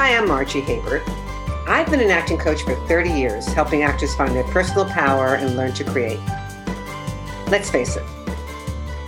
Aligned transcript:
Hi, 0.00 0.16
I'm 0.16 0.28
Margie 0.28 0.60
Haber. 0.60 1.02
I've 1.66 1.90
been 1.90 1.98
an 1.98 2.12
acting 2.12 2.38
coach 2.38 2.62
for 2.62 2.76
30 2.86 3.10
years, 3.10 3.48
helping 3.48 3.82
actors 3.82 4.14
find 4.14 4.32
their 4.32 4.44
personal 4.44 4.84
power 4.84 5.34
and 5.34 5.56
learn 5.56 5.72
to 5.72 5.82
create. 5.82 6.20
Let's 7.48 7.68
face 7.68 7.96
it, 7.96 8.04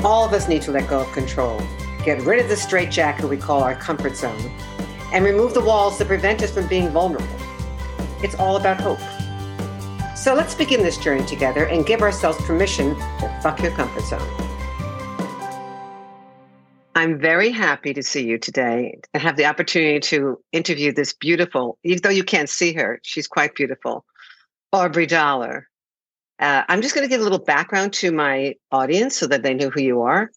all 0.02 0.26
of 0.26 0.32
us 0.32 0.48
need 0.48 0.62
to 0.62 0.72
let 0.72 0.88
go 0.88 1.02
of 1.02 1.12
control, 1.12 1.62
get 2.04 2.20
rid 2.22 2.40
of 2.40 2.48
the 2.48 2.56
straitjacket 2.56 3.28
we 3.28 3.36
call 3.36 3.62
our 3.62 3.76
comfort 3.76 4.16
zone, 4.16 4.50
and 5.12 5.24
remove 5.24 5.54
the 5.54 5.60
walls 5.60 5.96
that 5.98 6.08
prevent 6.08 6.42
us 6.42 6.50
from 6.50 6.66
being 6.66 6.88
vulnerable. 6.88 7.38
It's 8.20 8.34
all 8.34 8.56
about 8.56 8.80
hope. 8.80 8.98
So 10.16 10.34
let's 10.34 10.56
begin 10.56 10.82
this 10.82 10.98
journey 10.98 11.24
together 11.24 11.66
and 11.66 11.86
give 11.86 12.02
ourselves 12.02 12.44
permission 12.44 12.96
to 12.96 13.40
fuck 13.44 13.62
your 13.62 13.70
comfort 13.70 14.02
zone. 14.02 14.49
I'm 17.00 17.18
very 17.18 17.48
happy 17.48 17.94
to 17.94 18.02
see 18.02 18.26
you 18.26 18.36
today 18.36 19.00
and 19.14 19.22
have 19.22 19.38
the 19.38 19.46
opportunity 19.46 20.00
to 20.00 20.38
interview 20.52 20.92
this 20.92 21.14
beautiful, 21.14 21.78
even 21.82 22.02
though 22.02 22.10
you 22.10 22.24
can't 22.24 22.50
see 22.50 22.74
her, 22.74 23.00
she's 23.02 23.26
quite 23.26 23.54
beautiful, 23.54 24.04
Aubrey 24.70 25.06
Dollar. 25.06 25.66
Uh, 26.38 26.62
I'm 26.68 26.82
just 26.82 26.94
going 26.94 27.06
to 27.06 27.08
give 27.08 27.22
a 27.22 27.24
little 27.24 27.38
background 27.38 27.94
to 27.94 28.12
my 28.12 28.56
audience 28.70 29.16
so 29.16 29.26
that 29.28 29.42
they 29.42 29.54
know 29.54 29.70
who 29.70 29.80
you 29.80 30.02
are. 30.02 30.30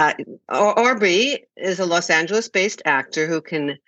Uh, 0.00 0.14
Aubrey 0.48 1.44
is 1.56 1.78
a 1.78 1.86
Los 1.86 2.10
Angeles 2.10 2.48
based 2.48 2.82
actor 2.84 3.28
who 3.28 3.40
can 3.40 3.78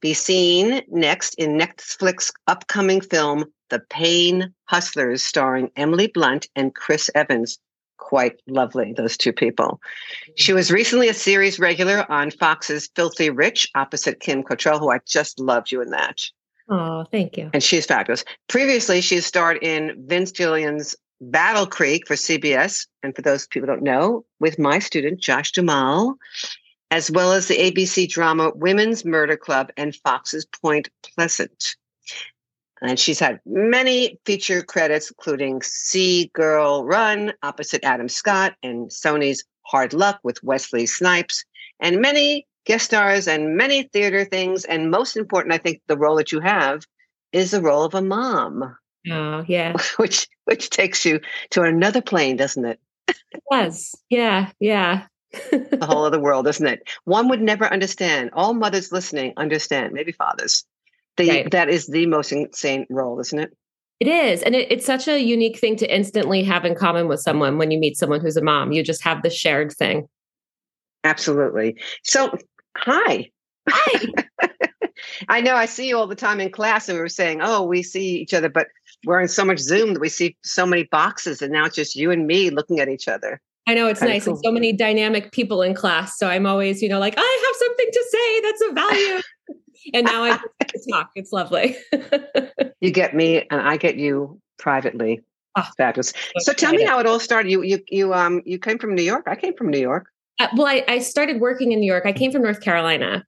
be 0.00 0.14
seen 0.14 0.82
next 0.86 1.34
in 1.34 1.58
Netflix 1.58 2.32
upcoming 2.46 3.00
film, 3.00 3.46
The 3.70 3.80
Pain 3.90 4.54
Hustlers, 4.66 5.24
starring 5.24 5.72
Emily 5.74 6.06
Blunt 6.06 6.46
and 6.54 6.72
Chris 6.72 7.10
Evans 7.12 7.58
quite 8.00 8.40
lovely, 8.48 8.92
those 8.92 9.16
two 9.16 9.32
people. 9.32 9.80
Mm-hmm. 10.24 10.32
She 10.36 10.52
was 10.52 10.72
recently 10.72 11.08
a 11.08 11.14
series 11.14 11.60
regular 11.60 12.10
on 12.10 12.32
Fox's 12.32 12.90
Filthy 12.96 13.30
Rich 13.30 13.68
opposite 13.76 14.18
Kim 14.18 14.42
Cattrall, 14.42 14.80
who 14.80 14.90
I 14.90 14.98
just 15.06 15.38
loved 15.38 15.70
you 15.70 15.80
in 15.80 15.90
that. 15.90 16.20
Oh, 16.68 17.04
thank 17.10 17.36
you. 17.36 17.50
And 17.52 17.62
she's 17.62 17.86
fabulous. 17.86 18.24
Previously, 18.48 19.00
she 19.00 19.20
starred 19.20 19.58
in 19.62 20.04
Vince 20.06 20.32
Gilligan's 20.32 20.96
Battle 21.20 21.66
Creek 21.66 22.06
for 22.06 22.14
CBS. 22.14 22.86
And 23.02 23.14
for 23.14 23.22
those 23.22 23.46
people 23.46 23.68
who 23.68 23.74
don't 23.74 23.82
know, 23.82 24.24
with 24.38 24.58
my 24.58 24.78
student, 24.78 25.20
Josh 25.20 25.52
Duhamel, 25.52 26.16
as 26.90 27.10
well 27.10 27.32
as 27.32 27.48
the 27.48 27.56
ABC 27.56 28.08
drama 28.08 28.52
Women's 28.54 29.04
Murder 29.04 29.36
Club 29.36 29.70
and 29.76 29.94
Fox's 29.96 30.46
Point 30.46 30.88
Pleasant. 31.02 31.76
And 32.82 32.98
she's 32.98 33.18
had 33.18 33.40
many 33.44 34.18
feature 34.24 34.62
credits, 34.62 35.10
including 35.10 35.62
See 35.62 36.30
Girl 36.32 36.84
Run 36.84 37.32
opposite 37.42 37.84
Adam 37.84 38.08
Scott 38.08 38.54
and 38.62 38.88
Sony's 38.90 39.44
Hard 39.66 39.92
Luck 39.92 40.18
with 40.22 40.42
Wesley 40.42 40.86
Snipes, 40.86 41.44
and 41.78 42.00
many 42.00 42.46
guest 42.64 42.86
stars 42.86 43.28
and 43.28 43.56
many 43.56 43.84
theater 43.84 44.24
things. 44.24 44.64
And 44.64 44.90
most 44.90 45.16
important, 45.16 45.54
I 45.54 45.58
think 45.58 45.82
the 45.86 45.96
role 45.96 46.16
that 46.16 46.32
you 46.32 46.40
have 46.40 46.86
is 47.32 47.50
the 47.50 47.60
role 47.60 47.84
of 47.84 47.94
a 47.94 48.02
mom. 48.02 48.76
Oh, 49.10 49.44
yeah. 49.46 49.74
Which 49.96 50.28
which 50.44 50.70
takes 50.70 51.04
you 51.04 51.20
to 51.50 51.62
another 51.62 52.02
plane, 52.02 52.36
doesn't 52.36 52.64
it? 52.64 52.80
It 53.08 53.42
does. 53.50 53.94
Yeah, 54.08 54.50
yeah. 54.58 55.06
the 55.32 55.86
whole 55.86 56.04
other 56.04 56.18
world, 56.18 56.48
isn't 56.48 56.66
it? 56.66 56.88
One 57.04 57.28
would 57.28 57.40
never 57.40 57.72
understand. 57.72 58.30
All 58.32 58.52
mothers 58.52 58.90
listening 58.90 59.32
understand, 59.36 59.92
maybe 59.92 60.10
fathers 60.12 60.64
right. 61.28 61.50
That 61.50 61.68
is 61.68 61.86
the 61.86 62.06
most 62.06 62.32
insane 62.32 62.86
role, 62.90 63.20
isn't 63.20 63.38
it? 63.38 63.56
It 64.00 64.08
is. 64.08 64.42
And 64.42 64.54
it, 64.54 64.70
it's 64.72 64.86
such 64.86 65.08
a 65.08 65.20
unique 65.20 65.58
thing 65.58 65.76
to 65.76 65.94
instantly 65.94 66.42
have 66.44 66.64
in 66.64 66.74
common 66.74 67.06
with 67.06 67.20
someone 67.20 67.58
when 67.58 67.70
you 67.70 67.78
meet 67.78 67.98
someone 67.98 68.20
who's 68.20 68.36
a 68.36 68.42
mom. 68.42 68.72
You 68.72 68.82
just 68.82 69.02
have 69.02 69.22
the 69.22 69.30
shared 69.30 69.72
thing. 69.72 70.08
Absolutely. 71.04 71.76
So, 72.04 72.36
hi. 72.76 73.30
Hi. 73.68 74.06
I 75.28 75.40
know 75.40 75.54
I 75.54 75.66
see 75.66 75.88
you 75.88 75.98
all 75.98 76.06
the 76.06 76.14
time 76.14 76.40
in 76.40 76.50
class, 76.50 76.88
and 76.88 76.96
we 76.96 77.02
were 77.02 77.08
saying, 77.08 77.40
oh, 77.42 77.62
we 77.62 77.82
see 77.82 78.18
each 78.18 78.34
other, 78.34 78.48
but 78.48 78.68
we're 79.04 79.20
in 79.20 79.28
so 79.28 79.44
much 79.44 79.58
Zoom 79.58 79.94
that 79.94 80.00
we 80.00 80.08
see 80.08 80.36
so 80.44 80.66
many 80.66 80.84
boxes, 80.84 81.42
and 81.42 81.52
now 81.52 81.66
it's 81.66 81.76
just 81.76 81.96
you 81.96 82.10
and 82.10 82.26
me 82.26 82.50
looking 82.50 82.80
at 82.80 82.88
each 82.88 83.08
other. 83.08 83.40
I 83.66 83.74
know 83.74 83.86
it's 83.86 84.00
Kind 84.00 84.12
nice 84.12 84.24
cool. 84.24 84.34
and 84.34 84.42
so 84.44 84.50
many 84.50 84.72
dynamic 84.72 85.32
people 85.32 85.62
in 85.62 85.74
class. 85.74 86.18
So 86.18 86.28
I'm 86.28 86.46
always, 86.46 86.82
you 86.82 86.88
know, 86.88 86.98
like, 86.98 87.14
I 87.16 87.46
have 87.46 87.56
something 87.56 87.86
to 87.92 88.04
say 88.10 88.40
that's 88.40 88.62
of 88.62 88.74
value 88.74 89.22
and 89.92 90.06
now 90.06 90.24
I 90.24 90.38
talk. 90.90 91.10
It's 91.14 91.32
lovely. 91.32 91.76
you 92.80 92.90
get 92.90 93.14
me, 93.14 93.46
and 93.50 93.60
I 93.60 93.76
get 93.76 93.96
you 93.96 94.40
privately. 94.58 95.22
Oh, 95.56 95.66
Fabulous. 95.76 96.12
So 96.38 96.52
tell 96.52 96.72
me 96.72 96.84
how 96.84 97.00
it 97.00 97.06
all 97.06 97.20
started. 97.20 97.50
You 97.50 97.62
you 97.62 97.80
you 97.88 98.14
um 98.14 98.42
you 98.44 98.58
came 98.58 98.78
from 98.78 98.94
New 98.94 99.02
York. 99.02 99.24
I 99.26 99.36
came 99.36 99.54
from 99.54 99.68
New 99.68 99.80
York. 99.80 100.08
Uh, 100.38 100.48
well, 100.56 100.66
I, 100.66 100.84
I 100.88 100.98
started 101.00 101.40
working 101.40 101.72
in 101.72 101.80
New 101.80 101.86
York. 101.86 102.06
I 102.06 102.12
came 102.12 102.32
from 102.32 102.42
North 102.42 102.60
Carolina. 102.60 103.26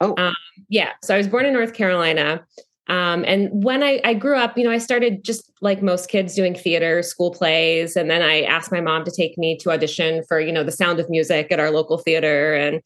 Oh, 0.00 0.14
um, 0.18 0.34
yeah. 0.68 0.90
So 1.02 1.14
I 1.14 1.18
was 1.18 1.28
born 1.28 1.46
in 1.46 1.52
North 1.52 1.74
Carolina. 1.74 2.44
Um, 2.88 3.24
and 3.26 3.48
when 3.64 3.82
I, 3.84 4.00
I 4.04 4.14
grew 4.14 4.36
up, 4.36 4.58
you 4.58 4.64
know, 4.64 4.70
I 4.70 4.78
started 4.78 5.24
just 5.24 5.50
like 5.60 5.80
most 5.80 6.10
kids 6.10 6.34
doing 6.34 6.56
theater, 6.56 7.02
school 7.02 7.30
plays, 7.30 7.94
and 7.94 8.10
then 8.10 8.20
I 8.20 8.42
asked 8.42 8.72
my 8.72 8.80
mom 8.80 9.04
to 9.04 9.12
take 9.12 9.38
me 9.38 9.56
to 9.58 9.70
audition 9.70 10.24
for, 10.26 10.40
you 10.40 10.52
know, 10.52 10.64
The 10.64 10.72
Sound 10.72 10.98
of 10.98 11.08
Music 11.08 11.52
at 11.52 11.60
our 11.60 11.70
local 11.70 11.98
theater, 11.98 12.54
and 12.54 12.82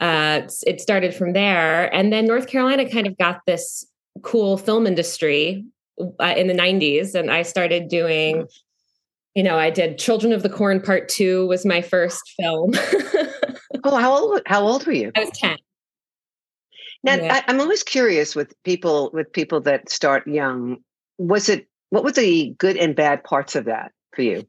uh, 0.00 0.42
it 0.66 0.80
started 0.80 1.14
from 1.14 1.32
there. 1.32 1.92
And 1.94 2.12
then 2.12 2.26
North 2.26 2.46
Carolina 2.46 2.88
kind 2.88 3.06
of 3.06 3.16
got 3.18 3.40
this 3.46 3.86
cool 4.22 4.56
film 4.56 4.86
industry 4.86 5.64
uh, 6.00 6.34
in 6.36 6.48
the 6.48 6.54
90s. 6.54 7.14
And 7.14 7.30
I 7.30 7.42
started 7.42 7.88
doing, 7.88 8.46
you 9.34 9.42
know, 9.42 9.58
I 9.58 9.70
did 9.70 9.98
Children 9.98 10.32
of 10.32 10.42
the 10.42 10.48
Corn 10.48 10.80
Part 10.80 11.08
Two 11.08 11.46
was 11.46 11.64
my 11.64 11.80
first 11.80 12.22
film. 12.38 12.72
oh, 13.84 13.96
how 13.96 14.12
old, 14.12 14.42
how 14.46 14.62
old 14.62 14.86
were 14.86 14.92
you? 14.92 15.12
I 15.16 15.20
was 15.20 15.30
10. 15.30 15.56
Now, 17.02 17.16
yeah. 17.16 17.34
I, 17.34 17.50
I'm 17.50 17.60
always 17.60 17.82
curious 17.82 18.34
with 18.34 18.54
people 18.64 19.10
with 19.12 19.30
people 19.32 19.60
that 19.62 19.90
start 19.90 20.26
young. 20.26 20.78
Was 21.18 21.48
it 21.48 21.68
what 21.90 22.02
were 22.02 22.12
the 22.12 22.54
good 22.58 22.76
and 22.76 22.96
bad 22.96 23.22
parts 23.24 23.54
of 23.54 23.66
that 23.66 23.92
for 24.14 24.22
you? 24.22 24.46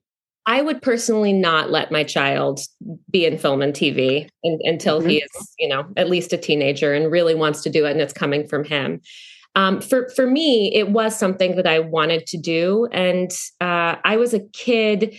I 0.47 0.61
would 0.61 0.81
personally 0.81 1.33
not 1.33 1.71
let 1.71 1.91
my 1.91 2.03
child 2.03 2.59
be 3.09 3.25
in 3.25 3.37
film 3.37 3.61
and 3.61 3.73
TV 3.73 4.29
in, 4.43 4.59
until 4.63 4.99
mm-hmm. 4.99 5.09
he 5.09 5.17
is, 5.17 5.53
you 5.57 5.67
know, 5.67 5.85
at 5.97 6.09
least 6.09 6.33
a 6.33 6.37
teenager 6.37 6.93
and 6.93 7.11
really 7.11 7.33
wants 7.33 7.61
to 7.63 7.69
do 7.69 7.85
it 7.85 7.91
and 7.91 8.01
it's 8.01 8.13
coming 8.13 8.47
from 8.47 8.63
him. 8.63 9.01
Um, 9.55 9.79
for 9.81 10.09
for 10.09 10.27
me, 10.27 10.71
it 10.73 10.89
was 10.89 11.17
something 11.17 11.55
that 11.55 11.65
I 11.65 11.79
wanted 11.79 12.27
to 12.27 12.37
do, 12.37 12.87
and 12.91 13.31
uh, 13.61 13.95
I 14.03 14.17
was 14.17 14.33
a 14.33 14.41
kid. 14.51 15.15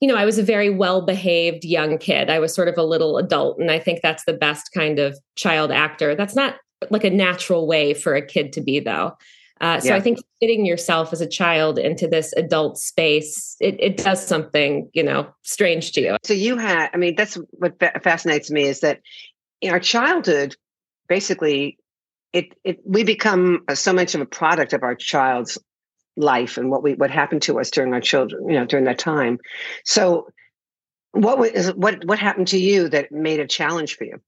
You 0.00 0.08
know, 0.08 0.16
I 0.16 0.24
was 0.24 0.38
a 0.38 0.42
very 0.42 0.68
well 0.68 1.06
behaved 1.06 1.64
young 1.64 1.96
kid. 1.98 2.28
I 2.28 2.40
was 2.40 2.52
sort 2.52 2.68
of 2.68 2.76
a 2.76 2.82
little 2.82 3.18
adult, 3.18 3.58
and 3.60 3.70
I 3.70 3.78
think 3.78 4.00
that's 4.02 4.24
the 4.24 4.32
best 4.32 4.72
kind 4.72 4.98
of 4.98 5.16
child 5.36 5.70
actor. 5.70 6.16
That's 6.16 6.34
not 6.34 6.56
like 6.90 7.04
a 7.04 7.10
natural 7.10 7.68
way 7.68 7.94
for 7.94 8.16
a 8.16 8.26
kid 8.26 8.52
to 8.54 8.60
be, 8.60 8.80
though. 8.80 9.16
Uh, 9.60 9.80
so 9.80 9.88
yeah. 9.88 9.96
I 9.96 10.00
think 10.00 10.18
fitting 10.40 10.64
yourself 10.64 11.12
as 11.12 11.20
a 11.20 11.26
child 11.26 11.78
into 11.78 12.06
this 12.06 12.32
adult 12.36 12.78
space, 12.78 13.56
it, 13.60 13.76
it 13.80 13.96
does 13.96 14.24
something, 14.24 14.88
you 14.92 15.02
know, 15.02 15.28
strange 15.42 15.92
to 15.92 16.00
you. 16.00 16.16
So 16.24 16.34
you 16.34 16.56
had, 16.56 16.90
I 16.94 16.96
mean, 16.96 17.14
that's 17.16 17.34
what 17.52 17.78
fascinates 18.02 18.50
me 18.50 18.64
is 18.64 18.80
that 18.80 19.00
in 19.60 19.72
our 19.72 19.80
childhood, 19.80 20.54
basically, 21.08 21.78
it, 22.32 22.54
it 22.62 22.78
we 22.84 23.04
become 23.04 23.64
so 23.74 23.92
much 23.92 24.14
of 24.14 24.20
a 24.20 24.26
product 24.26 24.72
of 24.72 24.82
our 24.82 24.94
child's 24.94 25.58
life 26.16 26.58
and 26.58 26.70
what 26.70 26.82
we 26.82 26.94
what 26.94 27.10
happened 27.10 27.42
to 27.42 27.58
us 27.58 27.70
during 27.70 27.94
our 27.94 28.00
children, 28.00 28.48
you 28.48 28.54
know, 28.54 28.66
during 28.66 28.84
that 28.84 28.98
time. 28.98 29.38
So, 29.84 30.28
what 31.12 31.38
was 31.38 31.68
what 31.74 32.04
what 32.04 32.18
happened 32.18 32.48
to 32.48 32.58
you 32.58 32.88
that 32.90 33.10
made 33.10 33.40
a 33.40 33.46
challenge 33.46 33.96
for 33.96 34.04
you? 34.04 34.20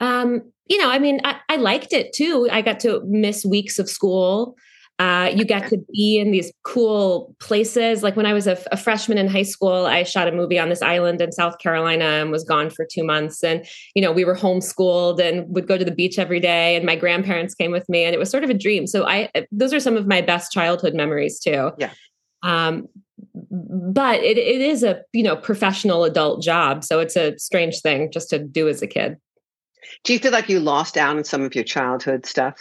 Um, 0.00 0.42
you 0.66 0.78
know, 0.78 0.90
I 0.90 0.98
mean, 0.98 1.20
I, 1.24 1.36
I, 1.48 1.56
liked 1.56 1.92
it 1.92 2.12
too. 2.12 2.48
I 2.50 2.62
got 2.62 2.80
to 2.80 3.02
miss 3.04 3.44
weeks 3.44 3.78
of 3.78 3.88
school. 3.88 4.56
Uh, 5.00 5.30
you 5.34 5.46
get 5.46 5.66
to 5.70 5.78
be 5.94 6.18
in 6.18 6.30
these 6.30 6.52
cool 6.62 7.34
places. 7.40 8.02
Like 8.02 8.16
when 8.16 8.26
I 8.26 8.34
was 8.34 8.46
a, 8.46 8.58
a, 8.70 8.76
freshman 8.76 9.16
in 9.16 9.28
high 9.28 9.44
school, 9.44 9.86
I 9.86 10.02
shot 10.02 10.28
a 10.28 10.32
movie 10.32 10.58
on 10.58 10.68
this 10.68 10.82
island 10.82 11.22
in 11.22 11.32
South 11.32 11.58
Carolina 11.58 12.04
and 12.04 12.30
was 12.30 12.44
gone 12.44 12.68
for 12.68 12.84
two 12.84 13.02
months. 13.02 13.42
And, 13.42 13.64
you 13.94 14.02
know, 14.02 14.12
we 14.12 14.26
were 14.26 14.36
homeschooled 14.36 15.18
and 15.18 15.48
would 15.54 15.66
go 15.66 15.78
to 15.78 15.86
the 15.86 15.90
beach 15.90 16.18
every 16.18 16.38
day. 16.38 16.76
And 16.76 16.84
my 16.84 16.96
grandparents 16.96 17.54
came 17.54 17.72
with 17.72 17.88
me 17.88 18.04
and 18.04 18.14
it 18.14 18.18
was 18.18 18.28
sort 18.28 18.44
of 18.44 18.50
a 18.50 18.54
dream. 18.54 18.86
So 18.86 19.06
I, 19.06 19.30
those 19.50 19.72
are 19.72 19.80
some 19.80 19.96
of 19.96 20.06
my 20.06 20.20
best 20.20 20.52
childhood 20.52 20.94
memories 20.94 21.40
too. 21.40 21.70
Yeah. 21.78 21.92
Um, 22.42 22.86
but 23.50 24.20
it, 24.20 24.36
it 24.36 24.60
is 24.60 24.82
a, 24.82 25.00
you 25.14 25.22
know, 25.22 25.34
professional 25.34 26.04
adult 26.04 26.42
job. 26.42 26.84
So 26.84 27.00
it's 27.00 27.16
a 27.16 27.38
strange 27.38 27.80
thing 27.80 28.12
just 28.12 28.28
to 28.30 28.38
do 28.38 28.68
as 28.68 28.82
a 28.82 28.86
kid. 28.86 29.16
Do 30.04 30.12
you 30.12 30.18
feel 30.18 30.32
like 30.32 30.48
you 30.48 30.60
lost 30.60 30.96
out 30.96 31.16
on 31.16 31.24
some 31.24 31.42
of 31.42 31.54
your 31.54 31.64
childhood 31.64 32.26
stuff? 32.26 32.56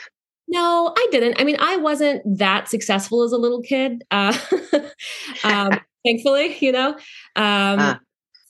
No, 0.47 0.93
I 0.97 1.07
didn't. 1.11 1.39
I 1.39 1.43
mean, 1.43 1.57
I 1.59 1.77
wasn't 1.77 2.23
that 2.37 2.67
successful 2.67 3.23
as 3.23 3.31
a 3.31 3.37
little 3.37 3.61
kid. 3.61 4.03
Uh, 4.09 4.37
um, 5.43 5.79
thankfully, 6.05 6.57
you 6.59 6.71
know. 6.71 6.89
Um, 7.35 7.79
ah 7.79 7.99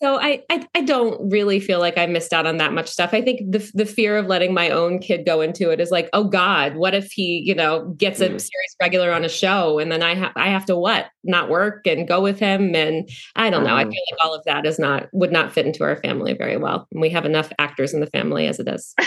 so 0.01 0.17
I, 0.17 0.43
I, 0.49 0.67
I 0.75 0.81
don't 0.81 1.29
really 1.29 1.59
feel 1.59 1.79
like 1.79 1.97
I 1.97 2.05
missed 2.05 2.31
out 2.31 2.45
on 2.45 2.57
that 2.57 2.71
much 2.71 2.87
stuff. 2.87 3.13
I 3.13 3.21
think 3.21 3.51
the 3.51 3.69
the 3.73 3.85
fear 3.85 4.17
of 4.17 4.27
letting 4.27 4.53
my 4.53 4.69
own 4.69 4.99
kid 4.99 5.25
go 5.25 5.41
into 5.41 5.71
it 5.71 5.81
is 5.81 5.91
like, 5.91 6.09
oh 6.13 6.23
God, 6.23 6.75
what 6.75 6.93
if 6.93 7.11
he 7.11 7.43
you 7.45 7.53
know 7.53 7.89
gets 7.97 8.21
a 8.21 8.29
mm. 8.29 8.39
series 8.39 8.75
regular 8.81 9.11
on 9.11 9.25
a 9.25 9.29
show 9.29 9.77
and 9.77 9.91
then 9.91 10.01
I 10.01 10.15
have 10.15 10.31
I 10.35 10.49
have 10.49 10.65
to 10.65 10.77
what 10.77 11.07
not 11.23 11.49
work 11.49 11.85
and 11.85 12.07
go 12.07 12.21
with 12.21 12.39
him 12.39 12.75
and 12.75 13.09
I 13.35 13.49
don't 13.49 13.65
know. 13.65 13.75
I 13.75 13.83
mm. 13.83 13.91
feel 13.91 14.03
like 14.11 14.25
all 14.25 14.33
of 14.33 14.43
that 14.45 14.65
is 14.65 14.79
not 14.79 15.07
would 15.11 15.33
not 15.33 15.51
fit 15.51 15.65
into 15.65 15.83
our 15.83 15.97
family 15.97 16.33
very 16.33 16.57
well. 16.57 16.87
And 16.91 17.01
we 17.01 17.09
have 17.09 17.25
enough 17.25 17.51
actors 17.59 17.93
in 17.93 17.99
the 17.99 18.07
family 18.07 18.47
as 18.47 18.59
it 18.59 18.69
is. 18.69 18.95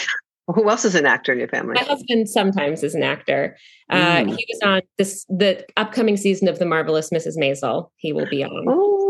Who 0.49 0.69
else 0.69 0.85
is 0.85 0.97
an 0.97 1.07
actor 1.07 1.33
in 1.33 1.39
your 1.39 1.49
family? 1.49 1.75
My 1.75 1.85
husband 1.85 2.29
sometimes 2.29 2.83
is 2.83 2.95
an 2.97 3.05
actor. 3.05 3.57
Uh, 3.89 4.23
mm. 4.23 4.37
He 4.37 4.47
was 4.51 4.61
on 4.63 4.83
this 4.99 5.25
the 5.27 5.65
upcoming 5.77 6.17
season 6.17 6.49
of 6.49 6.59
The 6.59 6.67
Marvelous 6.67 7.11
Mrs. 7.11 7.39
Maisel. 7.39 7.89
He 7.97 8.13
will 8.13 8.27
be 8.29 8.45
on. 8.45 8.65
Oh. 8.69 9.02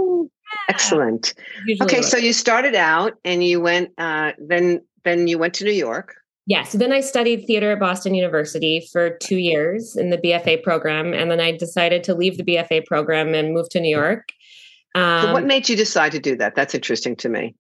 Excellent. 0.75 1.35
Okay, 1.81 2.03
so 2.03 2.17
you 2.17 2.33
started 2.33 2.75
out 2.75 3.15
and 3.25 3.45
you 3.45 3.61
went. 3.61 3.91
Uh, 3.99 4.33
then 4.39 4.81
then 5.05 5.27
you 5.27 5.39
went 5.39 5.55
to 5.55 5.65
New 5.65 5.73
York. 5.73 6.15
Yeah. 6.47 6.65
So 6.65 6.77
then 6.77 6.93
I 6.93 7.01
studied 7.01 7.47
theater 7.47 7.73
at 7.73 7.81
Boston 7.81 8.15
University 8.15 8.87
for 8.93 9.17
two 9.19 9.37
years 9.37 9.97
in 9.97 10.11
the 10.11 10.19
BFA 10.19 10.63
program, 10.63 11.13
and 11.13 11.31
then 11.31 11.41
I 11.41 11.57
decided 11.57 12.03
to 12.05 12.15
leave 12.15 12.37
the 12.37 12.45
BFA 12.45 12.85
program 12.85 13.35
and 13.35 13.55
move 13.55 13.69
to 13.71 13.81
New 13.81 13.95
York. 13.95 14.31
Um, 14.95 15.23
so 15.23 15.33
what 15.33 15.45
made 15.45 15.69
you 15.69 15.77
decide 15.77 16.13
to 16.13 16.21
do 16.21 16.37
that? 16.37 16.55
That's 16.55 16.75
interesting 16.75 17.17
to 17.17 17.29
me. 17.29 17.55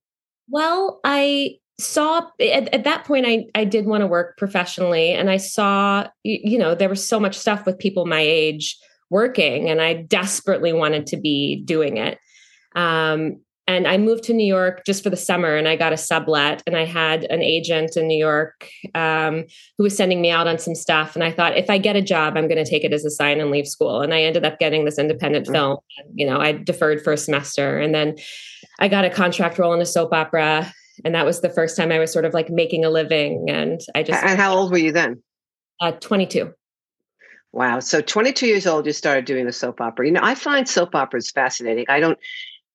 Well, 0.48 1.00
I 1.04 1.58
saw 1.78 2.28
at, 2.40 2.72
at, 2.74 2.84
that 2.84 3.04
point 3.04 3.26
I, 3.26 3.46
I 3.54 3.64
did 3.64 3.86
want 3.86 4.02
to 4.02 4.06
work 4.06 4.36
professionally 4.36 5.10
and 5.10 5.30
i 5.30 5.36
saw 5.36 6.06
you 6.22 6.58
know 6.58 6.74
there 6.74 6.88
was 6.88 7.06
so 7.06 7.18
much 7.18 7.36
stuff 7.36 7.66
with 7.66 7.78
people 7.78 8.06
my 8.06 8.20
age 8.20 8.78
working 9.10 9.68
and 9.68 9.80
i 9.80 9.94
desperately 9.94 10.72
wanted 10.72 11.06
to 11.08 11.16
be 11.16 11.62
doing 11.64 11.96
it 11.96 12.18
um, 12.74 13.40
and 13.68 13.86
i 13.86 13.96
moved 13.96 14.24
to 14.24 14.32
new 14.32 14.46
york 14.46 14.82
just 14.84 15.02
for 15.02 15.10
the 15.10 15.16
summer 15.16 15.56
and 15.56 15.68
i 15.68 15.76
got 15.76 15.92
a 15.92 15.96
sublet 15.96 16.62
and 16.66 16.76
i 16.76 16.84
had 16.84 17.24
an 17.30 17.42
agent 17.42 17.96
in 17.96 18.06
new 18.06 18.18
york 18.18 18.68
um, 18.94 19.44
who 19.78 19.84
was 19.84 19.96
sending 19.96 20.20
me 20.20 20.30
out 20.30 20.46
on 20.46 20.58
some 20.58 20.74
stuff 20.74 21.14
and 21.14 21.22
i 21.22 21.30
thought 21.30 21.56
if 21.56 21.70
i 21.70 21.78
get 21.78 21.96
a 21.96 22.02
job 22.02 22.36
i'm 22.36 22.48
going 22.48 22.62
to 22.62 22.68
take 22.68 22.84
it 22.84 22.92
as 22.92 23.04
a 23.04 23.10
sign 23.10 23.40
and 23.40 23.50
leave 23.50 23.68
school 23.68 24.00
and 24.00 24.12
i 24.12 24.22
ended 24.22 24.44
up 24.44 24.58
getting 24.58 24.84
this 24.84 24.98
independent 24.98 25.44
mm-hmm. 25.46 25.54
film 25.54 25.78
you 26.14 26.26
know 26.26 26.38
i 26.38 26.52
deferred 26.52 27.02
for 27.02 27.12
a 27.12 27.16
semester 27.16 27.78
and 27.78 27.94
then 27.94 28.16
i 28.80 28.88
got 28.88 29.04
a 29.04 29.10
contract 29.10 29.58
role 29.58 29.72
in 29.72 29.80
a 29.80 29.86
soap 29.86 30.12
opera 30.12 30.72
and 31.04 31.14
that 31.14 31.24
was 31.24 31.40
the 31.40 31.50
first 31.50 31.76
time 31.76 31.90
I 31.90 31.98
was 31.98 32.12
sort 32.12 32.24
of 32.24 32.34
like 32.34 32.50
making 32.50 32.84
a 32.84 32.90
living. 32.90 33.46
And 33.48 33.80
I 33.94 34.02
just 34.02 34.22
and 34.22 34.38
how 34.38 34.54
old 34.54 34.70
were 34.70 34.78
you 34.78 34.92
then? 34.92 35.22
Uh, 35.80 35.92
22. 35.92 36.52
Wow. 37.52 37.80
So 37.80 38.00
22 38.00 38.46
years 38.46 38.66
old, 38.66 38.86
you 38.86 38.92
started 38.92 39.24
doing 39.24 39.46
the 39.46 39.52
soap 39.52 39.80
opera. 39.80 40.06
You 40.06 40.12
know, 40.12 40.20
I 40.22 40.34
find 40.34 40.68
soap 40.68 40.94
operas 40.94 41.30
fascinating. 41.30 41.84
I 41.88 42.00
don't, 42.00 42.18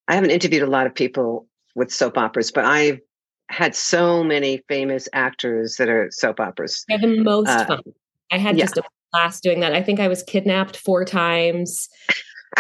I 0.08 0.16
haven't 0.16 0.32
interviewed 0.32 0.64
a 0.64 0.68
lot 0.68 0.88
of 0.88 0.96
people 0.96 1.48
with 1.76 1.92
soap 1.92 2.18
operas, 2.18 2.52
but 2.52 2.66
I've 2.66 3.00
had 3.50 3.76
so 3.76 4.24
many 4.24 4.64
famous 4.68 5.08
actors 5.14 5.78
that 5.78 5.90
are 5.90 6.10
soap 6.12 6.40
operas. 6.40 6.84
They're 6.88 6.98
the 6.98 7.22
most 7.22 7.50
uh, 7.50 7.66
fun. 7.66 7.82
I 8.32 8.38
had 8.38 8.58
yeah. 8.58 8.66
just 8.66 8.78
a 8.78 8.84
blast 9.12 9.44
doing 9.44 9.62
that. 9.62 9.74
I 9.74 9.82
think 9.82 10.00
I 10.00 10.08
was 10.08 10.24
kidnapped 10.24 10.78
four 10.78 11.06
times. 11.06 11.90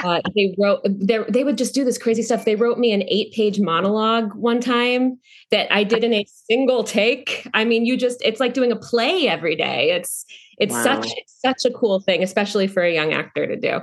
Uh, 0.03 0.21
they 0.35 0.53
wrote 0.59 0.81
they 0.85 1.43
would 1.43 1.57
just 1.57 1.73
do 1.73 1.83
this 1.83 1.97
crazy 1.97 2.21
stuff. 2.21 2.45
They 2.45 2.55
wrote 2.55 2.77
me 2.77 2.91
an 2.91 3.03
eight 3.07 3.33
page 3.33 3.59
monologue 3.59 4.33
one 4.35 4.59
time 4.59 5.17
that 5.49 5.73
I 5.73 5.83
did 5.83 6.03
in 6.03 6.13
a 6.13 6.25
single 6.49 6.83
take. 6.83 7.47
I 7.53 7.63
mean, 7.65 7.85
you 7.85 7.97
just 7.97 8.21
it's 8.23 8.39
like 8.39 8.53
doing 8.53 8.71
a 8.71 8.75
play 8.75 9.27
every 9.27 9.55
day. 9.55 9.91
It's 9.91 10.25
it's 10.57 10.73
wow. 10.73 10.83
such 10.83 11.13
it's 11.15 11.39
such 11.41 11.65
a 11.65 11.73
cool 11.73 11.99
thing, 11.99 12.21
especially 12.21 12.67
for 12.67 12.83
a 12.83 12.93
young 12.93 13.13
actor 13.13 13.47
to 13.47 13.55
do. 13.55 13.79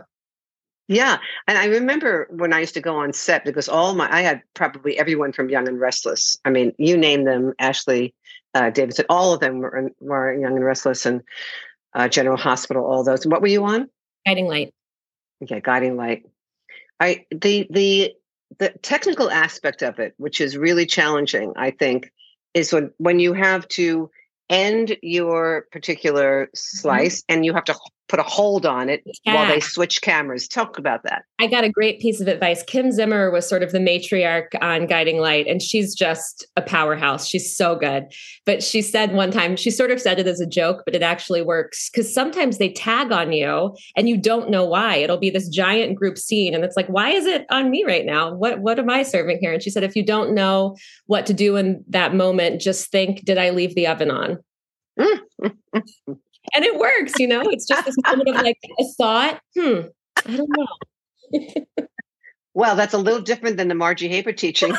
Yeah, 0.86 1.16
and 1.46 1.56
I 1.56 1.66
remember 1.66 2.26
when 2.30 2.52
I 2.52 2.60
used 2.60 2.74
to 2.74 2.80
go 2.80 2.96
on 2.96 3.12
set 3.14 3.44
because 3.44 3.68
all 3.68 3.94
my 3.94 4.12
I 4.12 4.20
had 4.20 4.42
probably 4.52 4.98
everyone 4.98 5.32
from 5.32 5.48
Young 5.48 5.66
and 5.66 5.80
Restless. 5.80 6.38
I 6.44 6.50
mean, 6.50 6.74
you 6.78 6.96
name 6.96 7.24
them, 7.24 7.54
Ashley 7.58 8.14
uh, 8.54 8.70
Davidson, 8.70 9.06
all 9.08 9.32
of 9.32 9.40
them 9.40 9.58
were, 9.58 9.90
were 10.00 10.38
Young 10.38 10.56
and 10.56 10.64
Restless 10.64 11.06
and 11.06 11.22
uh, 11.94 12.08
General 12.08 12.36
Hospital. 12.36 12.84
All 12.84 13.02
those. 13.02 13.26
What 13.26 13.40
were 13.40 13.48
you 13.48 13.64
on? 13.64 13.88
Guiding 14.26 14.46
Light. 14.46 14.74
Okay, 15.42 15.60
guiding 15.60 15.96
light. 15.96 16.24
I 17.00 17.26
the 17.30 17.66
the 17.70 18.14
the 18.58 18.70
technical 18.82 19.30
aspect 19.30 19.82
of 19.82 19.98
it, 19.98 20.14
which 20.16 20.40
is 20.40 20.56
really 20.56 20.86
challenging, 20.86 21.52
I 21.56 21.70
think, 21.70 22.10
is 22.54 22.72
when 22.72 22.92
when 22.98 23.18
you 23.18 23.32
have 23.32 23.66
to 23.68 24.10
end 24.48 24.96
your 25.02 25.66
particular 25.72 26.46
mm-hmm. 26.46 26.50
slice 26.54 27.22
mm-hmm. 27.22 27.34
and 27.34 27.44
you 27.44 27.54
have 27.54 27.64
to 27.64 27.74
put 28.08 28.20
a 28.20 28.22
hold 28.22 28.66
on 28.66 28.88
it 28.88 29.02
yeah. 29.24 29.34
while 29.34 29.46
they 29.46 29.60
switch 29.60 30.02
cameras. 30.02 30.46
Talk 30.46 30.78
about 30.78 31.02
that. 31.04 31.24
I 31.38 31.46
got 31.46 31.64
a 31.64 31.70
great 31.70 32.00
piece 32.00 32.20
of 32.20 32.28
advice. 32.28 32.62
Kim 32.62 32.92
Zimmer 32.92 33.30
was 33.30 33.48
sort 33.48 33.62
of 33.62 33.72
the 33.72 33.78
matriarch 33.78 34.48
on 34.60 34.86
Guiding 34.86 35.18
Light, 35.18 35.46
and 35.46 35.62
she's 35.62 35.94
just 35.94 36.46
a 36.56 36.62
powerhouse. 36.62 37.26
She's 37.26 37.56
so 37.56 37.76
good. 37.76 38.06
But 38.44 38.62
she 38.62 38.82
said 38.82 39.12
one 39.12 39.30
time, 39.30 39.56
she 39.56 39.70
sort 39.70 39.90
of 39.90 40.00
said 40.00 40.18
it 40.18 40.26
as 40.26 40.40
a 40.40 40.46
joke, 40.46 40.82
but 40.84 40.94
it 40.94 41.02
actually 41.02 41.42
works 41.42 41.88
because 41.90 42.12
sometimes 42.12 42.58
they 42.58 42.70
tag 42.72 43.10
on 43.10 43.32
you 43.32 43.74
and 43.96 44.08
you 44.08 44.16
don't 44.16 44.50
know 44.50 44.64
why. 44.64 44.96
It'll 44.96 45.16
be 45.16 45.30
this 45.30 45.48
giant 45.48 45.96
group 45.96 46.18
scene, 46.18 46.54
and 46.54 46.64
it's 46.64 46.76
like, 46.76 46.88
why 46.88 47.10
is 47.10 47.26
it 47.26 47.46
on 47.50 47.70
me 47.70 47.84
right 47.84 48.04
now? 48.04 48.34
What 48.34 48.60
what 48.60 48.78
am 48.78 48.90
I 48.90 49.02
serving 49.02 49.38
here? 49.40 49.52
And 49.52 49.62
she 49.62 49.70
said, 49.70 49.82
if 49.82 49.96
you 49.96 50.04
don't 50.04 50.34
know 50.34 50.76
what 51.06 51.26
to 51.26 51.34
do 51.34 51.56
in 51.56 51.84
that 51.88 52.14
moment, 52.14 52.60
just 52.60 52.90
think, 52.90 53.24
did 53.24 53.38
I 53.38 53.50
leave 53.50 53.74
the 53.74 53.86
oven 53.86 54.10
on? 54.10 54.38
Mm. 54.98 55.20
And 56.54 56.64
it 56.64 56.78
works, 56.78 57.12
you 57.18 57.26
know. 57.26 57.42
It's 57.42 57.66
just 57.66 57.84
this 57.84 57.96
moment 58.06 58.28
of 58.28 58.36
like 58.36 58.58
a 58.78 58.84
thought. 58.96 59.40
Hmm, 59.58 59.80
I 60.26 60.36
don't 60.36 60.50
know. 60.56 61.64
well, 62.54 62.76
that's 62.76 62.94
a 62.94 62.98
little 62.98 63.20
different 63.20 63.56
than 63.56 63.68
the 63.68 63.74
Margie 63.74 64.08
Haber 64.08 64.32
teaching, 64.32 64.74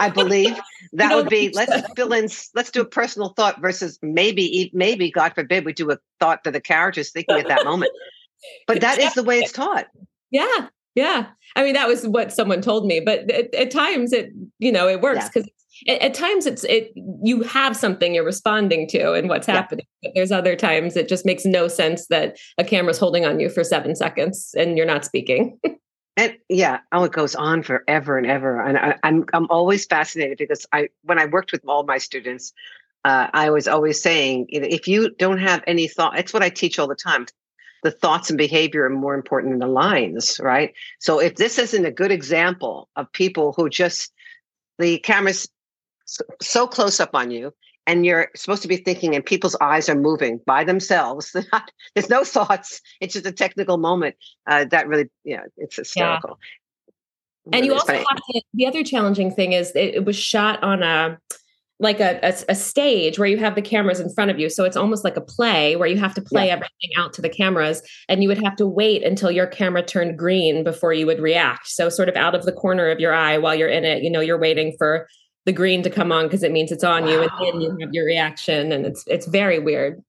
I 0.00 0.10
believe. 0.10 0.58
That 0.94 1.14
would 1.14 1.28
be 1.28 1.50
let's 1.52 1.92
fill 1.96 2.14
in. 2.14 2.30
Let's 2.54 2.70
do 2.70 2.80
a 2.80 2.84
personal 2.86 3.34
thought 3.36 3.60
versus 3.60 3.98
maybe, 4.00 4.70
maybe 4.72 5.10
God 5.10 5.34
forbid, 5.34 5.66
we 5.66 5.74
do 5.74 5.90
a 5.90 5.98
thought 6.18 6.44
that 6.44 6.52
the 6.52 6.62
character's 6.62 7.12
thinking 7.12 7.36
at 7.36 7.48
that 7.48 7.66
moment. 7.66 7.92
But 8.66 8.80
that 8.80 8.98
is 8.98 9.12
the 9.12 9.22
way 9.22 9.40
it's 9.40 9.52
taught. 9.52 9.86
Yeah, 10.30 10.68
yeah. 10.94 11.26
I 11.56 11.62
mean, 11.62 11.74
that 11.74 11.88
was 11.88 12.08
what 12.08 12.32
someone 12.32 12.62
told 12.62 12.86
me, 12.86 13.00
but 13.00 13.30
at, 13.30 13.54
at 13.54 13.70
times 13.70 14.14
it, 14.14 14.30
you 14.58 14.72
know, 14.72 14.88
it 14.88 15.02
works 15.02 15.28
because 15.28 15.48
at, 15.86 16.00
at, 16.00 16.14
times 16.14 16.46
it's 16.46 16.64
it 16.64 16.92
you 17.22 17.42
have 17.42 17.76
something 17.76 18.14
you're 18.14 18.24
responding 18.24 18.88
to 18.88 19.12
and 19.12 19.28
what's 19.28 19.46
yeah. 19.46 19.54
happening 19.54 19.86
but 20.02 20.12
there's 20.14 20.32
other 20.32 20.56
times 20.56 20.96
it 20.96 21.08
just 21.08 21.26
makes 21.26 21.44
no 21.44 21.68
sense 21.68 22.06
that 22.08 22.36
a 22.58 22.64
camera's 22.64 22.98
holding 22.98 23.24
on 23.24 23.38
you 23.38 23.48
for 23.48 23.62
seven 23.62 23.94
seconds 23.94 24.54
and 24.56 24.76
you're 24.76 24.86
not 24.86 25.04
speaking 25.04 25.58
and 26.16 26.36
yeah 26.48 26.78
oh 26.92 27.04
it 27.04 27.12
goes 27.12 27.34
on 27.34 27.62
forever 27.62 28.18
and 28.18 28.26
ever 28.26 28.60
and 28.60 28.78
I, 28.78 28.96
I'm, 29.02 29.24
I'm 29.32 29.46
always 29.50 29.86
fascinated 29.86 30.38
because 30.38 30.66
i 30.72 30.88
when 31.02 31.18
i 31.18 31.26
worked 31.26 31.52
with 31.52 31.62
all 31.68 31.84
my 31.84 31.98
students 31.98 32.52
uh, 33.04 33.28
i 33.32 33.50
was 33.50 33.68
always 33.68 34.02
saying 34.02 34.46
if 34.48 34.88
you 34.88 35.14
don't 35.18 35.38
have 35.38 35.62
any 35.66 35.86
thought 35.88 36.18
it's 36.18 36.32
what 36.32 36.42
i 36.42 36.48
teach 36.48 36.78
all 36.78 36.88
the 36.88 36.94
time 36.94 37.26
the 37.82 37.90
thoughts 37.90 38.30
and 38.30 38.38
behavior 38.38 38.84
are 38.84 38.90
more 38.90 39.14
important 39.14 39.52
than 39.52 39.60
the 39.60 39.72
lines, 39.72 40.40
right? 40.42 40.74
So 40.98 41.20
if 41.20 41.36
this 41.36 41.58
isn't 41.58 41.84
a 41.84 41.90
good 41.90 42.10
example 42.10 42.88
of 42.96 43.12
people 43.12 43.52
who 43.56 43.68
just 43.68 44.12
the 44.78 44.98
cameras 44.98 45.48
so 46.40 46.66
close 46.66 47.00
up 47.00 47.10
on 47.14 47.30
you 47.30 47.52
and 47.86 48.04
you're 48.04 48.28
supposed 48.36 48.62
to 48.62 48.68
be 48.68 48.76
thinking 48.76 49.14
and 49.14 49.24
people's 49.24 49.56
eyes 49.60 49.88
are 49.88 49.94
moving 49.94 50.40
by 50.46 50.64
themselves 50.64 51.34
there's 51.94 52.10
no 52.10 52.24
thoughts 52.24 52.80
it's 53.00 53.14
just 53.14 53.26
a 53.26 53.32
technical 53.32 53.78
moment 53.78 54.16
uh, 54.46 54.64
that 54.66 54.86
really 54.88 55.08
yeah 55.24 55.42
it's 55.56 55.76
hysterical 55.76 56.38
yeah. 57.46 57.56
and 57.56 57.66
you 57.66 57.72
also 57.72 57.92
have 57.92 58.04
to, 58.04 58.42
the 58.54 58.66
other 58.66 58.84
challenging 58.84 59.32
thing 59.32 59.52
is 59.52 59.70
it, 59.72 59.96
it 59.96 60.04
was 60.04 60.16
shot 60.16 60.62
on 60.62 60.82
a 60.82 61.18
like 61.80 62.00
a, 62.00 62.18
a, 62.24 62.34
a, 62.48 62.54
stage 62.54 63.18
where 63.18 63.28
you 63.28 63.36
have 63.36 63.54
the 63.54 63.62
cameras 63.62 64.00
in 64.00 64.12
front 64.12 64.32
of 64.32 64.38
you. 64.40 64.50
So 64.50 64.64
it's 64.64 64.76
almost 64.76 65.04
like 65.04 65.16
a 65.16 65.20
play 65.20 65.76
where 65.76 65.86
you 65.88 65.96
have 65.98 66.14
to 66.14 66.20
play 66.20 66.48
yeah. 66.48 66.54
everything 66.54 66.90
out 66.96 67.12
to 67.14 67.22
the 67.22 67.28
cameras 67.28 67.82
and 68.08 68.20
you 68.20 68.28
would 68.28 68.42
have 68.42 68.56
to 68.56 68.66
wait 68.66 69.04
until 69.04 69.30
your 69.30 69.46
camera 69.46 69.84
turned 69.84 70.18
green 70.18 70.64
before 70.64 70.92
you 70.92 71.06
would 71.06 71.20
react. 71.20 71.68
So 71.68 71.88
sort 71.88 72.08
of 72.08 72.16
out 72.16 72.34
of 72.34 72.44
the 72.44 72.52
corner 72.52 72.90
of 72.90 72.98
your 72.98 73.14
eye 73.14 73.38
while 73.38 73.54
you're 73.54 73.68
in 73.68 73.84
it, 73.84 74.02
you 74.02 74.10
know, 74.10 74.18
you're 74.18 74.40
waiting 74.40 74.74
for 74.76 75.06
the 75.48 75.52
green 75.52 75.82
to 75.82 75.88
come 75.88 76.12
on 76.12 76.26
because 76.26 76.42
it 76.42 76.52
means 76.52 76.70
it's 76.70 76.84
on 76.84 77.04
wow. 77.04 77.10
you 77.10 77.22
and 77.22 77.30
then 77.40 77.60
you 77.62 77.76
have 77.80 77.94
your 77.94 78.04
reaction 78.04 78.70
and 78.70 78.84
it's 78.84 79.02
it's 79.06 79.26
very 79.26 79.58
weird 79.58 80.04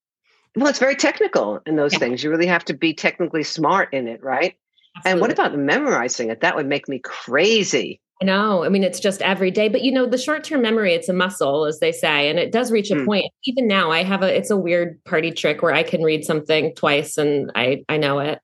well 0.58 0.68
it's 0.68 0.80
very 0.80 0.98
technical 0.98 1.62
in 1.66 1.78
those 1.78 1.94
yeah. 1.94 2.00
things 2.00 2.22
you 2.22 2.30
really 2.30 2.46
have 2.46 2.66
to 2.66 2.74
be 2.74 2.94
technically 2.94 3.42
smart 3.42 3.94
in 3.94 4.06
it 4.06 4.22
right 4.22 4.58
Absolutely. 4.98 5.12
and 5.12 5.22
what 5.22 5.32
about 5.32 5.58
memorizing 5.58 6.30
it 6.30 6.42
that 6.42 6.58
would 6.58 6.68
make 6.68 6.90
me 6.90 7.00
crazy 7.00 8.02
I 8.22 8.26
know. 8.26 8.66
I 8.66 8.68
mean, 8.68 8.84
it's 8.84 9.00
just 9.00 9.22
every 9.22 9.50
day. 9.50 9.70
But 9.70 9.82
you 9.82 9.94
know, 9.94 10.06
the 10.06 10.18
short 10.18 10.44
term 10.44 10.62
memory, 10.62 10.94
it's 10.94 11.08
a 11.08 11.14
muscle, 11.14 11.64
as 11.64 11.80
they 11.80 11.94
say, 11.94 12.30
and 12.30 12.38
it 12.38 12.52
does 12.52 12.70
reach 12.70 12.92
a 12.92 12.96
mm. 12.96 13.06
point. 13.06 13.32
Even 13.46 13.66
now, 13.66 13.92
I 13.92 14.04
have 14.04 14.22
a. 14.22 14.36
It's 14.36 14.50
a 14.50 14.58
weird 14.58 15.02
party 15.06 15.32
trick 15.32 15.62
where 15.62 15.74
I 15.74 15.84
can 15.84 16.04
read 16.04 16.26
something 16.26 16.76
twice 16.76 17.18
and 17.18 17.50
I 17.56 17.86
I 17.88 17.96
know 17.96 18.20
it. 18.20 18.40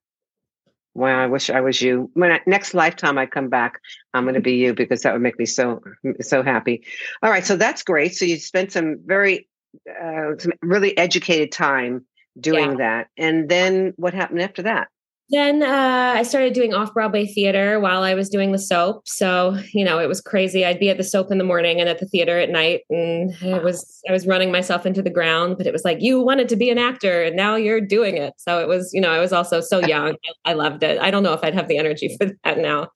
Wow, 0.95 1.23
I 1.23 1.27
wish 1.27 1.49
I 1.49 1.59
was 1.59 1.81
you. 1.81 2.09
When 2.13 2.31
I, 2.31 2.39
next 2.47 2.73
lifetime 2.73 3.17
I 3.17 3.25
come 3.25 3.49
back, 3.49 3.81
I'm 4.13 4.23
going 4.23 4.35
to 4.35 4.41
be 4.41 4.55
you 4.55 4.73
because 4.73 5.01
that 5.01 5.11
would 5.11 5.21
make 5.21 5.37
me 5.37 5.45
so 5.45 5.83
so 6.21 6.41
happy. 6.41 6.85
All 7.21 7.29
right, 7.29 7.45
so 7.45 7.57
that's 7.57 7.83
great. 7.83 8.15
So 8.15 8.23
you 8.23 8.39
spent 8.39 8.71
some 8.71 8.99
very 9.05 9.49
uh, 9.89 10.37
some 10.39 10.53
really 10.61 10.97
educated 10.97 11.51
time 11.51 12.05
doing 12.39 12.71
yeah. 12.71 12.77
that, 12.77 13.07
and 13.17 13.49
then 13.49 13.93
what 13.97 14.13
happened 14.13 14.41
after 14.41 14.63
that? 14.63 14.87
Then 15.29 15.63
uh, 15.63 16.13
I 16.15 16.23
started 16.23 16.53
doing 16.53 16.73
off 16.73 16.93
Broadway 16.93 17.25
theater 17.25 17.79
while 17.79 18.03
I 18.03 18.13
was 18.13 18.29
doing 18.29 18.51
the 18.51 18.59
soap. 18.59 19.07
So 19.07 19.57
you 19.73 19.83
know, 19.83 19.99
it 19.99 20.07
was 20.07 20.21
crazy. 20.21 20.65
I'd 20.65 20.79
be 20.79 20.89
at 20.89 20.97
the 20.97 21.03
soap 21.03 21.31
in 21.31 21.37
the 21.37 21.43
morning 21.43 21.79
and 21.79 21.89
at 21.89 21.99
the 21.99 22.05
theater 22.05 22.37
at 22.37 22.49
night, 22.49 22.81
and 22.89 23.31
it 23.41 23.63
was 23.63 24.01
I 24.07 24.11
was 24.11 24.27
running 24.27 24.51
myself 24.51 24.85
into 24.85 25.01
the 25.01 25.09
ground. 25.09 25.57
But 25.57 25.65
it 25.65 25.73
was 25.73 25.83
like 25.83 26.01
you 26.01 26.21
wanted 26.21 26.49
to 26.49 26.55
be 26.55 26.69
an 26.69 26.77
actor, 26.77 27.23
and 27.23 27.35
now 27.35 27.55
you're 27.55 27.81
doing 27.81 28.17
it. 28.17 28.33
So 28.37 28.59
it 28.59 28.67
was, 28.67 28.91
you 28.93 29.01
know, 29.01 29.09
I 29.09 29.19
was 29.19 29.33
also 29.33 29.61
so 29.61 29.79
young. 29.85 30.15
I 30.45 30.53
loved 30.53 30.83
it. 30.83 30.99
I 30.99 31.09
don't 31.09 31.23
know 31.23 31.33
if 31.33 31.43
I'd 31.43 31.55
have 31.55 31.67
the 31.67 31.77
energy 31.77 32.15
for 32.17 32.31
that 32.43 32.59
now. 32.59 32.89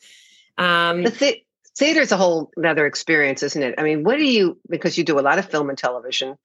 Um, 0.60 1.04
the 1.04 1.12
th- 1.12 1.44
theater 1.78 2.02
is 2.02 2.12
a 2.12 2.18
whole 2.18 2.52
another 2.58 2.86
experience, 2.86 3.42
isn't 3.42 3.64
it? 3.64 3.74
I 3.78 3.84
mean, 3.84 4.04
what 4.04 4.18
do 4.18 4.26
you 4.26 4.60
because 4.70 4.98
you 4.98 5.04
do 5.04 5.20
a 5.20 5.22
lot 5.22 5.40
of 5.40 5.50
film 5.50 5.70
and 5.70 5.78
television. 5.78 6.36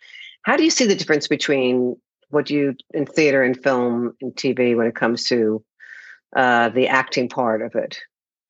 How 0.42 0.56
do 0.56 0.64
you 0.64 0.70
see 0.70 0.86
the 0.86 0.94
difference 0.94 1.28
between 1.28 1.96
what 2.30 2.50
you 2.50 2.74
in 2.92 3.06
theater 3.06 3.42
and 3.42 3.62
film 3.62 4.14
and 4.20 4.34
TV 4.34 4.76
when 4.76 4.86
it 4.86 4.94
comes 4.94 5.24
to 5.24 5.62
uh, 6.34 6.68
the 6.70 6.88
acting 6.88 7.28
part 7.28 7.62
of 7.62 7.74
it? 7.74 7.98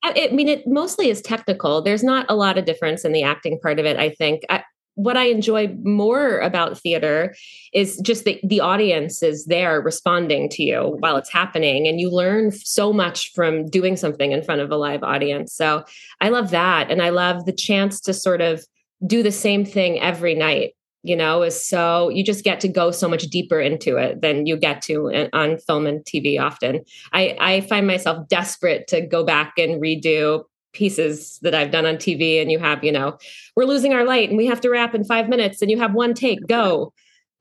I, 0.03 0.29
mean, 0.33 0.49
it 0.49 0.67
mostly 0.67 1.09
is 1.09 1.23
technical. 1.23 1.81
There's 1.81 2.03
not 2.05 2.27
a 2.29 2.35
lot 2.35 2.59
of 2.59 2.67
difference 2.67 3.05
in 3.05 3.13
the 3.13 3.23
acting 3.23 3.59
part 3.61 3.79
of 3.79 3.87
it. 3.87 3.97
I 3.97 4.11
think. 4.11 4.43
I, 4.51 4.63
what 4.97 5.17
I 5.17 5.25
enjoy 5.25 5.75
more 5.83 6.39
about 6.39 6.79
theater 6.79 7.35
is 7.73 7.99
just 7.99 8.25
that 8.27 8.39
the 8.45 8.61
audience 8.61 9.23
is 9.23 9.47
there 9.47 9.81
responding 9.81 10.49
to 10.51 10.63
you 10.63 10.97
while 11.01 11.17
it's 11.17 11.33
happening. 11.33 11.89
And 11.89 12.01
you 12.01 12.11
learn 12.11 12.53
so 12.53 12.93
much 12.93 13.33
from 13.35 13.69
doing 13.69 13.97
something 13.97 14.31
in 14.31 14.43
front 14.43 14.61
of 14.61 14.71
a 14.71 14.77
live 14.77 15.03
audience. 15.03 15.53
So 15.53 15.85
I 16.21 16.29
love 16.29 16.51
that. 16.51 16.93
And 16.93 17.03
I 17.03 17.09
love 17.09 17.45
the 17.45 17.53
chance 17.53 18.01
to 18.03 18.13
sort 18.13 18.41
of 18.41 18.65
do 19.05 19.23
the 19.23 19.33
same 19.33 19.65
thing 19.65 19.99
every 19.99 20.35
night 20.35 20.75
you 21.05 21.15
know 21.15 21.43
is 21.43 21.65
so 21.65 22.09
you 22.09 22.25
just 22.25 22.43
get 22.43 22.59
to 22.61 22.67
go 22.67 22.91
so 22.91 23.09
much 23.09 23.25
deeper 23.25 23.61
into 23.61 23.97
it 23.97 24.23
than 24.23 24.47
you 24.47 24.57
get 24.57 24.83
to 24.83 25.29
on 25.33 25.59
film 25.59 25.87
and 25.87 26.05
tv 26.05 26.41
often. 26.41 26.85
I 27.13 27.37
i 27.39 27.61
find 27.61 27.87
myself 27.87 28.27
desperate 28.29 28.89
to 28.89 29.03
go 29.03 29.23
back 29.23 29.53
and 29.59 29.81
redo 29.81 30.45
pieces 30.73 31.39
that 31.43 31.55
i've 31.55 31.71
done 31.71 31.87
on 31.87 31.95
tv 31.97 32.43
and 32.43 32.51
you 32.51 32.59
have 32.59 32.83
you 32.83 32.91
know 32.91 33.17
we're 33.55 33.65
losing 33.65 33.93
our 33.93 34.05
light 34.05 34.29
and 34.29 34.37
we 34.37 34.47
have 34.47 34.61
to 34.61 34.71
wrap 34.71 34.95
in 34.95 35.05
five 35.05 35.29
minutes 35.29 35.63
and 35.63 35.71
you 35.71 35.79
have 35.79 35.95
one 35.95 36.15
take 36.15 36.45
go. 36.49 36.93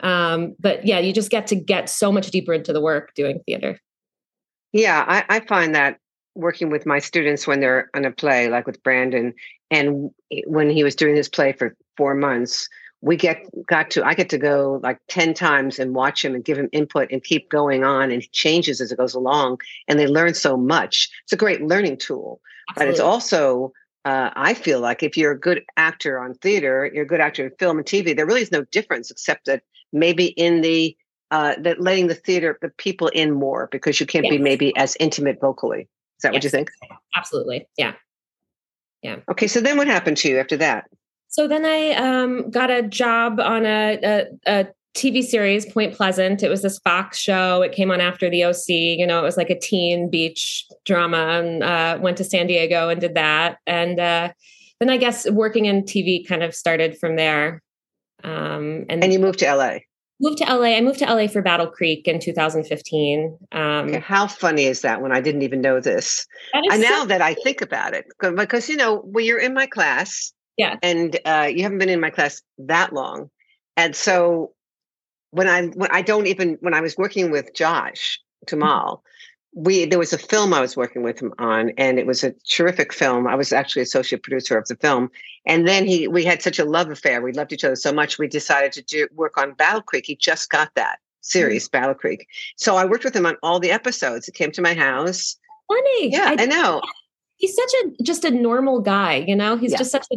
Um, 0.02 0.56
but 0.60 0.86
yeah 0.86 1.00
you 1.00 1.14
just 1.14 1.32
get 1.32 1.48
to 1.48 1.56
get 1.56 1.90
so 1.90 2.12
much 2.12 2.30
deeper 2.30 2.54
into 2.54 2.74
the 2.74 2.82
work 2.82 3.14
doing 3.16 3.40
theater. 3.46 3.80
Yeah 4.74 5.06
I, 5.08 5.38
I 5.38 5.40
find 5.40 5.74
that 5.74 6.00
working 6.36 6.70
with 6.70 6.86
my 6.86 7.00
students 7.00 7.48
when 7.48 7.62
they're 7.62 7.90
on 7.96 8.04
a 8.04 8.12
play 8.12 8.50
like 8.50 8.66
with 8.66 8.82
brandon 8.84 9.34
and 9.72 10.10
when 10.48 10.70
he 10.70 10.84
was 10.84 10.96
doing 10.96 11.16
this 11.16 11.30
play 11.30 11.54
for 11.54 11.76
four 11.96 12.16
months 12.16 12.68
we 13.04 13.18
get 13.18 13.38
got 13.68 13.92
to 13.92 14.04
i 14.06 14.14
get 14.14 14.30
to 14.30 14.38
go 14.38 14.80
like 14.82 14.98
10 15.10 15.34
times 15.34 15.78
and 15.78 15.94
watch 15.94 16.24
him 16.24 16.34
and 16.34 16.46
give 16.46 16.58
him 16.58 16.70
input 16.72 17.12
and 17.12 17.24
keep 17.24 17.50
going 17.50 17.84
on 17.84 18.12
and 18.12 18.32
changes 18.32 18.80
as 18.80 18.92
it 18.92 18.98
goes 18.98 19.14
along 19.14 19.60
and 19.88 20.00
they 20.00 20.08
learn 20.08 20.34
so 20.34 20.56
much. 20.56 21.10
It's 21.24 21.34
a 21.34 21.38
great 21.38 21.62
learning 21.62 21.98
tool 21.98 22.40
Absolutely. 22.70 22.86
but 22.86 22.92
it's 22.92 23.02
also 23.02 23.74
uh, 24.06 24.30
i 24.36 24.54
feel 24.54 24.80
like 24.80 25.04
if 25.04 25.18
you're 25.18 25.34
a 25.34 25.40
good 25.40 25.64
actor 25.76 26.18
on 26.18 26.34
theater 26.36 26.90
you're 26.94 27.04
a 27.04 27.08
good 27.08 27.20
actor 27.20 27.46
in 27.46 27.52
film 27.60 27.78
and 27.78 27.86
tv 27.86 28.16
there 28.16 28.26
really 28.26 28.42
is 28.42 28.52
no 28.52 28.64
difference 28.72 29.12
except 29.12 29.46
that 29.46 29.64
maybe 29.92 30.28
in 30.28 30.62
the 30.62 30.96
uh, 31.32 31.56
that 31.60 31.82
letting 31.82 32.08
the 32.08 32.16
theater 32.16 32.58
the 32.62 32.70
people 32.70 33.08
in 33.08 33.32
more 33.32 33.68
because 33.72 34.00
you 34.00 34.06
can't 34.06 34.26
yes. 34.26 34.32
be 34.32 34.38
maybe 34.38 34.76
as 34.78 34.96
intimate 35.00 35.42
vocally. 35.42 35.82
Is 35.82 36.22
that 36.22 36.32
yes. 36.32 36.36
what 36.36 36.44
you 36.44 36.50
think? 36.52 36.70
Absolutely. 37.16 37.68
Yeah. 37.76 37.94
Yeah. 39.02 39.18
Okay 39.30 39.48
so 39.48 39.60
then 39.60 39.78
what 39.78 39.88
happened 39.88 40.18
to 40.18 40.30
you 40.30 40.38
after 40.38 40.58
that 40.58 40.86
so 41.34 41.48
then 41.48 41.66
I 41.66 41.94
um, 41.94 42.52
got 42.52 42.70
a 42.70 42.84
job 42.84 43.40
on 43.40 43.66
a, 43.66 43.98
a, 44.04 44.26
a 44.46 44.68
TV 44.94 45.24
series, 45.24 45.66
Point 45.66 45.96
Pleasant. 45.96 46.44
It 46.44 46.50
was 46.50 46.62
this 46.62 46.78
Fox 46.78 47.18
show. 47.18 47.64
It 47.64 47.72
came 47.72 47.90
on 47.90 48.00
after 48.00 48.30
the 48.30 48.44
OC. 48.44 48.70
You 48.70 49.08
know, 49.08 49.18
it 49.18 49.24
was 49.24 49.36
like 49.36 49.50
a 49.50 49.60
teen 49.60 50.12
beach 50.12 50.68
drama, 50.86 51.42
and 51.42 51.64
uh, 51.64 51.98
went 52.00 52.18
to 52.18 52.24
San 52.24 52.46
Diego 52.46 52.88
and 52.90 53.02
did 53.02 53.16
that. 53.16 53.58
And 53.66 54.00
uh, 54.00 54.32
then 54.80 54.92
I 54.92 54.98
guess 54.98 55.28
working 55.28 55.66
in 55.66 55.82
TV 55.82 56.28
kind 56.28 56.44
of 56.44 56.54
started 56.54 57.00
from 57.00 57.16
there. 57.16 57.64
Um, 58.24 58.86
and 58.88 59.04
and 59.04 59.12
you 59.12 59.18
moved 59.18 59.40
to 59.40 59.56
LA. 59.56 59.78
Moved 60.22 60.38
to 60.38 60.46
LA. 60.46 60.76
I 60.76 60.82
moved 60.82 61.00
to 61.00 61.06
LA 61.06 61.26
for 61.26 61.42
Battle 61.42 61.66
Creek 61.66 62.08
in 62.08 62.20
2015. 62.20 63.40
Um, 63.54 63.88
okay, 63.88 64.00
how 64.02 64.28
funny 64.28 64.66
is 64.66 64.82
that? 64.82 65.02
When 65.02 65.12
I 65.12 65.20
didn't 65.20 65.42
even 65.42 65.62
know 65.62 65.80
this. 65.80 66.28
And 66.54 66.72
so 66.72 66.78
now 66.78 67.06
that 67.06 67.24
I 67.24 67.34
think 67.34 67.64
about 67.64 67.96
it, 67.96 68.06
because 68.20 68.70
you 68.70 68.78
know, 68.78 69.00
when 69.00 69.26
you're 69.26 69.40
in 69.40 69.56
my 69.56 69.66
class, 69.66 70.32
yeah. 70.58 70.78
And 70.82 71.20
uh, 71.26 71.50
you 71.54 71.64
haven't 71.64 71.80
been 71.80 71.90
in 71.90 72.00
my 72.00 72.10
class 72.10 72.42
that 72.60 72.94
long. 72.94 73.30
And 73.76 73.96
so 73.96 74.54
when 75.32 75.48
I 75.48 75.68
when 75.68 75.90
I 75.92 76.02
don't 76.02 76.28
even 76.28 76.58
when 76.62 76.74
I 76.74 76.82
was 76.82 76.96
working 76.98 77.32
with 77.32 77.54
Josh 77.56 78.20
mm-hmm. 78.48 78.96
We 79.56 79.86
there 79.86 80.00
was 80.00 80.14
a 80.14 80.18
film 80.18 80.54
I 80.54 80.62
was 80.62 80.76
working 80.76 81.04
with 81.04 81.20
him 81.20 81.32
on, 81.38 81.72
and 81.78 82.00
it 82.00 82.08
was 82.08 82.24
a 82.24 82.34
terrific 82.50 82.92
film. 82.92 83.28
I 83.28 83.36
was 83.36 83.54
actually 83.54 83.84
associate 83.84 84.24
producer 84.24 84.58
of 84.58 84.68
the 84.68 84.76
film, 84.76 85.12
and 85.46 85.68
then 85.68 85.86
he 85.86 86.08
we 86.08 86.24
had 86.24 86.42
such 86.42 86.58
a 86.58 86.66
love 86.66 86.90
affair. 86.90 87.22
We 87.22 87.34
loved 87.34 87.54
each 87.54 87.64
other 87.64 87.76
so 87.76 87.94
much. 87.94 88.18
We 88.18 88.28
decided 88.28 88.72
to 88.74 88.82
do 88.82 89.08
work 89.14 89.38
on 89.38 89.54
Battle 89.54 89.84
Creek. 89.84 90.06
He 90.08 90.16
just 90.16 90.50
got 90.50 90.74
that 90.74 90.98
series, 91.22 91.68
mm-hmm. 91.68 91.82
Battle 91.82 91.94
Creek. 91.94 92.28
So 92.58 92.78
I 92.78 92.86
worked 92.86 93.04
with 93.04 93.16
him 93.16 93.28
on 93.28 93.38
all 93.44 93.60
the 93.60 93.72
episodes. 93.72 94.28
It 94.28 94.34
came 94.34 94.52
to 94.54 94.62
my 94.62 94.74
house. 94.74 95.36
Funny, 95.68 96.12
yeah, 96.12 96.36
I, 96.38 96.44
I 96.44 96.46
know. 96.46 96.82
He's 97.44 97.56
such 97.56 97.74
a 97.84 98.04
just 98.04 98.24
a 98.24 98.32
normal 98.32 98.80
guy, 98.80 99.26
you 99.28 99.36
know. 99.36 99.58
He's 99.58 99.74
yeah. 99.74 99.80
just 99.80 99.92
such 99.92 100.08
a 100.14 100.16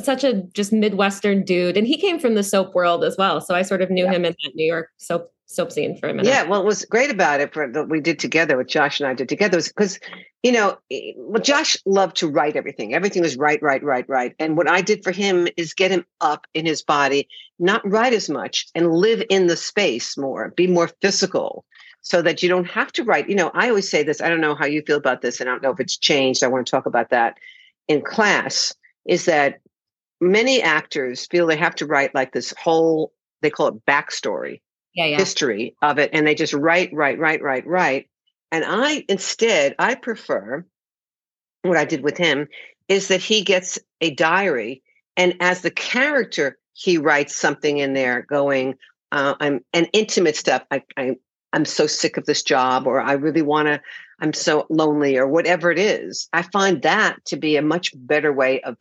such 0.00 0.22
a 0.22 0.42
just 0.52 0.72
midwestern 0.72 1.44
dude 1.44 1.76
and 1.76 1.86
he 1.86 1.96
came 1.96 2.18
from 2.18 2.34
the 2.34 2.42
soap 2.42 2.74
world 2.74 3.04
as 3.04 3.16
well 3.16 3.40
so 3.40 3.54
i 3.54 3.62
sort 3.62 3.80
of 3.80 3.90
knew 3.90 4.04
yeah. 4.04 4.12
him 4.12 4.24
in 4.24 4.34
that 4.42 4.54
new 4.56 4.66
york 4.66 4.90
soap 4.96 5.32
soap 5.46 5.70
scene 5.70 5.96
for 5.96 6.08
a 6.08 6.12
minute 6.12 6.26
yeah 6.26 6.42
well 6.42 6.60
it 6.60 6.66
was 6.66 6.84
great 6.84 7.10
about 7.10 7.40
it 7.40 7.54
for 7.54 7.70
that 7.70 7.88
we 7.88 8.00
did 8.00 8.18
together 8.18 8.56
what 8.56 8.66
josh 8.66 8.98
and 8.98 9.08
i 9.08 9.14
did 9.14 9.28
together 9.28 9.56
was 9.56 9.68
because 9.68 10.00
you 10.42 10.50
know 10.50 10.76
well 11.16 11.40
josh 11.40 11.76
loved 11.86 12.16
to 12.16 12.28
write 12.28 12.56
everything 12.56 12.92
everything 12.92 13.22
was 13.22 13.36
right 13.36 13.62
right 13.62 13.82
right 13.84 14.08
right 14.08 14.34
and 14.40 14.56
what 14.56 14.68
i 14.68 14.80
did 14.80 15.02
for 15.04 15.12
him 15.12 15.46
is 15.56 15.72
get 15.72 15.92
him 15.92 16.04
up 16.20 16.46
in 16.54 16.66
his 16.66 16.82
body 16.82 17.28
not 17.60 17.88
write 17.88 18.12
as 18.12 18.28
much 18.28 18.66
and 18.74 18.92
live 18.92 19.22
in 19.30 19.46
the 19.46 19.56
space 19.56 20.18
more 20.18 20.52
be 20.56 20.66
more 20.66 20.90
physical 21.00 21.64
so 22.00 22.22
that 22.22 22.42
you 22.42 22.48
don't 22.48 22.66
have 22.66 22.92
to 22.92 23.04
write 23.04 23.28
you 23.28 23.34
know 23.34 23.50
i 23.54 23.68
always 23.68 23.88
say 23.88 24.02
this 24.02 24.20
i 24.20 24.28
don't 24.28 24.40
know 24.40 24.54
how 24.54 24.66
you 24.66 24.82
feel 24.82 24.96
about 24.96 25.22
this 25.22 25.40
and 25.40 25.48
i 25.48 25.52
don't 25.52 25.62
know 25.62 25.72
if 25.72 25.80
it's 25.80 25.96
changed 25.96 26.42
i 26.42 26.48
want 26.48 26.66
to 26.66 26.70
talk 26.70 26.86
about 26.86 27.10
that 27.10 27.36
in 27.88 28.02
class 28.02 28.74
is 29.06 29.24
that 29.24 29.60
many 30.20 30.62
actors 30.62 31.26
feel 31.26 31.46
they 31.46 31.56
have 31.56 31.74
to 31.74 31.86
write 31.86 32.14
like 32.14 32.32
this 32.32 32.52
whole 32.58 33.12
they 33.42 33.50
call 33.50 33.68
it 33.68 33.86
backstory 33.86 34.60
yeah, 34.94 35.06
yeah. 35.06 35.18
history 35.18 35.76
of 35.82 35.98
it 35.98 36.10
and 36.12 36.26
they 36.26 36.34
just 36.34 36.52
write 36.52 36.90
write 36.92 37.18
write 37.18 37.42
write 37.42 37.66
write 37.66 38.08
and 38.52 38.64
i 38.66 39.04
instead 39.08 39.74
i 39.78 39.94
prefer 39.94 40.64
what 41.62 41.76
i 41.76 41.84
did 41.84 42.02
with 42.02 42.16
him 42.16 42.48
is 42.88 43.08
that 43.08 43.20
he 43.20 43.42
gets 43.42 43.78
a 44.00 44.14
diary 44.14 44.82
and 45.16 45.34
as 45.40 45.60
the 45.60 45.70
character 45.70 46.58
he 46.72 46.96
writes 46.98 47.36
something 47.36 47.78
in 47.78 47.92
there 47.92 48.22
going 48.22 48.74
uh, 49.12 49.34
i'm 49.40 49.60
an 49.72 49.86
intimate 49.92 50.36
stuff 50.36 50.62
I, 50.70 50.82
I 50.96 51.16
i'm 51.52 51.64
so 51.64 51.86
sick 51.86 52.16
of 52.16 52.26
this 52.26 52.42
job 52.42 52.86
or 52.86 53.00
i 53.00 53.12
really 53.12 53.42
want 53.42 53.66
to 53.66 53.80
i'm 54.20 54.32
so 54.32 54.66
lonely 54.70 55.16
or 55.16 55.26
whatever 55.26 55.70
it 55.70 55.78
is 55.78 56.28
i 56.32 56.42
find 56.42 56.82
that 56.82 57.24
to 57.24 57.36
be 57.36 57.56
a 57.56 57.62
much 57.62 57.92
better 57.94 58.32
way 58.32 58.60
of 58.62 58.76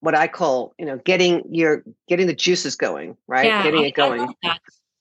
what 0.00 0.14
I 0.14 0.26
call, 0.26 0.74
you 0.78 0.86
know, 0.86 0.96
getting 0.96 1.42
your 1.54 1.84
getting 2.08 2.26
the 2.26 2.34
juices 2.34 2.74
going, 2.74 3.16
right? 3.26 3.46
Yeah, 3.46 3.62
getting 3.62 3.84
it 3.84 3.94
going. 3.94 4.34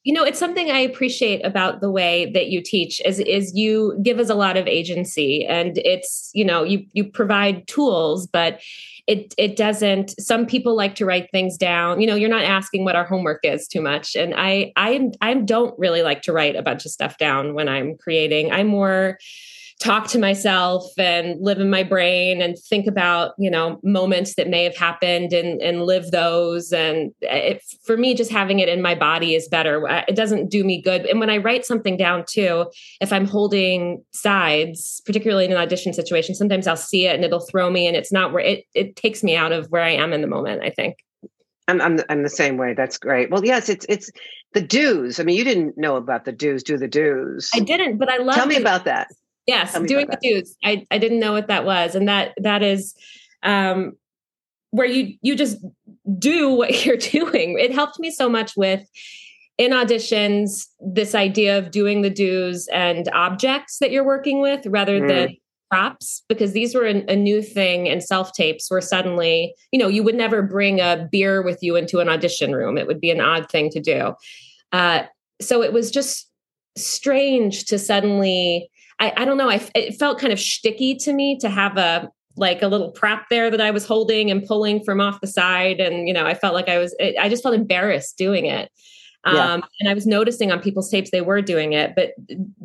You 0.10 0.16
know, 0.16 0.24
it's 0.24 0.39
something 0.39 0.72
I 0.72 0.80
appreciate 0.80 1.46
about 1.46 1.82
the 1.82 1.92
way 1.92 2.32
that 2.34 2.48
you 2.48 2.63
teach 2.63 3.00
is 3.06 3.20
is 3.20 3.54
you 3.54 3.96
give 4.01 4.18
us 4.18 4.28
a 4.28 4.34
lot 4.34 4.58
of 4.58 4.66
agency 4.66 5.46
and 5.46 5.78
it's, 5.78 6.32
you 6.34 6.44
know, 6.44 6.63
you 6.63 6.84
you 6.94 7.04
provide 7.04 7.68
tools, 7.68 8.25
but 8.25 8.60
it 9.06 9.36
it 9.38 9.56
doesn't 9.56 10.20
some 10.20 10.48
people 10.48 10.75
like 10.75 10.96
to 10.96 11.06
write 11.06 11.30
things 11.32 11.58
down. 11.58 12.01
You 12.01 12.08
know, 12.08 12.16
you're 12.16 12.28
not 12.28 12.44
asking 12.44 12.86
what 12.86 12.96
our 12.96 13.06
homework 13.06 13.42
is 13.44 13.68
too 13.68 13.82
much. 13.82 14.16
And 14.16 14.34
I 14.36 14.72
I 14.75 15.12
I 15.22 15.36
don't 15.36 15.78
really 15.78 16.01
like 16.01 16.24
to 16.24 16.34
write 16.34 16.56
a 16.56 16.63
bunch 16.63 16.86
of 16.86 16.92
stuff 16.92 17.20
down 17.20 17.54
when 17.54 17.70
I'm 17.70 17.96
creating. 17.96 18.51
I'm 18.51 18.66
more 18.66 19.20
talk 19.79 20.07
to 20.07 20.19
myself 20.19 20.86
and 20.98 21.41
live 21.41 21.59
in 21.59 21.69
my 21.69 21.83
brain 21.83 22.41
and 22.41 22.57
think 22.59 22.86
about 22.86 23.31
you 23.38 23.50
know 23.50 23.79
moments 23.81 24.36
that 24.36 24.50
may 24.50 24.63
have 24.63 24.75
happened 24.75 25.31
and 25.31 25.62
and 25.62 25.83
live 25.83 26.12
those 26.12 26.74
and 26.74 27.13
it, 27.21 27.63
for 27.86 27.95
me 27.95 28.13
just 28.13 28.29
having 28.29 28.59
it 28.59 28.67
in 28.67 28.81
my 28.81 28.93
body 28.93 29.36
is 29.36 29.48
better 29.48 29.88
uh, 29.88 30.03
it 30.07 30.15
doesn't 30.15 30.50
do 30.50 30.65
me 30.65 30.81
good 30.81 31.05
and 31.05 31.19
when 31.19 31.29
i 31.29 31.38
write 31.38 31.65
something 31.65 31.95
down 31.95 32.25
too 32.27 32.65
if 33.00 33.13
i'm 33.13 33.25
holding 33.25 34.03
sides 34.12 35.01
particularly 35.05 35.45
in 35.45 35.51
an 35.51 35.57
audition 35.57 35.93
situation 35.93 36.36
sometimes 36.36 36.67
i'll 36.67 36.75
see 36.75 37.07
it 37.07 37.15
and 37.15 37.24
it'll 37.24 37.39
throw 37.39 37.71
me 37.71 37.88
and 37.88 37.95
it's 37.95 38.12
not 38.12 38.33
where 38.33 38.43
it 38.43 38.65
it 38.74 38.98
takes 38.98 39.24
me 39.24 39.36
out 39.36 39.53
of 39.53 39.67
where 39.67 39.83
i 39.83 39.91
am 39.91 40.12
in 40.12 40.19
the 40.19 40.27
moment 40.27 40.62
i 40.62 40.69
think 40.69 40.98
I'm, 41.69 41.81
I'm 41.81 42.00
I'm 42.09 42.24
the 42.24 42.29
same 42.29 42.57
way. 42.57 42.74
That's 42.74 42.98
great. 42.98 43.29
Well, 43.29 43.45
yes, 43.45 43.69
it's 43.69 43.86
it's 43.88 44.09
the 44.53 44.62
do's. 44.62 45.19
I 45.19 45.24
mean, 45.24 45.38
you 45.38 45.43
didn't 45.43 45.77
know 45.77 45.98
about 45.98 46.25
the 46.25 46.31
do's. 46.31 46.63
Do 46.63 46.79
the 46.79 46.88
do's? 46.88 47.51
I 47.53 47.59
didn't, 47.59 48.00
but 48.00 48.09
I 48.09 48.17
love. 48.17 48.33
Tell 48.33 48.48
me 48.48 48.55
it. 48.55 48.62
about 48.62 48.86
that. 48.86 49.09
Yes, 49.50 49.74
doing 49.88 50.08
the 50.08 50.20
dues. 50.22 50.56
I, 50.63 50.86
I 50.91 51.00
didn't 51.00 51.20
know 51.20 51.34
what 51.34 51.48
that 51.48 51.65
was. 51.65 51.96
And 51.96 52.08
that 52.08 52.34
that 52.38 52.62
is 52.62 52.94
um 53.44 53.94
where 54.72 54.88
you 54.88 55.15
you 55.22 55.36
just 55.36 55.58
do 56.18 56.51
what 56.51 56.86
you're 56.86 56.98
doing. 56.98 57.58
It 57.58 57.74
helped 57.74 58.00
me 58.00 58.12
so 58.12 58.29
much 58.29 58.53
with 58.56 58.88
in 59.58 59.72
auditions 59.72 60.68
this 60.79 61.15
idea 61.15 61.58
of 61.58 61.72
doing 61.72 62.01
the 62.01 62.10
dues 62.10 62.68
and 62.72 63.10
objects 63.10 63.79
that 63.79 63.91
you're 63.91 64.06
working 64.06 64.39
with 64.39 64.65
rather 64.68 65.01
mm. 65.01 65.08
than 65.08 65.38
props 65.70 66.24
because 66.27 66.53
these 66.53 66.74
were 66.74 66.86
a, 66.86 67.03
a 67.12 67.15
new 67.15 67.41
thing 67.41 67.88
and 67.88 68.03
self 68.03 68.32
tapes 68.34 68.72
were 68.72 68.82
suddenly 68.82 69.53
you 69.72 69.77
know 69.77 69.88
you 69.88 70.01
would 70.01 70.15
never 70.15 70.41
bring 70.41 70.79
a 70.79 71.08
beer 71.12 71.44
with 71.44 71.60
you 71.62 71.75
into 71.75 72.00
an 72.00 72.10
audition 72.10 72.53
room 72.53 72.75
it 72.75 72.88
would 72.88 73.00
be 73.00 73.12
an 73.12 73.22
odd 73.22 73.48
thing 73.51 73.70
to 73.70 73.79
do 73.79 74.15
uh, 74.72 75.03
so 75.39 75.62
it 75.62 75.72
was 75.72 75.91
just 75.91 76.29
strange 76.75 77.65
to 77.65 77.77
suddenly 77.77 78.70
I, 79.00 79.13
I 79.18 79.25
don't 79.25 79.38
know. 79.38 79.50
I, 79.50 79.68
it 79.75 79.98
felt 79.98 80.20
kind 80.20 80.34
of 80.34 80.39
sticky 80.39 80.96
to 80.96 81.13
me 81.13 81.38
to 81.39 81.50
have 81.50 81.77
a 81.77 82.10
like 82.36 82.62
a 82.62 82.68
little 82.68 82.91
prop 82.91 83.25
there 83.29 83.51
that 83.51 83.60
I 83.60 83.72
was 83.72 83.86
holding 83.86 84.32
and 84.32 84.46
pulling 84.46 84.84
from 84.84 85.01
off 85.01 85.20
the 85.20 85.27
side. 85.27 85.82
And, 85.82 86.08
you 86.08 86.13
know, 86.13 86.25
I 86.25 86.34
felt 86.34 86.53
like 86.53 86.70
I 86.70 86.77
was, 86.77 86.96
I 87.20 87.27
just 87.27 87.44
felt 87.44 87.53
embarrassed 87.53 88.18
doing 88.18 88.46
it. 88.46 88.72
Yeah. 89.25 89.53
Um, 89.53 89.63
and 89.82 89.89
I 89.89 89.94
was 89.94 90.08
noticing 90.08 90.50
on 90.50 90.62
people's 90.62 90.89
tapes 90.89 91.12
they 91.12 91.20
were 91.20 91.41
doing 91.41 91.74
it, 91.74 91.94
but 91.96 92.12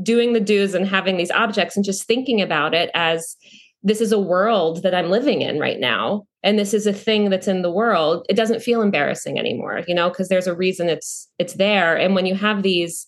doing 0.02 0.32
the 0.32 0.40
do's 0.40 0.74
and 0.74 0.86
having 0.86 1.16
these 1.16 1.32
objects 1.32 1.74
and 1.74 1.84
just 1.84 2.04
thinking 2.04 2.40
about 2.40 2.72
it 2.74 2.90
as 2.94 3.36
this 3.82 4.00
is 4.00 4.12
a 4.12 4.20
world 4.20 4.82
that 4.84 4.94
I'm 4.94 5.10
living 5.10 5.42
in 5.42 5.58
right 5.58 5.80
now. 5.80 6.24
And 6.44 6.56
this 6.58 6.72
is 6.72 6.86
a 6.86 6.92
thing 6.92 7.30
that's 7.30 7.48
in 7.48 7.62
the 7.62 7.72
world. 7.72 8.24
It 8.28 8.36
doesn't 8.36 8.62
feel 8.62 8.80
embarrassing 8.80 9.38
anymore, 9.38 9.82
you 9.88 9.94
know, 9.94 10.08
because 10.08 10.28
there's 10.28 10.46
a 10.46 10.54
reason 10.54 10.88
it's 10.88 11.28
it's 11.38 11.54
there. 11.54 11.96
And 11.96 12.14
when 12.14 12.26
you 12.26 12.36
have 12.36 12.62
these 12.62 13.06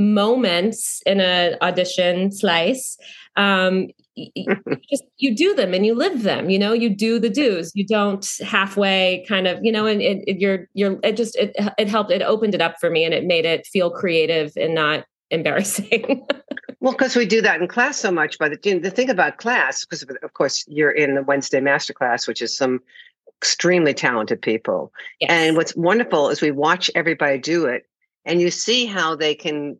moments 0.00 1.02
in 1.06 1.20
an 1.20 1.56
audition 1.62 2.32
slice, 2.32 2.96
um, 3.36 3.88
you 4.16 4.56
just 4.90 5.04
you 5.18 5.34
do 5.34 5.54
them 5.54 5.72
and 5.72 5.86
you 5.86 5.94
live 5.94 6.24
them 6.24 6.50
you 6.50 6.58
know 6.58 6.72
you 6.72 6.90
do 6.90 7.18
the 7.18 7.30
do's. 7.30 7.72
You 7.74 7.86
don't 7.86 8.28
halfway 8.44 9.24
kind 9.28 9.46
of 9.46 9.58
you 9.62 9.72
know 9.72 9.86
and 9.86 10.02
it, 10.02 10.24
it 10.26 10.38
you're 10.38 10.68
you're 10.74 10.98
it 11.02 11.16
just 11.16 11.36
it, 11.36 11.54
it 11.78 11.88
helped 11.88 12.10
it 12.10 12.22
opened 12.22 12.54
it 12.54 12.60
up 12.60 12.76
for 12.80 12.90
me 12.90 13.04
and 13.04 13.14
it 13.14 13.24
made 13.24 13.44
it 13.44 13.66
feel 13.66 13.90
creative 13.90 14.52
and 14.56 14.74
not 14.74 15.04
embarrassing. 15.30 16.26
Well 16.82 16.92
because 16.94 17.14
we 17.14 17.26
do 17.26 17.42
that 17.42 17.60
in 17.60 17.68
class 17.68 17.98
so 17.98 18.10
much 18.10 18.38
but 18.38 18.62
the, 18.62 18.78
the 18.78 18.90
thing 18.90 19.10
about 19.10 19.36
class 19.36 19.84
because 19.84 20.02
of 20.02 20.32
course 20.32 20.64
you're 20.66 20.90
in 20.90 21.14
the 21.14 21.22
wednesday 21.22 21.60
master 21.60 21.92
class 21.92 22.26
which 22.26 22.40
is 22.40 22.56
some 22.56 22.80
extremely 23.36 23.92
talented 23.92 24.40
people. 24.40 24.90
Yes. 25.20 25.30
and 25.30 25.56
what's 25.58 25.76
wonderful 25.76 26.30
is 26.30 26.40
we 26.40 26.52
watch 26.52 26.90
everybody 26.94 27.36
do 27.36 27.66
it 27.66 27.86
and 28.24 28.40
you 28.40 28.50
see 28.50 28.86
how 28.86 29.14
they 29.14 29.34
can 29.34 29.78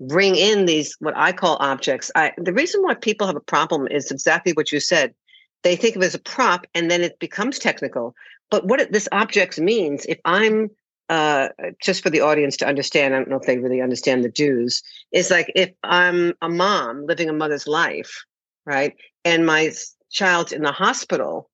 bring 0.00 0.36
in 0.36 0.66
these 0.66 0.96
what 1.00 1.16
I 1.16 1.32
call 1.32 1.56
objects. 1.60 2.10
I, 2.14 2.32
the 2.38 2.52
reason 2.52 2.82
why 2.82 2.94
people 2.94 3.26
have 3.26 3.36
a 3.36 3.40
problem 3.40 3.88
is 3.88 4.10
exactly 4.10 4.52
what 4.52 4.72
you 4.72 4.80
said. 4.80 5.14
They 5.62 5.76
think 5.76 5.96
of 5.96 6.02
it 6.02 6.06
as 6.06 6.14
a 6.14 6.20
prop, 6.20 6.66
and 6.74 6.90
then 6.90 7.02
it 7.02 7.18
becomes 7.18 7.58
technical. 7.58 8.14
But 8.50 8.66
what 8.66 8.80
it, 8.80 8.92
this 8.92 9.08
object 9.10 9.58
means, 9.58 10.06
if 10.06 10.18
I'm 10.24 10.70
uh, 11.08 11.48
just 11.82 12.02
for 12.02 12.10
the 12.10 12.20
audience 12.20 12.56
to 12.58 12.66
understand, 12.66 13.14
I 13.14 13.18
don't 13.18 13.28
know 13.28 13.40
if 13.40 13.46
they 13.46 13.58
really 13.58 13.80
understand 13.80 14.24
the 14.24 14.28
do's, 14.28 14.82
is 15.12 15.30
like 15.30 15.50
if 15.56 15.70
I'm 15.82 16.34
a 16.42 16.48
mom 16.48 17.06
living 17.06 17.28
a 17.28 17.32
mother's 17.32 17.66
life, 17.66 18.24
right, 18.66 18.94
and 19.24 19.46
my 19.46 19.72
child's 20.10 20.52
in 20.52 20.62
the 20.62 20.72
hospital, 20.72 21.50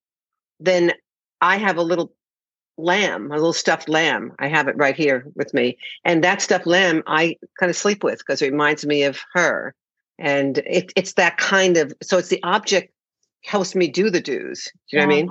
then 0.61 0.93
I 1.41 1.57
have 1.57 1.79
a 1.79 1.83
little 1.83 2.13
lamb, 2.77 3.31
a 3.31 3.35
little 3.35 3.53
stuffed 3.53 3.89
lamb. 3.89 4.33
I 4.39 4.49
have 4.49 4.69
it 4.69 4.77
right 4.77 4.97
here 4.97 5.27
with 5.35 5.55
me. 5.55 5.77
And 6.05 6.25
that 6.25 6.43
stuffed 6.43 6.67
lamb 6.67 7.03
I 7.07 7.37
kind 7.59 7.71
of 7.71 7.77
sleep 7.77 8.03
with 8.03 8.19
because 8.19 8.43
it 8.43 8.51
reminds 8.51 8.85
me 8.87 9.05
of 9.05 9.21
her. 9.33 9.75
And 10.19 10.59
it, 10.59 10.93
it's 10.97 11.15
that 11.15 11.39
kind 11.39 11.77
of, 11.77 11.93
so 12.03 12.19
it's 12.19 12.29
the 12.29 12.43
object 12.43 12.93
helps 13.45 13.75
me 13.75 13.89
do 13.89 14.11
the 14.11 14.21
do's. 14.21 14.71
Do 14.91 14.97
you 14.97 14.99
yeah. 14.99 15.05
know 15.05 15.07
what 15.07 15.13
I 15.13 15.23
mean? 15.23 15.31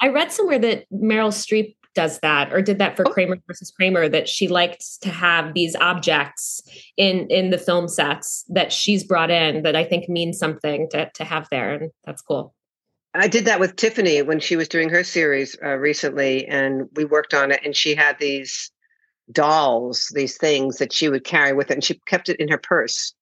I 0.00 0.08
read 0.08 0.32
somewhere 0.32 0.58
that 0.58 0.86
Meryl 0.90 1.30
Streep 1.30 1.76
does 1.94 2.18
that 2.20 2.52
or 2.52 2.60
did 2.60 2.78
that 2.78 2.96
for 2.96 3.08
oh. 3.08 3.12
Kramer 3.12 3.38
versus 3.46 3.70
Kramer 3.70 4.08
that 4.08 4.28
she 4.28 4.48
liked 4.48 5.00
to 5.02 5.10
have 5.10 5.54
these 5.54 5.76
objects 5.76 6.60
in 6.96 7.28
in 7.28 7.50
the 7.50 7.58
film 7.58 7.88
sets 7.88 8.44
that 8.48 8.72
she's 8.72 9.04
brought 9.04 9.30
in 9.30 9.62
that 9.62 9.76
I 9.76 9.84
think 9.84 10.08
mean 10.08 10.32
something 10.32 10.88
to 10.90 11.10
to 11.14 11.24
have 11.24 11.48
there 11.50 11.74
and 11.74 11.90
that's 12.04 12.22
cool. 12.22 12.54
I 13.14 13.28
did 13.28 13.44
that 13.44 13.60
with 13.60 13.76
Tiffany 13.76 14.22
when 14.22 14.40
she 14.40 14.56
was 14.56 14.68
doing 14.68 14.88
her 14.88 15.04
series 15.04 15.56
uh, 15.62 15.76
recently, 15.76 16.46
and 16.46 16.88
we 16.94 17.04
worked 17.04 17.32
on 17.32 17.52
it. 17.52 17.60
And 17.64 17.74
she 17.74 17.94
had 17.94 18.18
these 18.18 18.72
dolls, 19.30 20.10
these 20.14 20.36
things 20.36 20.78
that 20.78 20.92
she 20.92 21.08
would 21.08 21.24
carry 21.24 21.52
with 21.52 21.70
it, 21.70 21.74
and 21.74 21.84
she 21.84 22.00
kept 22.06 22.28
it 22.28 22.40
in 22.40 22.48
her 22.48 22.58
purse 22.58 23.14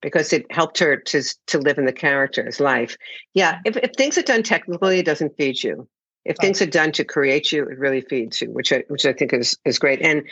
because 0.00 0.32
it 0.32 0.46
helped 0.50 0.78
her 0.78 0.96
to 0.96 1.22
to 1.46 1.58
live 1.58 1.78
in 1.78 1.86
the 1.86 1.92
character's 1.92 2.60
life. 2.60 2.96
Yeah, 3.34 3.58
if, 3.64 3.76
if 3.76 3.92
things 3.96 4.16
are 4.16 4.22
done 4.22 4.42
technically, 4.42 5.00
it 5.00 5.06
doesn't 5.06 5.36
feed 5.36 5.62
you. 5.62 5.88
If 6.24 6.36
things 6.36 6.62
are 6.62 6.66
done 6.66 6.92
to 6.92 7.04
create 7.04 7.50
you, 7.50 7.62
it 7.62 7.78
really 7.78 8.00
feeds 8.02 8.40
you, 8.40 8.50
which 8.50 8.72
I 8.72 8.84
which 8.88 9.04
I 9.04 9.12
think 9.12 9.32
is 9.32 9.58
is 9.64 9.78
great. 9.78 10.00
And 10.02 10.22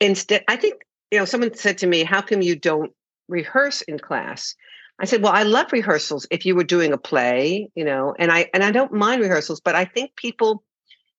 instead, 0.00 0.44
I 0.46 0.56
think 0.56 0.82
you 1.10 1.18
know, 1.18 1.24
someone 1.24 1.54
said 1.54 1.78
to 1.78 1.86
me, 1.86 2.04
"How 2.04 2.20
come 2.20 2.42
you 2.42 2.54
don't 2.54 2.92
rehearse 3.28 3.82
in 3.82 3.98
class?" 3.98 4.54
I 4.98 5.04
said, 5.04 5.22
"Well, 5.22 5.32
I 5.32 5.42
love 5.42 5.72
rehearsals. 5.72 6.26
If 6.30 6.46
you 6.46 6.54
were 6.54 6.64
doing 6.64 6.92
a 6.92 6.98
play, 6.98 7.70
you 7.74 7.84
know, 7.84 8.14
and 8.18 8.32
I 8.32 8.48
and 8.54 8.64
I 8.64 8.70
don't 8.70 8.92
mind 8.92 9.20
rehearsals, 9.20 9.60
but 9.60 9.74
I 9.74 9.84
think 9.84 10.16
people 10.16 10.64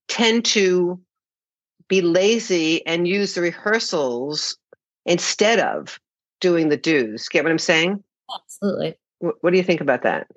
tend 0.07 0.45
to 0.45 0.99
be 1.87 2.01
lazy 2.01 2.85
and 2.85 3.07
use 3.07 3.33
the 3.33 3.41
rehearsals 3.41 4.57
instead 5.05 5.59
of 5.59 5.99
doing 6.39 6.69
the 6.69 6.77
do's. 6.77 7.29
Get 7.29 7.43
what 7.43 7.51
I'm 7.51 7.59
saying? 7.59 8.03
Absolutely. 8.33 8.95
What, 9.19 9.35
what 9.41 9.51
do 9.51 9.57
you 9.57 9.63
think 9.63 9.81
about 9.81 10.03
that? 10.03 10.27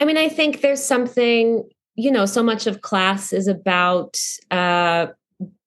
I 0.00 0.04
mean, 0.04 0.16
I 0.16 0.28
think 0.28 0.60
there's 0.60 0.84
something, 0.84 1.68
you 1.96 2.10
know, 2.10 2.26
so 2.26 2.42
much 2.42 2.66
of 2.66 2.82
class 2.82 3.32
is 3.32 3.48
about 3.48 4.18
uh, 4.50 5.06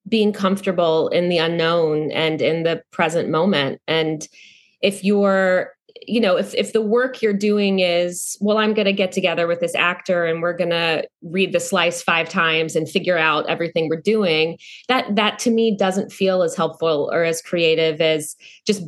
being 0.07 0.31
comfortable 0.31 1.09
in 1.09 1.29
the 1.29 1.37
unknown 1.37 2.11
and 2.11 2.41
in 2.41 2.63
the 2.63 2.83
present 2.91 3.29
moment. 3.29 3.81
And 3.87 4.27
if 4.81 5.03
you're 5.03 5.76
you 6.07 6.19
know 6.19 6.37
if 6.37 6.55
if 6.55 6.73
the 6.73 6.81
work 6.81 7.21
you're 7.21 7.33
doing 7.33 7.79
is 7.79 8.37
well 8.39 8.57
i'm 8.57 8.73
going 8.73 8.85
to 8.85 8.93
get 8.93 9.11
together 9.11 9.45
with 9.45 9.59
this 9.59 9.75
actor 9.75 10.25
and 10.25 10.41
we're 10.41 10.55
going 10.55 10.69
to 10.69 11.07
read 11.21 11.53
the 11.53 11.59
slice 11.59 12.01
five 12.01 12.29
times 12.29 12.75
and 12.75 12.89
figure 12.89 13.17
out 13.17 13.47
everything 13.49 13.89
we're 13.89 14.01
doing 14.01 14.57
that 14.87 15.15
that 15.15 15.37
to 15.37 15.51
me 15.51 15.75
doesn't 15.75 16.11
feel 16.11 16.41
as 16.41 16.55
helpful 16.55 17.09
or 17.11 17.23
as 17.23 17.41
creative 17.41 18.01
as 18.01 18.35
just 18.65 18.83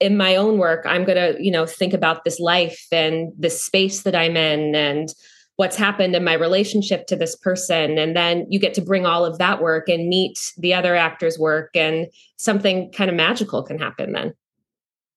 in 0.00 0.16
my 0.16 0.36
own 0.36 0.58
work 0.58 0.84
i'm 0.86 1.04
going 1.04 1.16
to 1.16 1.42
you 1.42 1.50
know 1.50 1.66
think 1.66 1.92
about 1.92 2.24
this 2.24 2.38
life 2.38 2.86
and 2.92 3.32
the 3.38 3.50
space 3.50 4.02
that 4.02 4.14
i'm 4.14 4.36
in 4.36 4.74
and 4.74 5.14
what's 5.56 5.76
happened 5.76 6.16
in 6.16 6.24
my 6.24 6.32
relationship 6.32 7.06
to 7.06 7.14
this 7.14 7.36
person. 7.36 7.96
And 7.96 8.16
then 8.16 8.44
you 8.50 8.58
get 8.58 8.74
to 8.74 8.80
bring 8.80 9.06
all 9.06 9.24
of 9.24 9.38
that 9.38 9.62
work 9.62 9.88
and 9.88 10.08
meet 10.08 10.52
the 10.58 10.74
other 10.74 10.96
actor's 10.96 11.38
work 11.38 11.70
and 11.76 12.08
something 12.38 12.90
kind 12.90 13.08
of 13.08 13.14
magical 13.14 13.62
can 13.62 13.78
happen 13.78 14.10
then 14.10 14.34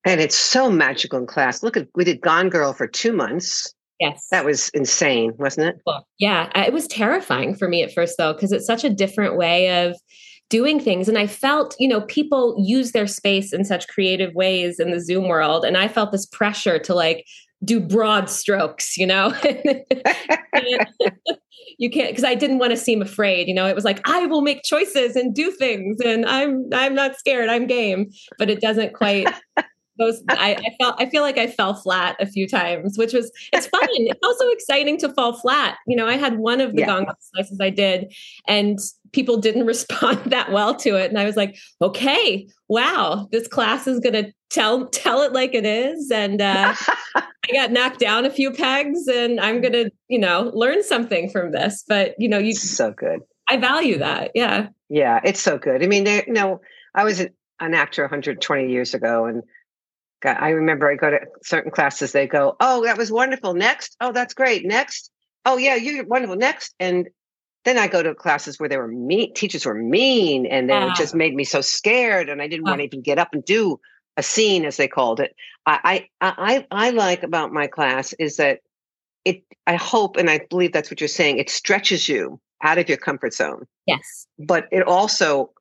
and 0.07 0.21
it's 0.21 0.35
so 0.35 0.71
magical 0.71 1.19
in 1.19 1.25
class. 1.25 1.61
Look 1.61 1.75
at 1.75 1.87
we 1.95 2.03
did 2.03 2.21
Gone 2.21 2.49
Girl 2.49 2.73
for 2.73 2.87
two 2.87 3.11
months. 3.11 3.73
Yes. 3.99 4.27
That 4.31 4.45
was 4.45 4.69
insane, 4.69 5.33
wasn't 5.37 5.67
it? 5.67 5.81
Yeah. 6.19 6.49
It 6.55 6.71
was 6.71 6.87
terrifying 6.87 7.55
for 7.55 7.67
me 7.67 7.83
at 7.83 7.93
first, 7.93 8.15
though, 8.17 8.33
because 8.33 8.51
it's 8.51 8.67
such 8.67 8.83
a 8.83 8.89
different 8.89 9.37
way 9.37 9.85
of 9.85 9.95
doing 10.49 10.79
things. 10.79 11.09
And 11.09 11.17
I 11.17 11.27
felt, 11.27 11.75
you 11.79 11.87
know, 11.87 12.01
people 12.01 12.55
use 12.59 12.91
their 12.91 13.07
space 13.07 13.51
in 13.51 13.65
such 13.65 13.87
creative 13.87 14.33
ways 14.33 14.79
in 14.79 14.91
the 14.91 15.01
Zoom 15.01 15.27
world. 15.27 15.65
And 15.65 15.75
I 15.75 15.87
felt 15.87 16.11
this 16.11 16.27
pressure 16.27 16.79
to 16.79 16.93
like 16.93 17.25
do 17.65 17.79
broad 17.79 18.29
strokes, 18.29 18.97
you 18.97 19.07
know? 19.07 19.33
you 21.79 21.89
can't 21.89 22.09
because 22.09 22.23
I 22.23 22.35
didn't 22.35 22.59
want 22.59 22.71
to 22.71 22.77
seem 22.77 23.01
afraid, 23.01 23.47
you 23.47 23.53
know. 23.53 23.67
It 23.67 23.75
was 23.75 23.83
like 23.83 24.07
I 24.07 24.27
will 24.27 24.41
make 24.41 24.63
choices 24.63 25.15
and 25.15 25.33
do 25.33 25.51
things 25.51 25.99
and 25.99 26.25
I'm 26.27 26.69
I'm 26.71 26.93
not 26.93 27.17
scared, 27.17 27.49
I'm 27.49 27.65
game. 27.65 28.11
But 28.37 28.49
it 28.49 28.61
doesn't 28.61 28.93
quite 28.93 29.27
those 29.97 30.21
I, 30.29 30.55
I, 30.55 30.75
felt 30.79 30.95
I 30.99 31.09
feel 31.09 31.21
like 31.21 31.37
I 31.37 31.47
fell 31.47 31.73
flat 31.75 32.15
a 32.19 32.25
few 32.25 32.47
times, 32.47 32.97
which 32.97 33.13
was 33.13 33.31
it's 33.53 33.67
fun. 33.67 33.87
it's 33.91 34.19
also 34.23 34.47
exciting 34.49 34.97
to 34.99 35.09
fall 35.13 35.33
flat. 35.33 35.77
You 35.87 35.95
know, 35.95 36.07
I 36.07 36.17
had 36.17 36.37
one 36.37 36.61
of 36.61 36.73
the 36.73 36.81
yeah. 36.81 36.87
gong 36.87 37.07
slices 37.19 37.59
I 37.61 37.69
did, 37.69 38.13
and 38.47 38.79
people 39.11 39.37
didn't 39.37 39.65
respond 39.65 40.19
that 40.31 40.51
well 40.51 40.75
to 40.75 40.95
it. 40.95 41.09
And 41.09 41.19
I 41.19 41.25
was 41.25 41.35
like, 41.35 41.57
okay, 41.81 42.47
wow, 42.67 43.27
this 43.31 43.47
class 43.47 43.87
is 43.87 43.99
gonna 43.99 44.31
tell 44.49 44.87
tell 44.87 45.21
it 45.21 45.33
like 45.33 45.53
it 45.53 45.65
is. 45.65 46.11
And 46.11 46.41
uh, 46.41 46.75
I 47.15 47.53
got 47.53 47.71
knocked 47.71 47.99
down 47.99 48.25
a 48.25 48.31
few 48.31 48.51
pegs, 48.51 49.07
and 49.07 49.39
I'm 49.39 49.61
gonna, 49.61 49.85
you 50.07 50.19
know, 50.19 50.51
learn 50.53 50.83
something 50.83 51.29
from 51.29 51.51
this. 51.51 51.83
But 51.87 52.15
you 52.17 52.29
know, 52.29 52.39
you 52.39 52.53
so 52.53 52.91
good. 52.91 53.21
I 53.49 53.57
value 53.57 53.97
that. 53.99 54.31
Yeah. 54.35 54.67
Yeah, 54.89 55.19
it's 55.23 55.41
so 55.41 55.57
good. 55.57 55.83
I 55.83 55.87
mean, 55.87 56.03
there, 56.03 56.23
you 56.25 56.33
know, 56.33 56.61
I 56.95 57.03
was 57.03 57.19
an 57.19 57.73
actor 57.73 58.03
120 58.03 58.69
years 58.69 58.93
ago, 58.93 59.25
and 59.25 59.43
I 60.23 60.49
remember 60.49 60.89
I 60.89 60.95
go 60.95 61.11
to 61.11 61.19
certain 61.43 61.71
classes, 61.71 62.11
they 62.11 62.27
go, 62.27 62.55
Oh, 62.59 62.83
that 62.85 62.97
was 62.97 63.11
wonderful. 63.11 63.53
Next. 63.53 63.95
Oh, 64.01 64.11
that's 64.11 64.33
great. 64.33 64.65
Next. 64.65 65.11
Oh, 65.45 65.57
yeah, 65.57 65.75
you're 65.75 66.05
wonderful. 66.05 66.35
Next. 66.35 66.73
And 66.79 67.07
then 67.65 67.77
I 67.77 67.87
go 67.87 68.01
to 68.01 68.15
classes 68.15 68.59
where 68.59 68.69
they 68.69 68.77
were 68.77 68.87
mean, 68.87 69.33
teachers 69.33 69.65
were 69.65 69.73
mean, 69.73 70.45
and 70.45 70.69
they 70.69 70.73
ah. 70.73 70.93
just 70.95 71.13
made 71.13 71.35
me 71.35 71.43
so 71.43 71.61
scared. 71.61 72.29
And 72.29 72.41
I 72.41 72.47
didn't 72.47 72.65
want 72.65 72.79
to 72.79 72.85
even 72.85 73.01
get 73.01 73.19
up 73.19 73.29
and 73.33 73.43
do 73.43 73.79
a 74.15 74.23
scene, 74.23 74.65
as 74.65 74.77
they 74.77 74.87
called 74.87 75.19
it. 75.19 75.35
I, 75.65 76.07
I, 76.21 76.33
I, 76.37 76.67
I 76.71 76.89
like 76.91 77.23
about 77.23 77.53
my 77.53 77.67
class 77.67 78.13
is 78.13 78.37
that 78.37 78.61
it, 79.25 79.43
I 79.67 79.75
hope, 79.75 80.17
and 80.17 80.29
I 80.29 80.39
believe 80.49 80.71
that's 80.71 80.89
what 80.89 81.01
you're 81.01 81.07
saying, 81.07 81.37
it 81.37 81.49
stretches 81.49 82.07
you 82.07 82.39
out 82.63 82.77
of 82.77 82.89
your 82.89 82.97
comfort 82.97 83.33
zone. 83.33 83.67
Yes. 83.85 84.27
But 84.39 84.67
it 84.71 84.87
also 84.87 85.51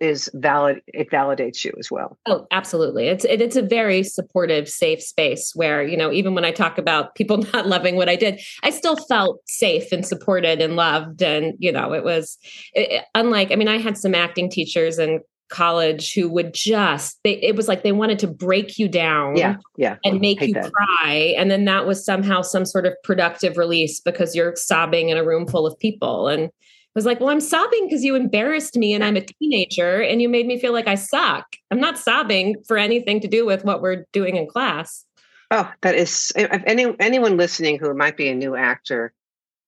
is 0.00 0.30
valid 0.34 0.80
it 0.88 1.10
validates 1.10 1.64
you 1.64 1.72
as 1.78 1.90
well. 1.90 2.18
Oh 2.26 2.46
absolutely. 2.50 3.08
It's 3.08 3.24
it, 3.24 3.40
it's 3.40 3.56
a 3.56 3.62
very 3.62 4.02
supportive 4.02 4.68
safe 4.68 5.02
space 5.02 5.52
where 5.54 5.82
you 5.82 5.96
know 5.96 6.12
even 6.12 6.34
when 6.34 6.44
i 6.44 6.50
talk 6.50 6.78
about 6.78 7.14
people 7.14 7.38
not 7.52 7.66
loving 7.66 7.96
what 7.96 8.08
i 8.08 8.16
did 8.16 8.40
i 8.62 8.70
still 8.70 8.96
felt 8.96 9.40
safe 9.46 9.92
and 9.92 10.06
supported 10.06 10.60
and 10.60 10.76
loved 10.76 11.22
and 11.22 11.54
you 11.58 11.72
know 11.72 11.92
it 11.92 12.04
was 12.04 12.38
it, 12.74 13.04
unlike 13.14 13.52
i 13.52 13.56
mean 13.56 13.68
i 13.68 13.78
had 13.78 13.96
some 13.96 14.14
acting 14.14 14.50
teachers 14.50 14.98
in 14.98 15.20
college 15.48 16.14
who 16.14 16.28
would 16.28 16.54
just 16.54 17.18
they 17.24 17.32
it 17.42 17.56
was 17.56 17.66
like 17.66 17.82
they 17.82 17.90
wanted 17.90 18.20
to 18.20 18.28
break 18.28 18.78
you 18.78 18.88
down 18.88 19.36
yeah 19.36 19.56
yeah. 19.76 19.96
and 20.04 20.20
make 20.20 20.40
you 20.40 20.54
that. 20.54 20.70
cry 20.72 21.34
and 21.36 21.50
then 21.50 21.64
that 21.64 21.86
was 21.86 22.04
somehow 22.04 22.40
some 22.40 22.64
sort 22.64 22.86
of 22.86 22.94
productive 23.02 23.56
release 23.56 24.00
because 24.00 24.34
you're 24.34 24.54
sobbing 24.54 25.08
in 25.08 25.18
a 25.18 25.24
room 25.24 25.48
full 25.48 25.66
of 25.66 25.76
people 25.80 26.28
and 26.28 26.50
was 26.94 27.06
like, 27.06 27.20
well, 27.20 27.30
I'm 27.30 27.40
sobbing 27.40 27.86
because 27.86 28.04
you 28.04 28.14
embarrassed 28.14 28.76
me 28.76 28.94
and 28.94 29.04
I'm 29.04 29.16
a 29.16 29.24
teenager 29.24 30.00
and 30.00 30.20
you 30.20 30.28
made 30.28 30.46
me 30.46 30.58
feel 30.58 30.72
like 30.72 30.88
I 30.88 30.96
suck. 30.96 31.46
I'm 31.70 31.80
not 31.80 31.98
sobbing 31.98 32.56
for 32.66 32.76
anything 32.76 33.20
to 33.20 33.28
do 33.28 33.46
with 33.46 33.64
what 33.64 33.80
we're 33.80 34.06
doing 34.12 34.36
in 34.36 34.48
class. 34.48 35.04
Oh, 35.50 35.70
that 35.82 35.94
is, 35.94 36.32
if 36.36 36.62
any, 36.66 36.86
anyone 37.00 37.36
listening 37.36 37.78
who 37.78 37.92
might 37.94 38.16
be 38.16 38.28
a 38.28 38.34
new 38.34 38.56
actor, 38.56 39.12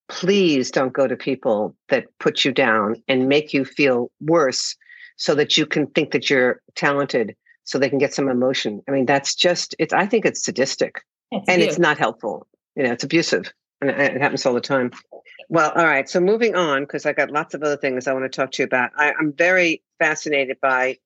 please 0.09 0.71
don't 0.71 0.93
go 0.93 1.07
to 1.07 1.17
people 1.17 1.77
that 1.89 2.07
put 2.19 2.45
you 2.45 2.53
down 2.53 3.03
and 3.09 3.29
make 3.29 3.53
you 3.53 3.65
feel 3.65 4.11
worse 4.21 4.77
so 5.17 5.35
that 5.35 5.57
you 5.57 5.67
can 5.67 5.87
think 5.89 6.13
that 6.13 6.29
you're 6.29 6.61
talented 6.75 7.37
so 7.65 7.79
they 7.79 7.89
can 7.89 7.99
get 7.99 8.15
some 8.15 8.29
emotion. 8.29 8.83
I 8.89 8.91
mean, 8.93 9.07
that's 9.07 9.35
just, 9.35 9.75
it's, 9.79 9.93
I 9.93 10.07
think 10.07 10.25
it's 10.25 10.45
sadistic 10.45 11.03
it's 11.31 11.49
and 11.49 11.63
it's 11.63 11.79
not 11.79 11.99
helpful. 11.99 12.47
You 12.75 12.83
know, 12.83 12.93
it's 12.93 13.05
abusive 13.05 13.53
it 13.91 14.21
happens 14.21 14.47
all 14.47 14.55
the 14.55 14.61
time. 14.61 14.93
Well, 15.49 15.73
all 15.77 15.85
right. 15.85 16.09
So 16.09 16.21
moving 16.21 16.55
on, 16.55 16.83
because 16.83 17.05
I 17.07 17.13
got 17.13 17.31
lots 17.31 17.55
of 17.55 17.63
other 17.63 17.77
things 17.77 18.07
I 18.07 18.13
want 18.13 18.25
to 18.25 18.35
talk 18.35 18.53
to 18.53 18.63
you 18.63 18.65
about. 18.65 18.91
I, 18.97 19.13
am 19.21 19.33
very 19.37 19.83
fascinated 19.99 20.59
by 20.61 20.99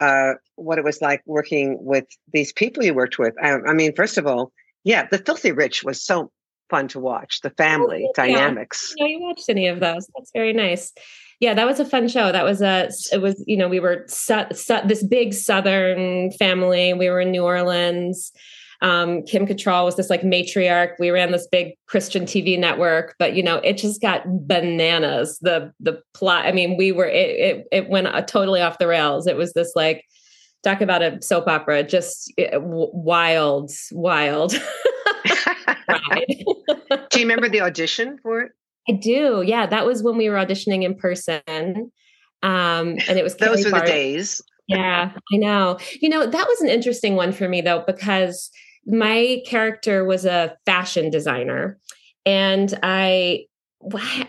uh, 0.00 0.34
what 0.56 0.78
it 0.78 0.84
was 0.84 1.00
like 1.00 1.22
working 1.26 1.78
with 1.80 2.06
these 2.32 2.52
people 2.52 2.84
you 2.84 2.94
worked 2.94 3.18
with. 3.18 3.34
I, 3.42 3.52
I, 3.52 3.72
mean, 3.72 3.94
first 3.94 4.18
of 4.18 4.26
all, 4.26 4.52
yeah, 4.84 5.06
The 5.10 5.18
Filthy 5.18 5.52
Rich 5.52 5.84
was 5.84 6.02
so 6.02 6.30
fun 6.68 6.88
to 6.88 7.00
watch. 7.00 7.40
The 7.40 7.50
family 7.50 8.04
oh, 8.06 8.12
yeah. 8.24 8.26
dynamics. 8.26 8.92
Yeah, 8.96 9.06
you 9.06 9.20
watched 9.20 9.48
any 9.48 9.68
of 9.68 9.80
those? 9.80 10.06
That's 10.16 10.30
very 10.34 10.52
nice. 10.52 10.92
Yeah, 11.40 11.54
that 11.54 11.66
was 11.66 11.80
a 11.80 11.84
fun 11.84 12.08
show. 12.08 12.32
That 12.32 12.44
was 12.44 12.62
a. 12.62 12.90
It 13.12 13.20
was 13.20 13.42
you 13.46 13.56
know 13.56 13.68
we 13.68 13.80
were 13.80 14.04
su- 14.06 14.46
su- 14.52 14.86
this 14.86 15.02
big 15.02 15.34
Southern 15.34 16.30
family. 16.32 16.94
We 16.94 17.08
were 17.08 17.20
in 17.20 17.32
New 17.32 17.44
Orleans 17.44 18.32
um, 18.82 19.22
Kim 19.22 19.46
Cattrall 19.46 19.84
was 19.84 19.96
this 19.96 20.10
like 20.10 20.22
matriarch. 20.22 20.92
We 20.98 21.10
ran 21.10 21.32
this 21.32 21.46
big 21.50 21.74
Christian 21.86 22.24
TV 22.24 22.58
network, 22.58 23.14
but 23.18 23.34
you 23.34 23.42
know, 23.42 23.56
it 23.56 23.78
just 23.78 24.00
got 24.00 24.22
bananas. 24.26 25.38
The 25.40 25.72
the 25.80 26.00
plot. 26.14 26.46
I 26.46 26.52
mean, 26.52 26.76
we 26.76 26.92
were 26.92 27.06
it 27.06 27.30
it, 27.38 27.66
it 27.72 27.88
went 27.88 28.08
uh, 28.08 28.22
totally 28.22 28.60
off 28.60 28.78
the 28.78 28.88
rails. 28.88 29.26
It 29.26 29.36
was 29.36 29.52
this 29.52 29.72
like 29.74 30.04
talk 30.62 30.80
about 30.80 31.02
a 31.02 31.20
soap 31.22 31.46
opera, 31.46 31.82
just 31.82 32.32
eh, 32.38 32.50
w- 32.50 32.90
wild, 32.92 33.70
wild. 33.92 34.50
do 34.54 34.58
you 37.14 37.20
remember 37.20 37.48
the 37.48 37.60
audition 37.60 38.18
for 38.22 38.40
it? 38.40 38.52
I 38.88 38.92
do. 38.92 39.42
Yeah, 39.46 39.66
that 39.66 39.86
was 39.86 40.02
when 40.02 40.16
we 40.16 40.28
were 40.28 40.36
auditioning 40.36 40.82
in 40.82 40.94
person. 40.94 41.92
Um, 42.42 42.98
and 43.08 43.18
it 43.18 43.22
was 43.22 43.36
those 43.36 43.64
were 43.64 43.70
the 43.70 43.86
days. 43.86 44.42
Yeah, 44.66 45.12
I 45.32 45.36
know. 45.36 45.78
You 46.00 46.08
know, 46.08 46.26
that 46.26 46.48
was 46.48 46.60
an 46.60 46.68
interesting 46.68 47.16
one 47.16 47.32
for 47.32 47.48
me 47.48 47.60
though, 47.60 47.84
because 47.86 48.50
my 48.86 49.42
character 49.46 50.04
was 50.04 50.24
a 50.24 50.56
fashion 50.66 51.10
designer 51.10 51.78
and 52.26 52.78
I 52.82 53.46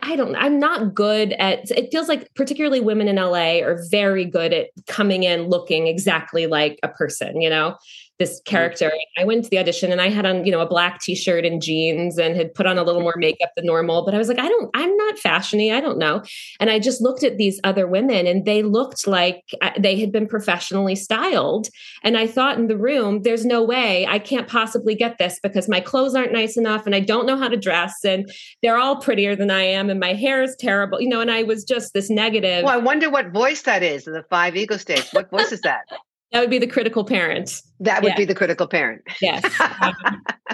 I 0.02 0.16
don't 0.16 0.36
I'm 0.36 0.60
not 0.60 0.94
good 0.94 1.34
at 1.34 1.72
it 1.72 1.90
feels 1.92 2.08
like 2.08 2.34
particularly 2.36 2.82
women 2.82 3.08
in 3.08 3.16
LA 3.16 3.60
are 3.60 3.82
very 3.90 4.26
good 4.26 4.54
at 4.54 4.68
coming 4.88 5.24
in 5.24 5.48
looking 5.48 5.88
exactly 5.88 6.48
like 6.48 6.80
a 6.84 6.90
person, 6.90 7.42
you 7.42 7.50
know 7.50 7.78
this 8.20 8.40
mm-hmm. 8.40 8.50
character. 8.50 8.92
I 9.18 9.26
went 9.26 9.44
to 9.44 9.50
the 9.50 9.60
audition 9.60 9.92
and 9.92 10.02
I 10.02 10.10
had 10.10 10.26
on, 10.26 10.46
you 10.46 10.52
know, 10.52 10.62
a 10.62 10.68
black 10.68 11.02
t-shirt 11.02 11.46
and 11.46 11.62
jeans 11.62 12.18
and 12.18 12.36
had 12.36 12.54
put 12.54 12.66
on 12.66 12.78
a 12.78 12.84
little 12.84 13.02
more 13.02 13.16
makeup 13.18 13.50
than 13.56 13.66
normal, 13.66 14.06
but 14.06 14.14
I 14.14 14.18
was 14.18 14.28
like, 14.28 14.40
I 14.40 14.48
don't, 14.48 14.70
I'm 14.74 14.96
not 14.96 15.18
fashiony. 15.18 15.74
I 15.74 15.82
don't 15.82 15.98
know. 15.98 16.24
And 16.60 16.70
I 16.70 16.80
just 16.80 17.02
looked 17.02 17.24
at 17.24 17.38
these 17.38 17.60
other 17.64 17.88
women 17.88 18.28
and 18.28 18.46
they 18.46 18.64
looked 18.64 19.08
like 19.08 19.44
uh, 19.62 19.72
they 19.78 20.00
had 20.00 20.12
been 20.12 20.28
professionally 20.28 20.96
styled. 20.96 21.68
And 22.04 22.18
I 22.18 22.28
thought 22.28 22.58
in 22.58 22.68
the 22.68 22.78
room, 22.78 23.24
there's 23.24 23.46
no 23.46 23.64
way 23.64 24.06
I 24.08 24.20
can't 24.20 24.48
possibly 24.48 24.96
get 24.96 25.18
this 25.18 25.40
because 25.42 25.68
my 25.68 25.80
clothes 25.80 26.16
aren't 26.16 26.34
nice 26.34 26.58
enough 26.58 26.86
and 26.86 26.96
I 26.96 27.02
don't 27.02 27.26
know 27.26 27.38
how 27.38 27.48
to 27.48 27.58
dress 27.58 27.94
and 28.04 28.30
they're 28.62 28.78
all 28.78 28.98
prettier 28.98 29.36
than 29.36 29.45
I 29.52 29.64
am 29.64 29.90
and 29.90 30.00
my 30.00 30.14
hair 30.14 30.42
is 30.44 30.56
terrible, 30.58 31.02
you 31.02 31.10
know, 31.10 31.22
and 31.22 31.32
I 31.32 31.44
was 31.44 31.64
just 31.64 31.94
this 31.94 32.10
negative. 32.10 32.64
Well, 32.64 32.74
I 32.74 32.78
wonder 32.78 33.10
what 33.10 33.32
voice 33.32 33.64
that 33.64 33.84
is 33.84 34.08
in 34.08 34.14
the 34.14 34.24
five 34.30 34.56
ego 34.56 34.78
states. 34.78 35.14
What 35.14 35.30
voice 35.30 35.52
is 35.52 35.62
that? 35.62 35.86
That 36.32 36.42
would 36.42 36.50
be 36.50 36.58
the 36.58 36.68
critical 36.68 37.06
parent. 37.06 37.62
That 37.80 38.04
would 38.04 38.10
yeah. 38.10 38.18
be 38.18 38.26
the 38.26 38.36
critical 38.36 38.68
parent. 38.68 39.04
Yes. 39.22 39.44
Um, 39.82 39.94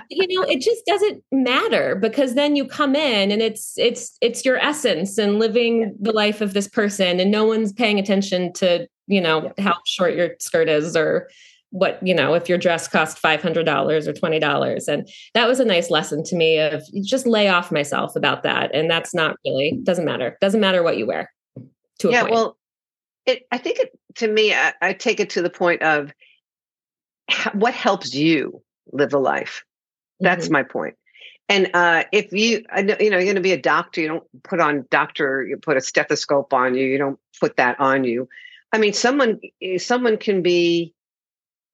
you 0.10 0.28
know, 0.28 0.46
it 0.48 0.62
just 0.62 0.86
doesn't 0.86 1.24
matter 1.32 1.96
because 1.96 2.36
then 2.36 2.56
you 2.56 2.66
come 2.66 2.96
in 2.96 3.32
and 3.32 3.42
it's 3.42 3.78
it's 3.78 4.18
it's 4.22 4.46
your 4.46 4.58
essence 4.58 5.18
and 5.18 5.40
living 5.40 5.80
yeah. 5.80 5.88
the 6.00 6.12
life 6.12 6.42
of 6.42 6.54
this 6.54 6.68
person 6.68 7.20
and 7.20 7.32
no 7.32 7.46
one's 7.46 7.74
paying 7.74 7.98
attention 7.98 8.54
to, 8.54 8.88
you 9.08 9.22
know, 9.22 9.52
yeah. 9.58 9.64
how 9.64 9.76
short 9.86 10.16
your 10.16 10.36
skirt 10.40 10.70
is 10.70 10.96
or 10.96 11.30
what, 11.72 12.06
you 12.06 12.14
know, 12.14 12.34
if 12.34 12.48
your 12.48 12.58
dress 12.58 12.88
cost 12.88 13.22
$500 13.22 14.08
or 14.08 14.14
$20. 14.14 14.88
And 14.88 15.10
that 15.34 15.48
was 15.48 15.60
a 15.60 15.66
nice 15.66 15.90
lesson 15.90 16.24
to 16.26 16.36
me 16.36 16.60
of 16.60 16.84
just 17.02 17.26
lay 17.26 17.48
off 17.48 17.72
myself 17.72 18.16
about 18.16 18.44
that. 18.44 18.74
And 18.76 18.90
that's 18.90 19.14
not 19.14 19.38
really, 19.46 19.80
doesn't 19.84 20.06
matter. 20.06 20.38
Doesn't 20.42 20.60
matter 20.60 20.84
what 20.84 20.98
you 20.98 21.08
wear. 21.08 21.32
To 22.00 22.10
yeah, 22.10 22.22
point. 22.22 22.34
well, 22.34 22.58
it, 23.26 23.44
I 23.52 23.58
think 23.58 23.80
it, 23.80 23.98
to 24.16 24.28
me, 24.28 24.54
I, 24.54 24.74
I 24.82 24.94
take 24.94 25.20
it 25.20 25.30
to 25.32 25.42
the 25.42 25.50
point 25.50 25.82
of 25.82 26.14
what 27.54 27.74
helps 27.74 28.14
you 28.14 28.62
live 28.92 29.14
a 29.14 29.20
life. 29.20 29.64
That's 30.20 30.46
mm-hmm. 30.46 30.54
my 30.54 30.64
point. 30.64 30.96
And 31.48 31.70
uh, 31.74 32.04
if 32.12 32.32
you, 32.32 32.64
you 32.78 32.84
know, 32.84 32.96
you're 33.00 33.24
going 33.24 33.36
to 33.36 33.42
be 33.42 33.52
a 33.52 33.62
doctor, 33.62 34.00
you 34.00 34.08
don't 34.08 34.44
put 34.44 34.62
on 34.62 34.86
doctor, 34.90 35.44
you 35.44 35.58
put 35.58 35.76
a 35.76 35.82
stethoscope 35.82 36.54
on 36.54 36.76
you, 36.76 36.86
you 36.86 36.98
don't 36.98 37.20
put 37.40 37.58
that 37.58 37.78
on 37.80 38.04
you. 38.04 38.30
I 38.72 38.78
mean, 38.78 38.94
someone, 38.94 39.40
eh, 39.62 39.78
someone 39.78 40.18
can 40.18 40.42
be 40.42 40.94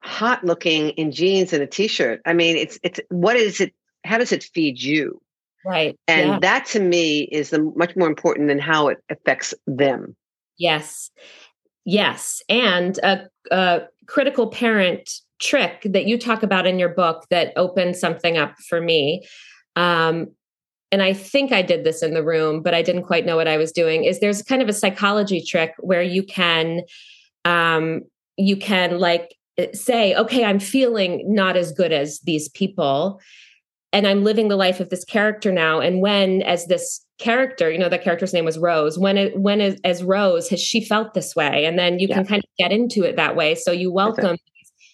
hot 0.02 0.44
looking 0.44 0.90
in 0.92 1.12
jeans 1.12 1.54
and 1.54 1.64
a 1.64 1.68
t-shirt. 1.68 2.22
I 2.26 2.34
mean, 2.34 2.56
it's, 2.56 2.80
it's, 2.84 3.00
what 3.10 3.36
is 3.36 3.60
it? 3.60 3.74
How 4.06 4.18
does 4.18 4.32
it 4.32 4.44
feed 4.44 4.82
you? 4.82 5.22
Right. 5.66 6.00
And 6.08 6.30
yeah. 6.30 6.40
that 6.40 6.66
to 6.68 6.80
me 6.80 7.24
is 7.24 7.50
the 7.50 7.62
much 7.76 7.96
more 7.96 8.08
important 8.08 8.48
than 8.48 8.60
how 8.60 8.88
it 8.88 9.00
affects 9.10 9.54
them. 9.66 10.16
Yes. 10.58 11.12
Yes. 11.84 12.42
And 12.48 12.98
a, 13.00 13.28
a 13.52 13.82
critical 14.08 14.48
parent 14.48 15.10
trick 15.40 15.82
that 15.86 16.06
you 16.06 16.18
talk 16.18 16.42
about 16.42 16.66
in 16.66 16.80
your 16.80 16.90
book 16.90 17.26
that 17.30 17.54
opened 17.56 17.96
something 17.96 18.38
up 18.38 18.56
for 18.70 18.80
me. 18.80 19.26
Um, 19.76 20.28
and 20.92 21.04
I 21.04 21.14
think 21.14 21.52
I 21.52 21.62
did 21.62 21.84
this 21.84 22.02
in 22.02 22.14
the 22.14 22.24
room, 22.24 22.62
but 22.62 22.74
I 22.74 22.82
didn't 22.82 23.04
quite 23.04 23.26
know 23.26 23.36
what 23.36 23.48
I 23.48 23.58
was 23.58 23.72
doing. 23.72 24.06
Is 24.06 24.20
there's 24.20 24.42
kind 24.42 24.62
of 24.62 24.70
a 24.70 24.74
psychology 24.74 25.42
trick 25.42 25.74
where 25.80 26.02
you 26.02 26.24
can, 26.24 26.82
um, 27.46 28.02
you 28.38 28.56
can 28.56 29.00
like 29.00 29.37
say, 29.74 30.15
okay, 30.15 30.43
I'm 30.43 30.60
feeling 30.60 31.24
not 31.34 31.58
as 31.58 31.72
good 31.72 31.91
as 31.91 32.20
these 32.22 32.50
people, 32.50 33.20
and 33.93 34.06
I'm 34.06 34.24
living 34.24 34.48
the 34.48 34.56
life 34.56 34.80
of 34.80 34.89
this 34.89 35.06
character 35.06 35.52
now. 35.52 35.80
And 35.80 36.02
when, 36.02 36.41
as 36.43 36.67
this 36.67 37.04
character, 37.17 37.72
you 37.72 37.80
know, 37.80 37.89
that 37.89 38.04
character's 38.04 38.34
name 38.34 38.46
was 38.46 38.58
Rose. 38.58 39.00
When 39.00 39.17
it, 39.17 39.39
when 39.39 39.62
as, 39.62 39.80
as 39.84 40.04
Rose 40.04 40.50
has 40.50 40.62
she 40.62 40.84
felt 40.84 41.13
this 41.13 41.36
way, 41.36 41.65
and 41.65 41.80
then 41.80 42.00
you 42.00 42.08
yeah. 42.08 42.15
can 42.15 42.26
kind 42.26 42.43
of 42.43 42.50
get 42.58 42.72
into 42.72 43.04
it 43.04 43.15
that 43.15 43.36
way. 43.36 43.56
So 43.56 43.72
you 43.72 43.91
welcome 43.91 44.38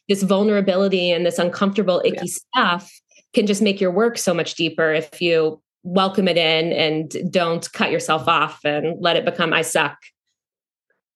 this 0.09 0.23
vulnerability 0.23 1.11
and 1.11 1.25
this 1.25 1.39
uncomfortable, 1.39 2.01
icky 2.05 2.27
yeah. 2.27 2.33
stuff 2.33 2.91
can 3.33 3.47
just 3.47 3.61
make 3.61 3.81
your 3.81 3.91
work 3.91 4.17
so 4.17 4.33
much 4.33 4.55
deeper 4.55 4.93
if 4.93 5.21
you 5.21 5.61
welcome 5.83 6.27
it 6.27 6.37
in 6.37 6.71
and 6.71 7.31
don't 7.31 7.71
cut 7.73 7.91
yourself 7.91 8.27
off 8.27 8.59
and 8.63 9.01
let 9.01 9.17
it 9.17 9.25
become 9.25 9.53
I 9.53 9.63
suck. 9.63 9.97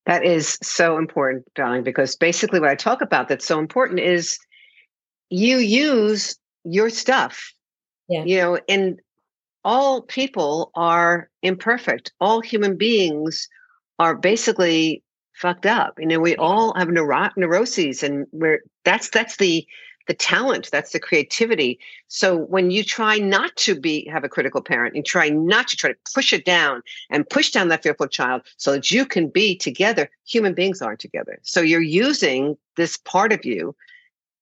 That 0.07 0.25
is 0.25 0.57
so 0.63 0.97
important, 0.97 1.45
darling, 1.53 1.83
because 1.83 2.15
basically 2.15 2.59
what 2.59 2.69
I 2.69 2.75
talk 2.75 3.01
about 3.01 3.27
that's 3.27 3.45
so 3.45 3.59
important 3.59 3.99
is 3.99 4.39
you 5.29 5.57
use 5.57 6.35
your 6.63 6.89
stuff 6.89 7.53
yeah. 8.07 8.23
You 8.23 8.37
know, 8.37 8.59
and 8.69 8.99
all 9.63 10.01
people 10.01 10.71
are 10.75 11.29
imperfect. 11.41 12.13
All 12.19 12.41
human 12.41 12.77
beings 12.77 13.47
are 13.99 14.15
basically 14.15 15.03
fucked 15.33 15.65
up. 15.65 15.99
You 15.99 16.07
know, 16.07 16.19
we 16.19 16.35
all 16.35 16.73
have 16.75 16.89
neuro- 16.89 17.31
neuroses 17.35 18.03
and 18.03 18.25
we're 18.31 18.61
that's 18.85 19.09
that's 19.09 19.37
the 19.37 19.67
the 20.07 20.13
talent, 20.13 20.69
that's 20.71 20.91
the 20.91 20.99
creativity. 20.99 21.79
So 22.07 22.37
when 22.37 22.71
you 22.71 22.83
try 22.83 23.17
not 23.17 23.55
to 23.57 23.79
be 23.79 24.07
have 24.11 24.23
a 24.23 24.29
critical 24.29 24.61
parent, 24.61 24.95
and 24.95 25.05
try 25.05 25.29
not 25.29 25.67
to 25.69 25.77
try 25.77 25.91
to 25.91 25.97
push 26.13 26.33
it 26.33 26.45
down 26.45 26.81
and 27.09 27.29
push 27.29 27.51
down 27.51 27.67
that 27.67 27.83
fearful 27.83 28.07
child 28.07 28.41
so 28.57 28.71
that 28.71 28.91
you 28.91 29.05
can 29.05 29.27
be 29.27 29.55
together, 29.55 30.09
human 30.25 30.53
beings 30.53 30.81
aren't 30.81 30.99
together. 30.99 31.39
So 31.43 31.61
you're 31.61 31.81
using 31.81 32.57
this 32.75 32.97
part 32.97 33.31
of 33.33 33.45
you 33.45 33.75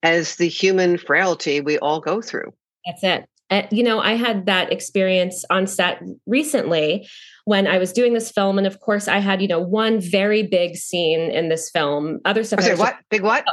as 0.03 0.35
the 0.35 0.47
human 0.47 0.97
frailty 0.97 1.61
we 1.61 1.77
all 1.79 1.99
go 1.99 2.21
through. 2.21 2.53
That's 2.85 3.03
it. 3.03 3.29
Uh, 3.51 3.67
you 3.71 3.83
know, 3.83 3.99
I 3.99 4.13
had 4.13 4.47
that 4.47 4.71
experience 4.71 5.45
on 5.49 5.67
set 5.67 6.01
recently 6.25 7.07
when 7.45 7.67
I 7.67 7.77
was 7.77 7.93
doing 7.93 8.13
this 8.13 8.31
film. 8.31 8.57
And 8.57 8.65
of 8.65 8.79
course, 8.79 9.07
I 9.07 9.19
had, 9.19 9.41
you 9.41 9.47
know, 9.47 9.59
one 9.59 9.99
very 9.99 10.41
big 10.41 10.75
scene 10.75 11.31
in 11.31 11.49
this 11.49 11.69
film. 11.69 12.19
Other 12.25 12.43
stuff. 12.43 12.61
Sorry, 12.61 12.75
what? 12.75 12.97
Big 13.09 13.21
what? 13.21 13.45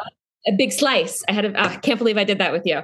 A 0.46 0.52
big 0.52 0.72
slice. 0.72 1.22
I 1.28 1.32
had, 1.32 1.44
a, 1.44 1.52
oh, 1.58 1.68
I 1.68 1.76
can't 1.76 1.98
believe 1.98 2.18
I 2.18 2.24
did 2.24 2.38
that 2.38 2.52
with 2.52 2.62
you. 2.64 2.82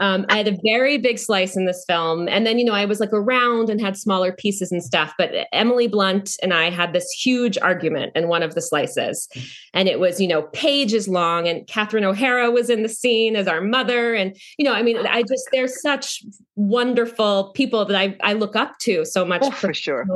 Um, 0.00 0.26
I 0.28 0.38
had 0.38 0.48
a 0.48 0.58
very 0.64 0.98
big 0.98 1.20
slice 1.20 1.56
in 1.56 1.66
this 1.66 1.84
film. 1.86 2.28
And 2.28 2.44
then, 2.44 2.58
you 2.58 2.64
know, 2.64 2.72
I 2.72 2.84
was 2.84 2.98
like 2.98 3.12
around 3.12 3.70
and 3.70 3.80
had 3.80 3.96
smaller 3.96 4.32
pieces 4.32 4.72
and 4.72 4.82
stuff. 4.82 5.14
But 5.16 5.30
Emily 5.52 5.86
Blunt 5.86 6.32
and 6.42 6.52
I 6.52 6.70
had 6.70 6.92
this 6.92 7.08
huge 7.12 7.56
argument 7.58 8.10
in 8.16 8.26
one 8.26 8.42
of 8.42 8.56
the 8.56 8.60
slices. 8.60 9.28
And 9.72 9.88
it 9.88 10.00
was, 10.00 10.20
you 10.20 10.26
know, 10.26 10.42
pages 10.52 11.06
long. 11.06 11.46
And 11.46 11.64
Catherine 11.68 12.04
O'Hara 12.04 12.50
was 12.50 12.70
in 12.70 12.82
the 12.82 12.88
scene 12.88 13.36
as 13.36 13.46
our 13.46 13.60
mother. 13.60 14.14
And, 14.14 14.36
you 14.58 14.64
know, 14.64 14.72
I 14.72 14.82
mean, 14.82 14.96
I 15.06 15.22
just, 15.22 15.48
they're 15.52 15.68
such 15.68 16.24
wonderful 16.56 17.52
people 17.54 17.84
that 17.84 17.96
I, 17.96 18.16
I 18.20 18.32
look 18.32 18.56
up 18.56 18.78
to 18.80 19.04
so 19.04 19.24
much. 19.24 19.42
Oh, 19.44 19.52
for 19.52 19.72
sure. 19.72 20.06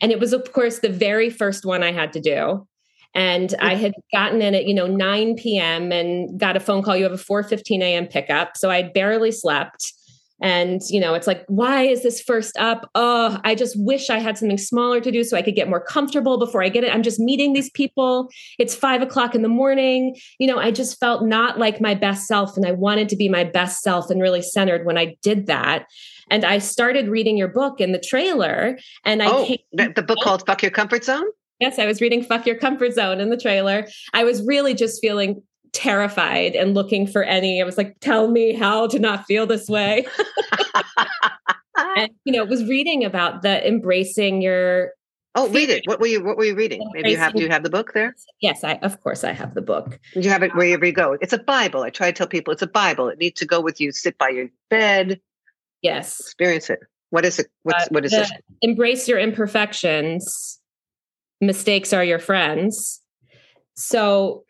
And 0.00 0.10
it 0.10 0.20
was, 0.20 0.32
of 0.32 0.50
course, 0.54 0.78
the 0.78 0.88
very 0.88 1.28
first 1.28 1.66
one 1.66 1.82
I 1.82 1.92
had 1.92 2.14
to 2.14 2.20
do. 2.20 2.66
And 3.14 3.54
I 3.60 3.74
had 3.74 3.92
gotten 4.12 4.40
in 4.40 4.54
at, 4.54 4.66
you 4.66 4.74
know, 4.74 4.86
9 4.86 5.36
p.m. 5.36 5.92
and 5.92 6.38
got 6.38 6.56
a 6.56 6.60
phone 6.60 6.82
call. 6.82 6.96
You 6.96 7.04
have 7.04 7.12
a 7.12 7.18
4 7.18 7.42
15 7.42 7.82
a.m. 7.82 8.06
pickup. 8.06 8.56
So 8.56 8.70
I 8.70 8.82
barely 8.82 9.30
slept. 9.30 9.92
And, 10.42 10.80
you 10.90 10.98
know, 10.98 11.14
it's 11.14 11.28
like, 11.28 11.44
why 11.46 11.82
is 11.82 12.02
this 12.02 12.20
first 12.20 12.58
up? 12.58 12.90
Oh, 12.96 13.38
I 13.44 13.54
just 13.54 13.76
wish 13.78 14.10
I 14.10 14.18
had 14.18 14.36
something 14.36 14.58
smaller 14.58 15.00
to 15.00 15.12
do 15.12 15.22
so 15.22 15.36
I 15.36 15.42
could 15.42 15.54
get 15.54 15.68
more 15.68 15.80
comfortable 15.80 16.36
before 16.36 16.64
I 16.64 16.68
get 16.68 16.82
it. 16.82 16.92
I'm 16.92 17.04
just 17.04 17.20
meeting 17.20 17.52
these 17.52 17.70
people. 17.70 18.28
It's 18.58 18.74
five 18.74 19.02
o'clock 19.02 19.36
in 19.36 19.42
the 19.42 19.48
morning. 19.48 20.16
You 20.40 20.48
know, 20.48 20.58
I 20.58 20.72
just 20.72 20.98
felt 20.98 21.24
not 21.24 21.60
like 21.60 21.80
my 21.80 21.94
best 21.94 22.26
self. 22.26 22.56
And 22.56 22.66
I 22.66 22.72
wanted 22.72 23.08
to 23.10 23.16
be 23.16 23.28
my 23.28 23.44
best 23.44 23.82
self 23.82 24.10
and 24.10 24.20
really 24.20 24.42
centered 24.42 24.84
when 24.84 24.98
I 24.98 25.14
did 25.22 25.46
that. 25.46 25.86
And 26.28 26.44
I 26.44 26.58
started 26.58 27.08
reading 27.08 27.36
your 27.36 27.48
book 27.48 27.80
in 27.80 27.92
the 27.92 28.00
trailer. 28.00 28.78
And 29.04 29.22
I 29.22 29.26
oh, 29.26 29.44
came- 29.46 29.92
the 29.94 30.02
book 30.02 30.18
called 30.24 30.44
Fuck 30.44 30.62
Your 30.62 30.72
Comfort 30.72 31.04
Zone? 31.04 31.26
Yes, 31.62 31.78
I 31.78 31.86
was 31.86 32.00
reading 32.00 32.24
Fuck 32.24 32.44
Your 32.44 32.56
Comfort 32.56 32.92
Zone 32.92 33.20
in 33.20 33.30
the 33.30 33.36
trailer. 33.36 33.86
I 34.12 34.24
was 34.24 34.44
really 34.44 34.74
just 34.74 35.00
feeling 35.00 35.40
terrified 35.72 36.56
and 36.56 36.74
looking 36.74 37.06
for 37.06 37.22
any. 37.22 37.62
I 37.62 37.64
was 37.64 37.78
like, 37.78 38.00
tell 38.00 38.26
me 38.26 38.52
how 38.52 38.88
to 38.88 38.98
not 38.98 39.26
feel 39.26 39.46
this 39.46 39.68
way. 39.68 40.04
and, 41.96 42.10
you 42.24 42.32
know, 42.32 42.44
was 42.44 42.64
reading 42.64 43.04
about 43.04 43.42
the 43.42 43.64
embracing 43.64 44.42
your 44.42 44.90
Oh, 45.36 45.48
read 45.50 45.70
it. 45.70 45.84
What 45.84 46.00
were 46.00 46.08
you 46.08 46.24
What 46.24 46.36
were 46.36 46.44
you 46.44 46.56
reading? 46.56 46.82
Maybe 46.94 47.12
you 47.12 47.16
have. 47.16 47.32
Do 47.32 47.44
you 47.44 47.48
have 47.48 47.62
the 47.62 47.70
book 47.70 47.92
there? 47.94 48.16
Yes, 48.40 48.64
I 48.64 48.74
of 48.82 49.00
course 49.00 49.22
I 49.22 49.30
have 49.30 49.54
the 49.54 49.62
book. 49.62 50.00
You 50.16 50.28
have 50.30 50.42
it 50.42 50.52
wherever 50.56 50.84
you 50.84 50.92
go. 50.92 51.16
It's 51.20 51.32
a 51.32 51.38
Bible. 51.38 51.84
I 51.84 51.90
try 51.90 52.10
to 52.10 52.12
tell 52.12 52.26
people 52.26 52.52
it's 52.52 52.60
a 52.60 52.66
Bible. 52.66 53.08
It 53.08 53.18
needs 53.18 53.38
to 53.38 53.46
go 53.46 53.60
with 53.60 53.80
you. 53.80 53.92
Sit 53.92 54.18
by 54.18 54.30
your 54.30 54.48
bed. 54.68 55.20
Yes. 55.80 56.18
Experience 56.18 56.68
it. 56.70 56.80
What 57.10 57.24
is 57.24 57.38
it? 57.38 57.46
What's, 57.62 57.84
uh, 57.84 57.88
what 57.90 58.04
is 58.04 58.12
it? 58.12 58.28
Embrace 58.62 59.06
your 59.08 59.20
imperfections. 59.20 60.58
Mistakes 61.42 61.92
are 61.92 62.04
your 62.04 62.18
friends. 62.18 63.02
So 63.74 64.44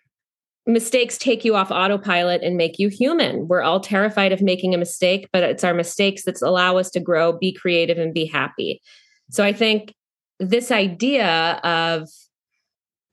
mistakes 0.66 1.18
take 1.18 1.44
you 1.44 1.57
off 1.57 1.72
autopilot 1.72 2.42
and 2.42 2.57
make 2.57 2.78
you 2.78 2.88
human. 2.88 3.48
We're 3.48 3.62
all 3.62 3.81
terrified 3.81 4.31
of 4.31 4.40
making 4.40 4.74
a 4.74 4.78
mistake, 4.78 5.28
but 5.33 5.42
it's 5.42 5.64
our 5.64 5.74
mistakes 5.74 6.24
that 6.24 6.40
allow 6.42 6.76
us 6.76 6.90
to 6.90 7.00
grow, 7.00 7.33
be 7.33 7.52
creative, 7.52 7.98
and 7.98 8.14
be 8.14 8.26
happy. 8.26 8.81
So 9.31 9.42
I 9.42 9.52
think 9.52 9.94
this 10.38 10.70
idea 10.70 11.61
of, 11.64 12.09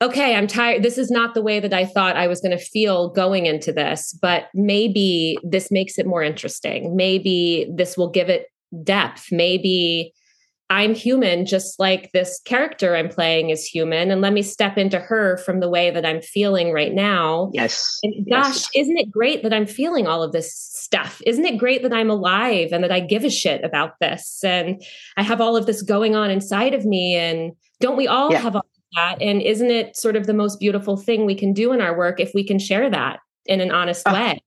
okay, 0.02 0.36
I'm 0.36 0.46
tired. 0.46 0.82
This 0.82 0.98
is 0.98 1.10
not 1.10 1.34
the 1.34 1.42
way 1.42 1.58
that 1.58 1.74
I 1.74 1.86
thought 1.86 2.16
I 2.16 2.26
was 2.26 2.40
going 2.40 2.56
to 2.56 2.64
feel 2.64 3.08
going 3.08 3.46
into 3.46 3.72
this, 3.72 4.16
but 4.20 4.48
maybe 4.54 5.38
this 5.42 5.70
makes 5.70 5.98
it 5.98 6.06
more 6.06 6.22
interesting. 6.22 6.94
Maybe 6.94 7.68
this 7.74 7.96
will 7.96 8.10
give 8.10 8.28
it 8.28 8.46
depth. 8.84 9.32
Maybe 9.32 10.12
I'm 10.70 10.94
human, 10.94 11.46
just 11.46 11.80
like 11.80 12.12
this 12.12 12.40
character 12.44 12.94
I'm 12.94 13.08
playing 13.08 13.50
is 13.50 13.66
human. 13.66 14.12
And 14.12 14.20
let 14.20 14.32
me 14.32 14.40
step 14.40 14.78
into 14.78 15.00
her 15.00 15.36
from 15.38 15.58
the 15.58 15.68
way 15.68 15.90
that 15.90 16.06
I'm 16.06 16.22
feeling 16.22 16.72
right 16.72 16.94
now. 16.94 17.50
Yes. 17.52 17.98
And 18.04 18.24
gosh, 18.30 18.54
yes. 18.54 18.70
isn't 18.76 18.96
it 18.96 19.10
great 19.10 19.42
that 19.42 19.52
I'm 19.52 19.66
feeling 19.66 20.06
all 20.06 20.22
of 20.22 20.30
this 20.30 20.54
stuff? 20.54 21.20
Isn't 21.26 21.44
it 21.44 21.58
great 21.58 21.82
that 21.82 21.92
I'm 21.92 22.08
alive 22.08 22.68
and 22.70 22.84
that 22.84 22.92
I 22.92 23.00
give 23.00 23.24
a 23.24 23.30
shit 23.30 23.64
about 23.64 23.98
this? 24.00 24.44
And 24.44 24.80
I 25.16 25.24
have 25.24 25.40
all 25.40 25.56
of 25.56 25.66
this 25.66 25.82
going 25.82 26.14
on 26.14 26.30
inside 26.30 26.72
of 26.72 26.84
me. 26.84 27.16
And 27.16 27.50
don't 27.80 27.96
we 27.96 28.06
all 28.06 28.30
yeah. 28.30 28.38
have 28.38 28.54
all 28.54 28.60
of 28.60 28.94
that? 28.94 29.20
And 29.20 29.42
isn't 29.42 29.70
it 29.72 29.96
sort 29.96 30.14
of 30.14 30.28
the 30.28 30.34
most 30.34 30.60
beautiful 30.60 30.96
thing 30.96 31.26
we 31.26 31.34
can 31.34 31.52
do 31.52 31.72
in 31.72 31.80
our 31.80 31.98
work 31.98 32.20
if 32.20 32.30
we 32.32 32.44
can 32.44 32.60
share 32.60 32.88
that 32.88 33.18
in 33.44 33.60
an 33.60 33.72
honest 33.72 34.04
oh. 34.06 34.12
way? 34.12 34.40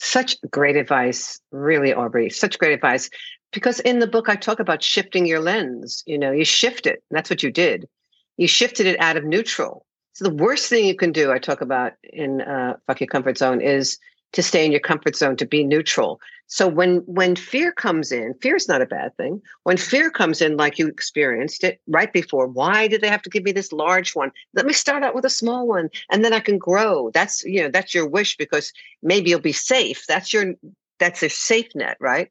Such 0.00 0.36
great 0.48 0.76
advice, 0.76 1.40
really, 1.50 1.92
Aubrey. 1.92 2.30
Such 2.30 2.56
great 2.60 2.72
advice 2.72 3.10
because 3.52 3.80
in 3.80 3.98
the 3.98 4.06
book 4.06 4.28
I 4.28 4.36
talk 4.36 4.60
about 4.60 4.82
shifting 4.82 5.26
your 5.26 5.40
lens. 5.40 6.02
You 6.06 6.18
know, 6.18 6.30
you 6.30 6.44
shift 6.44 6.86
it. 6.86 7.02
That's 7.10 7.30
what 7.30 7.42
you 7.42 7.50
did. 7.50 7.88
You 8.36 8.48
shifted 8.48 8.86
it 8.86 9.00
out 9.00 9.16
of 9.16 9.24
neutral. 9.24 9.84
So 10.12 10.24
the 10.24 10.34
worst 10.34 10.68
thing 10.68 10.84
you 10.84 10.96
can 10.96 11.12
do, 11.12 11.30
I 11.30 11.38
talk 11.38 11.60
about 11.60 11.92
in 12.02 12.40
uh, 12.40 12.76
"Fuck 12.86 13.00
Your 13.00 13.08
Comfort 13.08 13.38
Zone," 13.38 13.60
is 13.60 13.98
to 14.32 14.42
stay 14.42 14.64
in 14.64 14.72
your 14.72 14.80
comfort 14.80 15.16
zone, 15.16 15.36
to 15.36 15.46
be 15.46 15.64
neutral. 15.64 16.20
So 16.46 16.66
when 16.66 16.98
when 17.06 17.36
fear 17.36 17.72
comes 17.72 18.12
in, 18.12 18.34
fear 18.40 18.56
is 18.56 18.68
not 18.68 18.82
a 18.82 18.86
bad 18.86 19.16
thing. 19.16 19.40
When 19.64 19.76
fear 19.76 20.10
comes 20.10 20.40
in, 20.40 20.56
like 20.56 20.78
you 20.78 20.86
experienced 20.86 21.64
it 21.64 21.80
right 21.86 22.12
before, 22.12 22.46
why 22.46 22.88
did 22.88 23.00
they 23.00 23.08
have 23.08 23.22
to 23.22 23.30
give 23.30 23.42
me 23.44 23.52
this 23.52 23.72
large 23.72 24.14
one? 24.14 24.32
Let 24.54 24.66
me 24.66 24.72
start 24.72 25.02
out 25.02 25.14
with 25.14 25.24
a 25.24 25.30
small 25.30 25.66
one, 25.66 25.88
and 26.10 26.24
then 26.24 26.32
I 26.32 26.40
can 26.40 26.58
grow. 26.58 27.10
That's 27.12 27.44
you 27.44 27.62
know 27.62 27.70
that's 27.70 27.94
your 27.94 28.08
wish 28.08 28.36
because 28.36 28.72
maybe 29.02 29.30
you'll 29.30 29.40
be 29.40 29.52
safe. 29.52 30.06
That's 30.06 30.32
your 30.32 30.54
that's 30.98 31.22
a 31.22 31.28
safe 31.28 31.68
net, 31.74 31.96
right? 32.00 32.30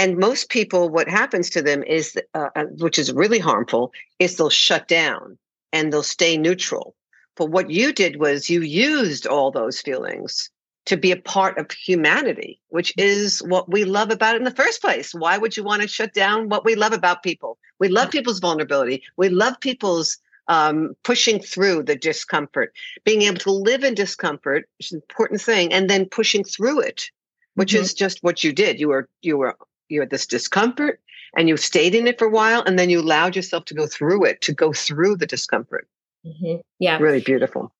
And 0.00 0.16
most 0.16 0.48
people, 0.48 0.88
what 0.88 1.10
happens 1.10 1.50
to 1.50 1.60
them 1.60 1.82
is, 1.82 2.18
uh, 2.32 2.48
uh, 2.56 2.64
which 2.78 2.98
is 2.98 3.12
really 3.12 3.38
harmful, 3.38 3.92
is 4.18 4.34
they'll 4.34 4.48
shut 4.48 4.88
down 4.88 5.36
and 5.74 5.92
they'll 5.92 6.02
stay 6.02 6.38
neutral. 6.38 6.94
But 7.36 7.50
what 7.50 7.68
you 7.68 7.92
did 7.92 8.18
was 8.18 8.48
you 8.48 8.62
used 8.62 9.26
all 9.26 9.50
those 9.50 9.82
feelings 9.82 10.48
to 10.86 10.96
be 10.96 11.12
a 11.12 11.20
part 11.20 11.58
of 11.58 11.70
humanity, 11.70 12.62
which 12.70 12.94
is 12.96 13.40
what 13.40 13.70
we 13.70 13.84
love 13.84 14.10
about 14.10 14.36
it 14.36 14.38
in 14.38 14.44
the 14.44 14.62
first 14.62 14.80
place. 14.80 15.12
Why 15.12 15.36
would 15.36 15.54
you 15.54 15.64
want 15.64 15.82
to 15.82 15.88
shut 15.88 16.14
down 16.14 16.48
what 16.48 16.64
we 16.64 16.76
love 16.76 16.94
about 16.94 17.22
people? 17.22 17.58
We 17.78 17.88
love 17.88 18.10
people's 18.10 18.40
vulnerability. 18.40 19.02
We 19.18 19.28
love 19.28 19.60
people's 19.60 20.16
um, 20.48 20.94
pushing 21.04 21.40
through 21.40 21.82
the 21.82 21.94
discomfort, 21.94 22.72
being 23.04 23.20
able 23.20 23.40
to 23.40 23.52
live 23.52 23.84
in 23.84 23.94
discomfort, 23.94 24.66
is 24.78 24.92
an 24.92 25.02
important 25.02 25.42
thing, 25.42 25.74
and 25.74 25.90
then 25.90 26.06
pushing 26.06 26.42
through 26.42 26.80
it, 26.80 27.10
which 27.54 27.74
mm-hmm. 27.74 27.82
is 27.82 27.92
just 27.92 28.22
what 28.22 28.42
you 28.42 28.54
did. 28.54 28.80
You 28.80 28.88
were 28.88 29.06
you 29.20 29.36
were 29.36 29.56
you 29.90 30.00
had 30.00 30.10
this 30.10 30.26
discomfort 30.26 31.00
and 31.36 31.48
you 31.48 31.56
stayed 31.56 31.94
in 31.94 32.06
it 32.06 32.18
for 32.18 32.26
a 32.26 32.30
while 32.30 32.62
and 32.64 32.78
then 32.78 32.90
you 32.90 33.00
allowed 33.00 33.36
yourself 33.36 33.64
to 33.66 33.74
go 33.74 33.86
through 33.86 34.24
it 34.24 34.40
to 34.42 34.52
go 34.52 34.72
through 34.72 35.16
the 35.16 35.26
discomfort. 35.26 35.88
Mm-hmm. 36.26 36.60
yeah. 36.78 36.98
Really 36.98 37.20
beautiful. 37.20 37.72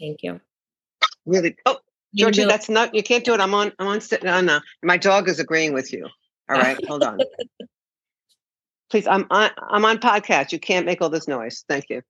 Thank 0.00 0.22
you. 0.22 0.40
Really 1.26 1.56
oh 1.66 1.78
georgie 2.14 2.44
that's 2.44 2.68
not 2.68 2.94
you 2.94 3.02
can't 3.02 3.24
do 3.24 3.34
it. 3.34 3.40
I'm 3.40 3.54
on 3.54 3.72
i'm 3.78 3.86
on 3.86 4.00
no 4.22 4.40
no. 4.40 4.60
My 4.82 4.96
dog 4.96 5.28
is 5.28 5.38
agreeing 5.38 5.74
with 5.74 5.92
you. 5.92 6.08
All 6.48 6.56
right 6.56 6.78
hold 6.86 7.02
on. 7.02 7.18
Please 8.90 9.06
i'm 9.06 9.26
on 9.30 9.50
i'm 9.58 9.84
on 9.84 9.98
podcast. 9.98 10.52
You 10.52 10.58
can't 10.58 10.86
make 10.86 11.02
all 11.02 11.10
this 11.10 11.28
noise. 11.28 11.64
Thank 11.68 11.90
you. 11.90 12.02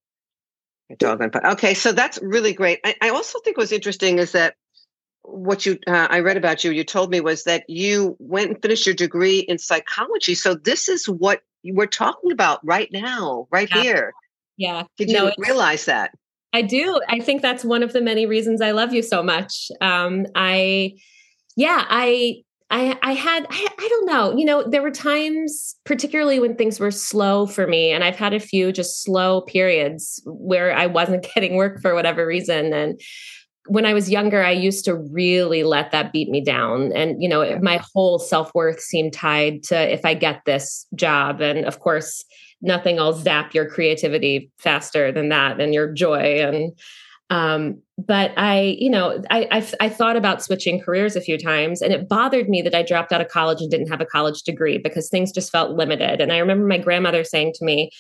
Your 0.89 0.97
dog 0.97 1.23
on 1.23 1.53
okay 1.53 1.75
so 1.75 1.93
that's 1.93 2.19
really 2.23 2.53
great. 2.53 2.81
I, 2.85 2.95
I 3.01 3.09
also 3.11 3.39
think 3.41 3.57
was 3.57 3.73
interesting 3.73 4.19
is 4.19 4.33
that 4.33 4.55
what 5.23 5.67
you 5.67 5.79
uh, 5.87 6.09
I 6.11 6.21
read 6.21 6.37
about 6.37 6.65
you, 6.65 6.71
you 6.71 6.85
told 6.85 7.11
me 7.11 7.21
was 7.21 7.45
that 7.45 7.65
you 7.69 8.17
went 8.19 8.51
and 8.51 8.63
finished 8.63 8.87
your 8.87 8.95
degree 8.95 9.41
in 9.41 9.59
psychology. 9.59 10.35
So 10.35 10.55
this 10.55 10.89
is 10.89 11.09
what 11.09 11.43
we're 11.65 11.87
talking 11.87 12.33
about 12.33 12.61
right 12.65 12.89
now, 12.93 13.47
right 13.51 13.69
yeah. 13.75 13.83
here. 13.83 14.13
Yeah. 14.57 14.83
Did 14.97 15.09
no, 15.09 15.27
you 15.27 15.33
realize 15.39 15.85
that? 15.87 16.13
I 16.53 16.63
do. 16.63 17.01
I 17.09 17.21
think 17.21 17.43
that's 17.43 17.65
one 17.65 17.83
of 17.83 17.93
the 17.93 18.01
many 18.01 18.27
reasons 18.27 18.61
I 18.61 18.73
love 18.73 18.93
you 18.93 19.03
so 19.03 19.23
much. 19.23 19.71
Um, 19.81 20.27
I, 20.35 20.95
yeah, 21.57 21.85
I, 21.89 22.43
I, 22.71 22.99
I 23.03 23.13
had, 23.13 23.47
I, 23.51 23.69
I 23.79 23.89
don't 23.89 24.07
know, 24.07 24.37
you 24.37 24.45
know, 24.45 24.65
there 24.69 24.83
were 24.83 24.91
times, 24.91 25.77
particularly 25.85 26.41
when 26.41 26.57
things 26.57 26.79
were 26.79 26.91
slow 26.91 27.47
for 27.47 27.67
me, 27.67 27.91
and 27.91 28.05
I've 28.05 28.17
had 28.17 28.33
a 28.33 28.41
few 28.41 28.73
just 28.73 29.03
slow 29.03 29.41
periods 29.43 30.23
where 30.25 30.77
I 30.77 30.87
wasn't 30.87 31.27
getting 31.35 31.57
work 31.57 31.81
for 31.81 31.95
whatever 31.95 32.27
reason. 32.27 32.73
And 32.73 33.01
when 33.67 33.87
I 33.87 33.95
was 33.95 34.11
younger, 34.11 34.43
I 34.43 34.53
used 34.53 34.85
to 34.87 34.95
really 34.95 35.63
let 35.63 35.91
that 35.93 36.13
beat 36.13 36.29
me 36.29 36.41
down. 36.41 36.93
And, 36.93 37.23
you 37.23 37.29
know, 37.29 37.59
my 37.61 37.81
whole 37.95 38.19
self 38.19 38.55
worth 38.55 38.81
seemed 38.81 39.13
tied 39.13 39.63
to 39.65 39.93
if 39.93 40.05
I 40.05 40.15
get 40.15 40.43
this 40.45 40.87
job. 40.95 41.41
And 41.41 41.65
of 41.65 41.81
course, 41.81 42.25
nothing 42.63 42.97
will 42.97 43.13
zap 43.13 43.55
your 43.55 43.69
creativity 43.69 44.51
faster 44.59 45.13
than 45.13 45.29
that 45.29 45.61
and 45.61 45.75
your 45.75 45.93
joy. 45.93 46.41
And, 46.43 46.73
um, 47.31 47.81
but 47.97 48.33
I, 48.37 48.77
you 48.79 48.91
know, 48.91 49.23
I, 49.31 49.47
I, 49.51 49.73
I 49.81 49.89
thought 49.89 50.17
about 50.17 50.43
switching 50.43 50.81
careers 50.81 51.15
a 51.15 51.21
few 51.21 51.39
times, 51.39 51.81
and 51.81 51.93
it 51.93 52.09
bothered 52.09 52.49
me 52.49 52.61
that 52.63 52.75
I 52.75 52.83
dropped 52.83 53.13
out 53.13 53.21
of 53.21 53.29
college 53.29 53.61
and 53.61 53.71
didn't 53.71 53.89
have 53.89 54.01
a 54.01 54.07
college 54.07 54.43
degree 54.43 54.79
because 54.79 55.09
things 55.09 55.31
just 55.31 55.53
felt 55.53 55.77
limited. 55.77 56.21
And 56.21 56.33
I 56.33 56.39
remember 56.39 56.67
my 56.67 56.79
grandmother 56.79 57.23
saying 57.23 57.53
to 57.57 57.65
me, 57.65 57.91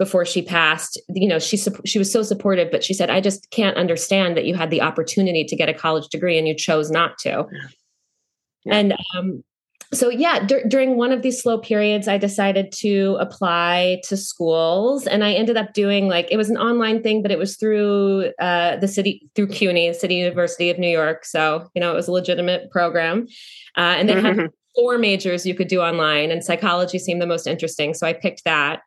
before 0.00 0.24
she 0.24 0.40
passed. 0.40 0.98
You 1.10 1.28
know 1.28 1.38
she 1.38 1.58
she 1.84 1.98
was 1.98 2.10
so 2.10 2.22
supportive 2.22 2.70
but 2.70 2.82
she 2.82 2.94
said 2.94 3.10
i 3.10 3.20
just 3.20 3.50
can't 3.50 3.76
understand 3.76 4.34
that 4.36 4.46
you 4.46 4.54
had 4.54 4.70
the 4.70 4.80
opportunity 4.80 5.44
to 5.44 5.54
get 5.54 5.68
a 5.68 5.74
college 5.74 6.08
degree 6.08 6.38
and 6.38 6.48
you 6.48 6.54
chose 6.56 6.90
not 6.90 7.18
to. 7.18 7.46
Yeah. 8.64 8.74
and 8.78 8.94
um, 9.16 9.44
so 9.92 10.08
yeah 10.08 10.44
d- 10.44 10.62
during 10.68 10.96
one 10.96 11.12
of 11.12 11.20
these 11.22 11.42
slow 11.42 11.58
periods 11.58 12.08
i 12.08 12.16
decided 12.16 12.72
to 12.72 13.16
apply 13.20 14.00
to 14.04 14.16
schools 14.16 15.06
and 15.06 15.24
i 15.24 15.32
ended 15.32 15.56
up 15.56 15.72
doing 15.74 16.08
like 16.08 16.28
it 16.30 16.36
was 16.36 16.50
an 16.50 16.56
online 16.56 17.02
thing 17.02 17.22
but 17.22 17.30
it 17.30 17.38
was 17.38 17.56
through 17.56 18.32
uh, 18.38 18.76
the 18.76 18.88
city 18.88 19.28
through 19.34 19.48
cuny 19.48 19.92
city 19.92 20.14
university 20.14 20.70
of 20.70 20.78
new 20.78 20.88
york 20.88 21.24
so 21.24 21.68
you 21.74 21.80
know 21.80 21.92
it 21.92 21.96
was 21.96 22.08
a 22.08 22.12
legitimate 22.12 22.70
program. 22.70 23.26
Uh, 23.76 23.96
and 23.98 24.08
they 24.08 24.20
had 24.20 24.50
four 24.76 24.98
majors 24.98 25.44
you 25.44 25.54
could 25.54 25.68
do 25.68 25.80
online 25.80 26.30
and 26.30 26.44
psychology 26.44 26.98
seemed 26.98 27.20
the 27.20 27.26
most 27.26 27.46
interesting 27.46 27.92
so 27.92 28.06
i 28.06 28.12
picked 28.12 28.44
that 28.44 28.80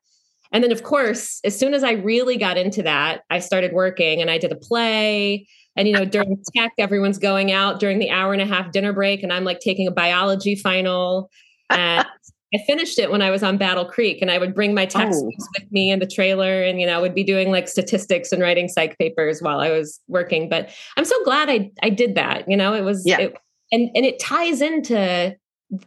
and 0.54 0.64
then, 0.64 0.72
of 0.72 0.84
course, 0.84 1.42
as 1.44 1.58
soon 1.58 1.74
as 1.74 1.84
I 1.84 1.94
really 1.94 2.38
got 2.38 2.58
into 2.58 2.84
that, 2.84 3.24
I 3.32 3.40
started 3.40 3.74
working 3.74 4.22
and 4.22 4.30
I 4.30 4.38
did 4.38 4.52
a 4.52 4.56
play. 4.56 5.48
And, 5.76 5.88
you 5.88 5.96
know, 5.96 6.06
during 6.06 6.42
tech, 6.56 6.72
everyone's 6.78 7.18
going 7.18 7.52
out 7.52 7.80
during 7.80 7.98
the 7.98 8.12
hour 8.12 8.34
and 8.34 8.42
a 8.42 8.46
half 8.46 8.72
dinner 8.72 8.94
break. 8.94 9.24
And 9.24 9.34
I'm 9.34 9.44
like 9.44 9.60
taking 9.60 9.88
a 9.88 9.92
biology 9.92 10.56
final. 10.56 11.30
And 11.70 12.06
I 12.54 12.60
finished 12.68 13.00
it 13.00 13.10
when 13.10 13.24
I 13.24 13.32
was 13.32 13.42
on 13.42 13.58
Battle 13.58 13.86
Creek, 13.86 14.22
and 14.22 14.30
I 14.30 14.38
would 14.38 14.54
bring 14.54 14.76
my 14.76 14.86
textbooks 14.86 15.36
oh. 15.42 15.48
with 15.58 15.72
me 15.72 15.90
in 15.90 15.98
the 15.98 16.06
trailer, 16.06 16.62
and 16.62 16.80
you 16.80 16.86
know, 16.86 17.02
would 17.02 17.16
be 17.16 17.24
doing 17.24 17.50
like 17.50 17.68
statistics 17.68 18.32
and 18.32 18.44
writing 18.44 18.68
psych 18.68 18.96
papers 19.00 19.42
while 19.42 19.60
I 19.60 19.72
was 19.72 20.00
working. 20.08 20.50
But 20.50 20.70
I'm 20.96 21.06
so 21.06 21.16
glad 21.24 21.50
I 21.50 21.72
I 21.82 21.90
did 21.90 22.14
that. 22.14 22.48
You 22.48 22.56
know, 22.56 22.76
it 22.76 22.82
was 22.82 23.02
yeah. 23.08 23.22
It, 23.22 23.38
and 23.72 23.90
and 23.96 24.06
it 24.06 24.20
ties 24.20 24.62
into 24.62 25.36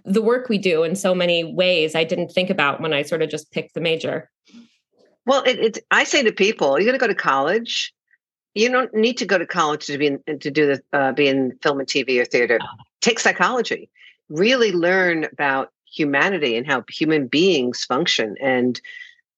the 0.04 0.22
work 0.22 0.48
we 0.48 0.58
do 0.58 0.82
in 0.82 0.96
so 0.96 1.14
many 1.14 1.44
ways 1.44 1.94
I 1.94 2.02
didn't 2.02 2.30
think 2.30 2.50
about 2.50 2.80
when 2.80 2.92
I 2.92 3.02
sort 3.02 3.22
of 3.22 3.30
just 3.30 3.52
picked 3.52 3.74
the 3.74 3.80
major. 3.80 4.28
Well, 5.26 5.42
it, 5.42 5.58
it 5.58 5.78
I 5.90 6.04
say 6.04 6.22
to 6.22 6.32
people, 6.32 6.78
you're 6.78 6.86
going 6.86 6.98
to 6.98 7.04
go 7.04 7.08
to 7.08 7.14
college. 7.14 7.92
You 8.54 8.70
don't 8.70 8.94
need 8.94 9.18
to 9.18 9.26
go 9.26 9.36
to 9.36 9.46
college 9.46 9.86
to 9.86 9.98
be 9.98 10.06
in, 10.06 10.38
to 10.38 10.50
do 10.50 10.66
the 10.66 10.82
uh, 10.92 11.12
be 11.12 11.28
in 11.28 11.58
film 11.62 11.80
and 11.80 11.88
TV 11.88 12.20
or 12.20 12.24
theater. 12.24 12.58
Take 13.00 13.18
psychology. 13.18 13.90
Really 14.28 14.72
learn 14.72 15.24
about 15.24 15.72
humanity 15.84 16.56
and 16.56 16.66
how 16.66 16.84
human 16.88 17.26
beings 17.26 17.84
function 17.84 18.36
and 18.40 18.80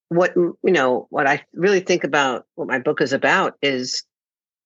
what 0.09 0.35
you 0.37 0.57
know 0.65 1.07
what 1.11 1.27
i 1.27 1.43
really 1.53 1.81
think 1.81 2.03
about 2.03 2.47
what 2.55 2.67
my 2.67 2.79
book 2.79 3.01
is 3.01 3.13
about 3.13 3.55
is 3.63 4.03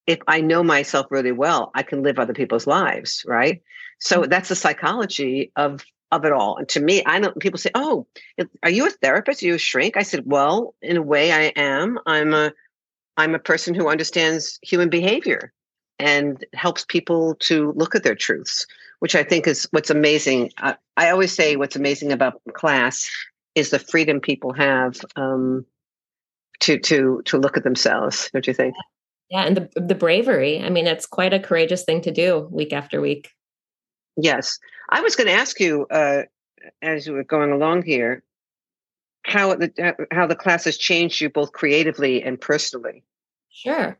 if 0.07 0.19
i 0.27 0.39
know 0.39 0.63
myself 0.63 1.05
really 1.09 1.31
well 1.31 1.71
i 1.75 1.83
can 1.83 2.01
live 2.01 2.17
other 2.17 2.33
people's 2.33 2.65
lives 2.65 3.23
right 3.27 3.61
so 3.99 4.21
mm-hmm. 4.21 4.29
that's 4.29 4.49
the 4.49 4.55
psychology 4.55 5.51
of 5.55 5.83
of 6.13 6.25
it 6.25 6.31
all 6.31 6.57
and 6.57 6.69
to 6.69 6.79
me 6.79 7.03
i 7.05 7.19
don't 7.19 7.39
people 7.39 7.57
say 7.57 7.69
oh 7.75 8.05
are 8.63 8.69
you 8.69 8.85
a 8.85 8.89
therapist 8.89 9.41
are 9.41 9.47
you 9.47 9.55
a 9.55 9.59
shrink 9.59 9.97
i 9.97 10.03
said 10.03 10.23
well 10.25 10.75
in 10.81 10.97
a 10.97 11.01
way 11.01 11.31
i 11.31 11.51
am 11.55 11.99
i'm 12.05 12.33
a 12.33 12.51
i'm 13.17 13.35
a 13.35 13.39
person 13.39 13.73
who 13.73 13.89
understands 13.89 14.59
human 14.61 14.89
behavior 14.89 15.51
and 15.99 16.45
helps 16.53 16.85
people 16.85 17.35
to 17.35 17.71
look 17.73 17.95
at 17.95 18.03
their 18.03 18.15
truths 18.15 18.65
which 19.03 19.15
I 19.15 19.23
think 19.23 19.47
is 19.47 19.67
what's 19.71 19.89
amazing. 19.89 20.53
I, 20.59 20.77
I 20.95 21.09
always 21.09 21.33
say 21.33 21.57
what's 21.57 21.75
amazing 21.75 22.13
about 22.13 22.41
class 22.53 23.09
is 23.53 23.69
the 23.69 23.77
freedom 23.77 24.21
people 24.21 24.53
have 24.53 24.95
um, 25.17 25.65
to 26.61 26.79
to 26.79 27.21
to 27.25 27.37
look 27.37 27.57
at 27.57 27.65
themselves. 27.65 28.29
Don't 28.31 28.47
you 28.47 28.53
think? 28.53 28.75
Yeah, 29.29 29.43
and 29.43 29.57
the 29.57 29.69
the 29.75 29.93
bravery. 29.93 30.63
I 30.63 30.69
mean, 30.69 30.87
it's 30.87 31.05
quite 31.05 31.33
a 31.33 31.39
courageous 31.41 31.83
thing 31.83 31.99
to 31.99 32.11
do 32.11 32.47
week 32.49 32.71
after 32.71 33.01
week. 33.01 33.31
Yes, 34.15 34.57
I 34.89 35.01
was 35.01 35.15
going 35.15 35.27
to 35.27 35.33
ask 35.33 35.59
you 35.59 35.85
uh, 35.89 36.23
as 36.81 37.07
you 37.07 37.13
were 37.13 37.23
going 37.23 37.51
along 37.51 37.83
here 37.83 38.23
how 39.25 39.55
the 39.55 39.95
how 40.11 40.27
the 40.27 40.35
class 40.35 40.65
has 40.65 40.77
changed 40.77 41.21
you 41.21 41.29
both 41.29 41.53
creatively 41.53 42.21
and 42.21 42.39
personally. 42.39 43.03
Sure. 43.49 43.97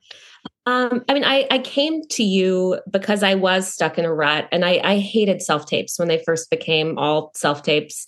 Um, 0.65 1.03
I 1.07 1.13
mean, 1.13 1.23
I, 1.23 1.47
I 1.51 1.59
came 1.59 2.01
to 2.09 2.23
you 2.23 2.79
because 2.89 3.21
I 3.21 3.35
was 3.35 3.71
stuck 3.71 3.97
in 3.97 4.05
a 4.05 4.13
rut 4.13 4.47
and 4.51 4.65
I, 4.65 4.79
I 4.83 4.97
hated 4.97 5.41
self 5.41 5.65
tapes 5.65 5.99
when 5.99 6.07
they 6.07 6.23
first 6.25 6.49
became 6.49 6.97
all 6.97 7.31
self 7.35 7.63
tapes. 7.63 8.05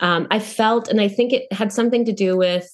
Um, 0.00 0.28
I 0.30 0.38
felt, 0.38 0.88
and 0.88 1.00
I 1.00 1.08
think 1.08 1.32
it 1.32 1.52
had 1.52 1.72
something 1.72 2.04
to 2.04 2.12
do 2.12 2.36
with 2.36 2.70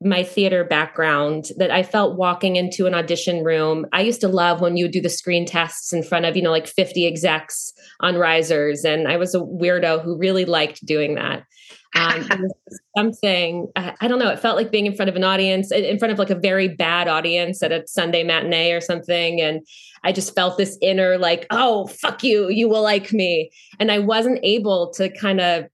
my 0.00 0.24
theater 0.24 0.64
background 0.64 1.46
that 1.56 1.70
I 1.70 1.82
felt 1.82 2.16
walking 2.16 2.56
into 2.56 2.86
an 2.86 2.94
audition 2.94 3.44
room. 3.44 3.86
I 3.92 4.00
used 4.00 4.20
to 4.22 4.28
love 4.28 4.60
when 4.60 4.76
you 4.76 4.86
would 4.86 4.92
do 4.92 5.00
the 5.00 5.08
screen 5.08 5.46
tests 5.46 5.92
in 5.92 6.02
front 6.02 6.24
of, 6.24 6.36
you 6.36 6.42
know, 6.42 6.50
like 6.50 6.66
50 6.66 7.06
execs 7.06 7.72
on 8.00 8.16
risers. 8.16 8.84
And 8.84 9.06
I 9.06 9.16
was 9.16 9.34
a 9.34 9.40
weirdo 9.40 10.02
who 10.02 10.18
really 10.18 10.44
liked 10.44 10.84
doing 10.84 11.14
that. 11.14 11.44
Um, 11.94 12.48
something 12.96 13.66
I, 13.76 14.08
don't 14.08 14.18
know. 14.18 14.30
It 14.30 14.38
felt 14.38 14.56
like 14.56 14.70
being 14.70 14.86
in 14.86 14.96
front 14.96 15.10
of 15.10 15.16
an 15.16 15.24
audience, 15.24 15.70
in 15.70 15.98
front 15.98 16.10
of 16.10 16.18
like 16.18 16.30
a 16.30 16.34
very 16.34 16.66
bad 16.66 17.06
audience 17.06 17.62
at 17.62 17.70
a 17.70 17.86
Sunday 17.86 18.24
matinee 18.24 18.72
or 18.72 18.80
something, 18.80 19.42
and 19.42 19.60
I 20.02 20.12
just 20.12 20.34
felt 20.34 20.56
this 20.56 20.78
inner 20.80 21.18
like, 21.18 21.46
oh 21.50 21.88
fuck 21.88 22.24
you, 22.24 22.48
you 22.48 22.66
will 22.66 22.80
like 22.80 23.12
me, 23.12 23.50
and 23.78 23.92
I 23.92 23.98
wasn't 23.98 24.38
able 24.42 24.90
to 24.94 25.10
kind 25.10 25.38
of, 25.42 25.66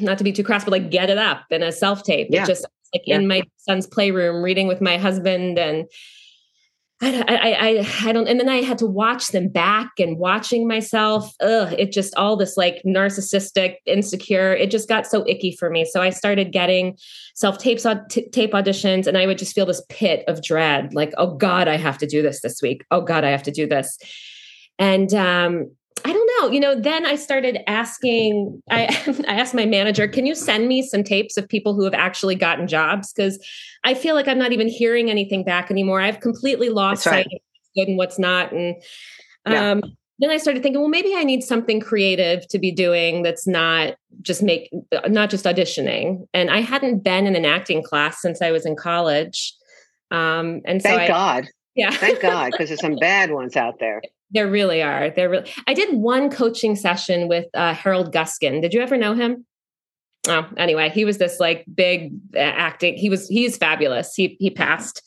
not 0.00 0.18
to 0.18 0.24
be 0.24 0.30
too 0.30 0.44
crass, 0.44 0.62
but 0.62 0.70
like 0.70 0.92
get 0.92 1.10
it 1.10 1.18
up 1.18 1.42
in 1.50 1.60
a 1.60 1.72
self 1.72 2.04
tape. 2.04 2.28
Yeah. 2.30 2.44
It 2.44 2.46
just 2.46 2.64
like 2.94 3.02
yeah. 3.06 3.16
in 3.16 3.26
my 3.26 3.42
son's 3.56 3.86
playroom, 3.86 4.42
reading 4.42 4.68
with 4.68 4.80
my 4.80 4.96
husband, 4.96 5.58
and 5.58 5.86
I, 7.02 7.24
I, 7.28 7.68
I, 7.68 8.08
I 8.08 8.12
don't, 8.12 8.26
and 8.26 8.40
then 8.40 8.48
I 8.48 8.62
had 8.62 8.78
to 8.78 8.86
watch 8.86 9.28
them 9.28 9.48
back 9.48 9.90
and 9.98 10.18
watching 10.18 10.66
myself. 10.66 11.30
Ugh, 11.40 11.74
it 11.78 11.92
just 11.92 12.14
all 12.16 12.36
this 12.36 12.56
like 12.56 12.80
narcissistic, 12.86 13.76
insecure. 13.84 14.54
It 14.54 14.70
just 14.70 14.88
got 14.88 15.06
so 15.06 15.22
icky 15.28 15.54
for 15.54 15.68
me. 15.68 15.84
So 15.84 16.00
I 16.00 16.08
started 16.08 16.52
getting 16.52 16.96
self 17.34 17.58
tapes, 17.58 17.86
t- 18.08 18.30
tape 18.30 18.52
auditions, 18.52 19.06
and 19.06 19.18
I 19.18 19.26
would 19.26 19.36
just 19.36 19.54
feel 19.54 19.66
this 19.66 19.82
pit 19.90 20.24
of 20.26 20.42
dread, 20.42 20.94
like, 20.94 21.12
oh 21.18 21.34
God, 21.34 21.68
I 21.68 21.76
have 21.76 21.98
to 21.98 22.06
do 22.06 22.22
this 22.22 22.40
this 22.40 22.62
week. 22.62 22.84
Oh 22.90 23.02
God, 23.02 23.24
I 23.24 23.30
have 23.30 23.42
to 23.42 23.52
do 23.52 23.66
this. 23.66 23.98
And 24.78 25.12
um, 25.12 25.75
know. 26.40 26.50
You 26.50 26.60
know, 26.60 26.78
then 26.78 27.06
I 27.06 27.16
started 27.16 27.58
asking, 27.68 28.62
I, 28.70 28.84
I 29.28 29.34
asked 29.34 29.54
my 29.54 29.66
manager, 29.66 30.08
can 30.08 30.26
you 30.26 30.34
send 30.34 30.68
me 30.68 30.82
some 30.82 31.02
tapes 31.02 31.36
of 31.36 31.48
people 31.48 31.74
who 31.74 31.84
have 31.84 31.94
actually 31.94 32.34
gotten 32.34 32.66
jobs? 32.66 33.12
Because 33.12 33.38
I 33.84 33.94
feel 33.94 34.14
like 34.14 34.28
I'm 34.28 34.38
not 34.38 34.52
even 34.52 34.68
hearing 34.68 35.10
anything 35.10 35.44
back 35.44 35.70
anymore. 35.70 36.00
I've 36.00 36.20
completely 36.20 36.68
lost 36.68 37.04
sight 37.04 37.26
of 37.26 37.32
what's 37.32 37.70
good 37.76 37.88
and 37.88 37.98
what's 37.98 38.18
not. 38.18 38.52
And 38.52 38.76
um, 39.44 39.54
yeah. 39.54 39.80
then 40.18 40.30
I 40.30 40.36
started 40.36 40.62
thinking, 40.62 40.80
well, 40.80 40.90
maybe 40.90 41.14
I 41.14 41.24
need 41.24 41.42
something 41.42 41.80
creative 41.80 42.46
to 42.48 42.58
be 42.58 42.72
doing 42.72 43.22
that's 43.22 43.46
not 43.46 43.94
just 44.22 44.42
make, 44.42 44.70
not 45.08 45.30
just 45.30 45.44
auditioning. 45.44 46.26
And 46.34 46.50
I 46.50 46.60
hadn't 46.60 47.04
been 47.04 47.26
in 47.26 47.36
an 47.36 47.44
acting 47.44 47.82
class 47.82 48.20
since 48.20 48.42
I 48.42 48.50
was 48.50 48.66
in 48.66 48.76
college. 48.76 49.54
Um, 50.10 50.60
and 50.64 50.82
so 50.82 50.88
thank 50.88 51.08
God. 51.08 51.48
Yeah. 51.74 51.90
Thank 51.90 52.22
God, 52.22 52.52
because 52.52 52.68
there's 52.68 52.80
some 52.80 52.96
bad 53.00 53.30
ones 53.30 53.54
out 53.54 53.78
there. 53.78 54.00
There 54.30 54.48
really 54.48 54.82
are. 54.82 55.10
There 55.10 55.28
really. 55.28 55.50
I 55.66 55.74
did 55.74 55.94
one 55.94 56.30
coaching 56.30 56.76
session 56.76 57.28
with 57.28 57.46
uh, 57.54 57.74
Harold 57.74 58.12
Guskin. 58.12 58.60
Did 58.60 58.74
you 58.74 58.80
ever 58.80 58.96
know 58.96 59.14
him? 59.14 59.46
Oh, 60.28 60.48
anyway, 60.56 60.90
he 60.90 61.04
was 61.04 61.18
this 61.18 61.38
like 61.38 61.64
big 61.72 62.12
uh, 62.34 62.38
acting. 62.38 62.94
He 62.96 63.08
was 63.08 63.28
he's 63.28 63.56
fabulous. 63.56 64.14
He 64.14 64.36
he 64.40 64.50
passed. 64.50 65.02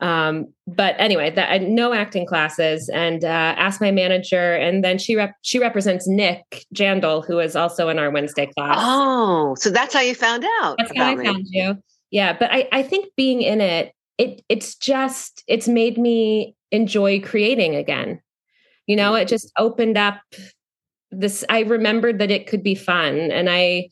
Um, 0.00 0.48
but 0.66 0.96
anyway, 0.98 1.30
that 1.30 1.52
I 1.52 1.58
no 1.58 1.92
acting 1.92 2.26
classes, 2.26 2.88
and 2.88 3.24
uh, 3.24 3.28
asked 3.28 3.80
my 3.80 3.90
manager, 3.90 4.54
and 4.54 4.82
then 4.82 4.98
she 4.98 5.16
rep, 5.16 5.34
she 5.42 5.58
represents 5.58 6.08
Nick 6.08 6.66
Jandal, 6.74 7.24
who 7.24 7.38
is 7.38 7.54
also 7.54 7.88
in 7.88 7.98
our 7.98 8.10
Wednesday 8.10 8.46
class. 8.46 8.78
Oh, 8.80 9.54
so 9.58 9.70
that's 9.70 9.94
how 9.94 10.00
you 10.00 10.14
found 10.14 10.44
out. 10.60 10.76
That's 10.78 10.96
how 10.96 11.04
I 11.04 11.14
me. 11.14 11.24
found 11.24 11.46
you. 11.48 11.78
Yeah, 12.10 12.36
but 12.36 12.50
I 12.52 12.68
I 12.72 12.82
think 12.82 13.12
being 13.16 13.42
in 13.42 13.60
it, 13.60 13.92
it 14.18 14.42
it's 14.48 14.74
just 14.74 15.44
it's 15.46 15.68
made 15.68 15.96
me 15.96 16.56
enjoy 16.70 17.20
creating 17.20 17.76
again 17.76 18.20
you 18.86 18.96
know 18.96 19.14
it 19.14 19.28
just 19.28 19.50
opened 19.58 19.96
up 19.96 20.20
this 21.10 21.44
i 21.48 21.60
remembered 21.60 22.18
that 22.18 22.30
it 22.30 22.46
could 22.46 22.62
be 22.62 22.74
fun 22.74 23.16
and 23.30 23.48
i 23.48 23.88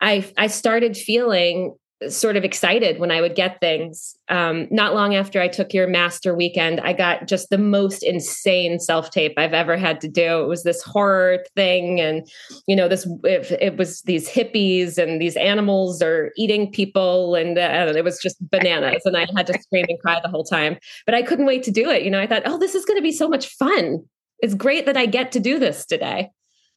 i 0.00 0.24
i 0.36 0.46
started 0.46 0.96
feeling 0.96 1.74
sort 2.08 2.36
of 2.36 2.44
excited 2.44 3.00
when 3.00 3.10
I 3.10 3.20
would 3.20 3.34
get 3.34 3.58
things. 3.60 4.16
Um, 4.28 4.68
not 4.70 4.94
long 4.94 5.16
after 5.16 5.40
I 5.40 5.48
took 5.48 5.74
your 5.74 5.88
master 5.88 6.34
weekend, 6.34 6.80
I 6.80 6.92
got 6.92 7.26
just 7.26 7.50
the 7.50 7.58
most 7.58 8.04
insane 8.04 8.78
self 8.78 9.10
tape 9.10 9.34
I've 9.36 9.52
ever 9.52 9.76
had 9.76 10.00
to 10.02 10.08
do. 10.08 10.42
It 10.42 10.46
was 10.46 10.62
this 10.62 10.82
horror 10.82 11.44
thing, 11.56 12.00
and 12.00 12.28
you 12.68 12.76
know, 12.76 12.88
this 12.88 13.06
it, 13.24 13.58
it 13.60 13.76
was 13.76 14.02
these 14.02 14.28
hippies 14.28 14.96
and 14.96 15.20
these 15.20 15.36
animals 15.36 16.00
are 16.00 16.30
eating 16.36 16.70
people, 16.70 17.34
and 17.34 17.58
uh, 17.58 17.92
it 17.96 18.04
was 18.04 18.20
just 18.20 18.36
bananas. 18.48 19.02
And 19.04 19.16
I 19.16 19.26
had 19.36 19.46
to 19.48 19.58
scream 19.60 19.86
and 19.88 19.98
cry 19.98 20.20
the 20.22 20.30
whole 20.30 20.44
time, 20.44 20.78
but 21.04 21.14
I 21.14 21.22
couldn't 21.22 21.46
wait 21.46 21.64
to 21.64 21.70
do 21.72 21.90
it. 21.90 22.02
You 22.02 22.10
know, 22.10 22.20
I 22.20 22.26
thought, 22.26 22.42
oh, 22.44 22.58
this 22.58 22.74
is 22.74 22.84
going 22.84 22.98
to 22.98 23.02
be 23.02 23.12
so 23.12 23.28
much 23.28 23.48
fun 23.56 24.04
it's 24.40 24.54
great 24.54 24.86
that 24.86 24.96
I 24.96 25.06
get 25.06 25.32
to 25.32 25.40
do 25.40 25.58
this 25.58 25.84
today. 25.86 26.30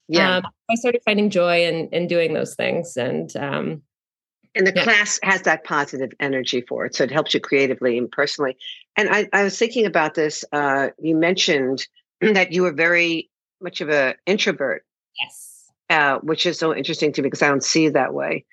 Yeah. 0.08 0.38
Um, 0.38 0.43
I 0.69 0.76
started 0.76 1.02
finding 1.06 1.30
joy 1.30 1.65
in, 1.65 1.88
in 1.89 2.08
doing 2.08 2.34
those 2.34 2.56
things. 2.56 2.97
And, 2.97 3.34
um, 3.36 3.82
and 4.56 4.67
the 4.67 4.74
yeah. 4.76 4.84
class 4.84 5.19
has 5.24 5.43
that 5.43 5.63
positive 5.63 6.12
energy 6.19 6.62
for 6.62 6.86
it. 6.86 6.95
So 6.95 7.04
it 7.04 7.12
helps 7.12 7.34
you 7.34 7.39
creatively 7.39 7.97
and 7.97 8.12
personally. 8.12 8.58
And 8.97 9.10
I, 9.10 9.30
I 9.32 9.43
was 9.43 9.58
thinking 9.58 9.86
about 9.86 10.15
this. 10.15 10.43
Uh, 10.52 10.89
you 11.00 11.15
mentioned 11.15 11.88
that 12.21 12.52
you 12.52 12.63
were 12.63 12.74
very 12.74 13.30
much 13.62 13.81
of 13.81 13.90
an 13.90 14.15
introvert. 14.25 14.83
Yes. 15.19 15.69
Uh, 15.90 16.19
which 16.19 16.46
is 16.46 16.58
so 16.58 16.75
interesting 16.75 17.12
to 17.13 17.21
me 17.21 17.27
because 17.27 17.42
I 17.42 17.50
don't 17.50 17.63
see 17.63 17.90
that 17.90 18.13
way. 18.13 18.46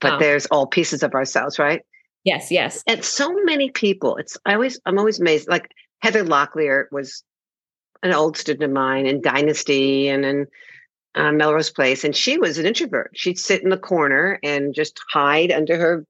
But 0.00 0.14
oh. 0.14 0.18
there's 0.18 0.46
all 0.46 0.66
pieces 0.66 1.02
of 1.02 1.14
ourselves, 1.14 1.58
right? 1.58 1.82
Yes, 2.24 2.50
yes. 2.50 2.82
And 2.86 3.04
so 3.04 3.32
many 3.44 3.70
people, 3.70 4.16
it's 4.16 4.36
I 4.44 4.54
always 4.54 4.80
I'm 4.86 4.98
always 4.98 5.20
amazed. 5.20 5.48
Like 5.48 5.70
Heather 6.00 6.24
Locklear 6.24 6.84
was 6.92 7.22
an 8.02 8.12
old 8.12 8.36
student 8.36 8.64
of 8.64 8.70
mine 8.70 9.06
in 9.06 9.20
Dynasty 9.20 10.08
and 10.08 10.24
in 10.24 10.46
uh, 11.14 11.32
Melrose 11.32 11.70
Place, 11.70 12.04
and 12.04 12.16
she 12.16 12.38
was 12.38 12.58
an 12.58 12.66
introvert. 12.66 13.10
She'd 13.14 13.38
sit 13.38 13.62
in 13.62 13.68
the 13.68 13.76
corner 13.76 14.38
and 14.42 14.74
just 14.74 14.98
hide 15.10 15.52
under 15.52 15.76
her 15.76 16.06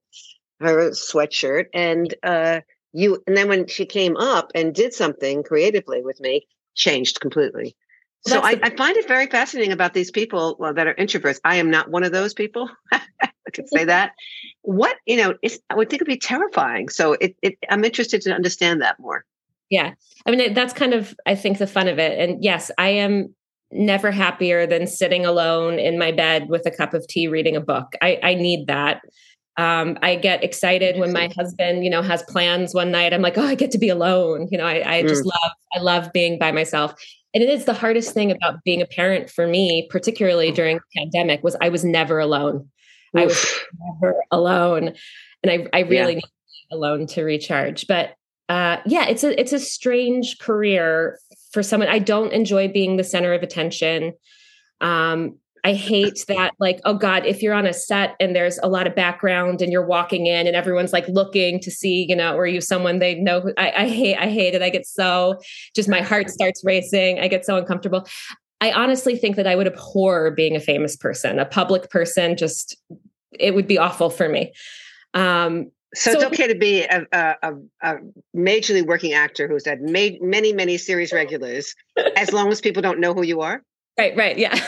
her 0.63 0.91
sweatshirt. 0.91 1.67
And 1.75 2.15
uh, 2.23 2.61
you, 2.93 3.23
and 3.27 3.37
then 3.37 3.49
when 3.49 3.67
she 3.67 3.85
came 3.85 4.17
up 4.17 4.53
and 4.55 4.75
did 4.75 4.95
something 4.95 5.43
creatively 5.43 6.03
with 6.03 6.21
me, 6.21 6.47
changed 6.75 7.21
completely. 7.21 7.77
so 8.27 8.41
I, 8.41 8.55
the- 8.55 8.67
I, 8.67 8.77
find 8.77 8.97
it 8.97 9.09
very 9.09 9.27
fascinating 9.27 9.73
about 9.73 9.93
these 9.93 10.11
people 10.11 10.57
well, 10.59 10.73
that 10.75 10.87
are 10.87 10.95
introverts. 10.95 11.41
I 11.45 11.57
am 11.57 11.71
not 11.71 11.91
one 11.91 12.05
of 12.05 12.13
those 12.13 12.33
people. 12.33 12.71
I 12.93 13.51
could 13.53 13.69
say 13.69 13.85
that. 13.85 14.13
What 14.63 14.97
you 15.05 15.17
know, 15.17 15.35
I 15.69 15.75
would 15.75 15.91
think 15.91 16.01
it'd 16.01 16.07
be 16.07 16.17
terrifying. 16.17 16.89
So 16.89 17.15
it, 17.15 17.37
it, 17.43 17.59
I'm 17.69 17.85
interested 17.85 18.23
to 18.23 18.33
understand 18.33 18.81
that 18.83 19.01
more. 19.01 19.25
Yeah. 19.73 19.95
I 20.27 20.31
mean, 20.31 20.53
that's 20.53 20.75
kind 20.75 20.93
of, 20.93 21.15
I 21.25 21.35
think, 21.35 21.57
the 21.57 21.67
fun 21.67 21.89
of 21.89 21.99
it. 21.99 22.19
And 22.19 22.45
yes, 22.45 22.71
I 22.77 22.91
am 22.91 23.35
never 23.71 24.11
happier 24.11 24.67
than 24.67 24.87
sitting 24.87 25.25
alone 25.25 25.79
in 25.79 25.99
my 25.99 26.13
bed 26.13 26.51
with 26.51 26.67
a 26.67 26.71
cup 26.71 26.93
of 26.93 27.09
tea 27.09 27.27
reading 27.27 27.57
a 27.57 27.61
book. 27.61 27.95
I, 28.03 28.21
I 28.23 28.35
need 28.35 28.67
that. 28.67 29.01
Um, 29.57 29.99
I 30.03 30.17
get 30.17 30.45
excited 30.45 30.99
when 30.99 31.15
my 31.15 31.31
husband, 31.35 31.85
you 31.85 31.91
know, 31.91 32.03
has 32.03 32.23
plans 32.25 32.75
one 32.75 32.91
night. 32.91 33.15
I'm 33.15 33.23
like, 33.23 33.39
oh, 33.39 33.47
I 33.47 33.55
get 33.55 33.71
to 33.71 33.79
be 33.79 33.89
alone. 33.89 34.47
You 34.51 34.59
know, 34.59 34.67
I, 34.67 34.97
I 34.97 35.03
just 35.05 35.25
mm. 35.25 35.29
love, 35.29 35.53
I 35.75 35.81
love 35.81 36.13
being 36.13 36.39
by 36.39 36.53
myself. 36.53 36.93
And 37.33 37.43
it 37.43 37.49
is 37.49 37.65
the 37.65 37.73
hardest 37.73 38.13
thing 38.13 38.31
about 38.31 38.63
being 38.65 38.83
a 38.83 38.87
parent 38.87 39.31
for 39.31 39.47
me, 39.47 39.89
particularly 39.89 40.51
oh. 40.51 40.55
during 40.55 40.77
the 40.77 41.01
pandemic, 41.01 41.43
was 41.43 41.57
I 41.63 41.71
was 41.71 41.83
never 41.83 42.19
alone. 42.19 42.69
Oof. 43.17 43.23
I 43.23 43.25
was 43.25 43.61
never 43.81 44.23
alone. 44.31 44.93
And 45.43 45.51
I, 45.51 45.67
I 45.73 45.81
really 45.81 46.13
yeah. 46.13 46.21
need 46.21 46.73
alone 46.73 47.07
to 47.07 47.25
recharge. 47.25 47.87
But 47.87 48.17
uh, 48.49 48.79
yeah, 48.87 49.07
it's 49.07 49.25
a 49.25 49.39
it's 49.41 49.53
a 49.53 49.59
strange 49.59 50.39
career 50.39 51.19
for 51.53 51.63
someone. 51.63 51.89
I 51.89 51.99
don't 51.99 52.33
enjoy 52.33 52.69
being 52.69 52.97
the 52.97 53.05
center 53.05 53.33
of 53.33 53.43
attention. 53.43 54.13
Um, 54.81 55.39
I 55.65 55.75
hate 55.75 56.25
that, 56.27 56.55
like, 56.59 56.81
oh 56.85 56.95
God, 56.95 57.25
if 57.25 57.41
you're 57.41 57.55
on 57.55 57.67
a 57.67 57.73
set 57.73 58.17
and 58.19 58.35
there's 58.35 58.59
a 58.65 58.69
lot 58.69 58.89
of 58.89 58.97
background 58.97 59.63
and 59.63 59.71
you're 59.71 59.87
walking 59.87 60.27
in 60.27 60.49
and 60.49 60.57
everyone's 60.57 60.93
like 60.93 61.07
looking 61.07 61.61
to 61.61 61.71
see, 61.71 62.05
you 62.09 62.17
know, 62.17 62.35
or 62.35 62.49
you 62.49 62.61
someone 62.61 62.99
they 62.99 63.15
know. 63.15 63.41
Who, 63.41 63.53
I, 63.57 63.71
I 63.71 63.89
hate, 63.89 64.17
I 64.17 64.29
hate 64.29 64.55
it. 64.55 64.63
I 64.63 64.71
get 64.71 64.87
so 64.87 65.39
just 65.75 65.89
my 65.89 66.01
heart 66.01 66.31
starts 66.31 66.63
racing. 66.65 67.21
I 67.21 67.29
get 67.29 67.47
so 67.47 67.57
uncomfortable. 67.57 68.09
I 68.61 68.73
honestly 68.73 69.17
think 69.17 69.37
that 69.37 69.47
I 69.47 69.55
would 69.55 69.69
abhor 69.69 70.33
being 70.33 70.57
a 70.57 70.61
famous 70.61 70.97
person, 70.97 71.39
a 71.39 71.45
public 71.45 71.91
person. 71.91 72.37
Just 72.37 72.77
it 73.39 73.55
would 73.55 73.69
be 73.69 73.79
awful 73.79 74.11
for 74.11 74.29
me. 74.29 74.53
Um, 75.15 75.71
so, 75.95 76.13
so, 76.13 76.19
it's 76.19 76.25
okay 76.27 76.49
to 76.49 76.55
be 76.55 76.83
a, 76.85 77.07
a, 77.13 77.53
a, 77.83 77.95
majorly 78.35 78.85
working 78.85 79.13
actor 79.13 79.47
who's 79.47 79.67
had 79.67 79.83
made 79.83 80.23
many, 80.23 80.53
many 80.53 80.79
series 80.79 81.13
regulars, 81.13 81.75
as 82.17 82.33
long 82.33 82.51
as 82.51 82.61
people 82.61 82.83
don't 82.83 82.99
know 82.99 83.13
who 83.13 83.23
you 83.23 83.43
are. 83.43 83.63
Right, 83.99 84.17
right, 84.17 84.39
yeah. 84.39 84.59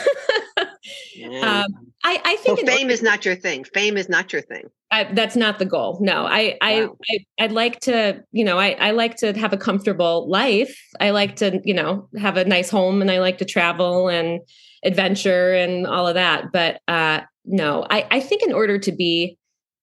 yeah. 1.15 1.63
Um, 1.65 1.85
I, 2.03 2.21
I 2.23 2.35
think 2.37 2.61
well, 2.61 2.75
fame 2.75 2.91
is 2.91 3.01
not 3.01 3.25
your 3.25 3.35
thing. 3.35 3.63
Fame 3.63 3.97
is 3.97 4.07
not 4.07 4.31
your 4.31 4.43
thing. 4.43 4.69
I, 4.91 5.05
that's 5.05 5.35
not 5.35 5.57
the 5.57 5.65
goal. 5.65 5.97
No, 5.99 6.27
I, 6.27 6.57
wow. 6.61 6.95
I, 7.09 7.25
I, 7.39 7.43
would 7.43 7.51
like 7.51 7.79
to, 7.81 8.23
you 8.31 8.43
know, 8.43 8.59
I, 8.59 8.71
I 8.73 8.91
like 8.91 9.15
to 9.17 9.33
have 9.33 9.51
a 9.51 9.57
comfortable 9.57 10.29
life. 10.29 10.79
I 10.99 11.09
like 11.09 11.37
to, 11.37 11.59
you 11.65 11.73
know, 11.73 12.07
have 12.19 12.37
a 12.37 12.45
nice 12.45 12.69
home, 12.69 13.01
and 13.01 13.09
I 13.09 13.19
like 13.19 13.39
to 13.39 13.45
travel 13.45 14.09
and 14.09 14.41
adventure 14.83 15.55
and 15.55 15.87
all 15.87 16.07
of 16.07 16.13
that. 16.13 16.51
But 16.53 16.79
uh, 16.87 17.21
no, 17.45 17.87
I, 17.89 18.05
I 18.11 18.19
think 18.19 18.43
in 18.43 18.53
order 18.53 18.77
to 18.77 18.91
be 18.91 19.39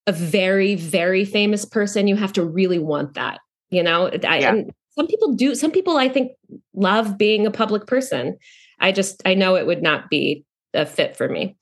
a 0.07 0.13
very, 0.13 0.75
very 0.75 1.25
famous 1.25 1.65
person, 1.65 2.09
you 2.09 2.17
have 2.17 2.33
to 2.35 2.45
really 2.45 2.79
want 2.79 3.15
that. 3.15 3.41
You 3.71 3.83
know, 3.83 4.11
I, 4.27 4.39
yeah. 4.39 4.63
some 4.91 5.07
people 5.07 5.35
do. 5.35 5.55
Some 5.55 5.71
people, 5.71 5.97
I 5.97 6.09
think, 6.09 6.33
love 6.75 7.17
being 7.17 7.47
a 7.47 7.51
public 7.51 7.87
person. 7.87 8.37
I 8.81 8.93
just, 8.93 9.23
I 9.25 9.35
know 9.35 9.57
it 9.57 9.67
would 9.67 9.83
not 9.83 10.11
be 10.11 10.45
a 10.75 10.85
fit 10.85 11.17
for 11.17 11.29
me. 11.29 11.57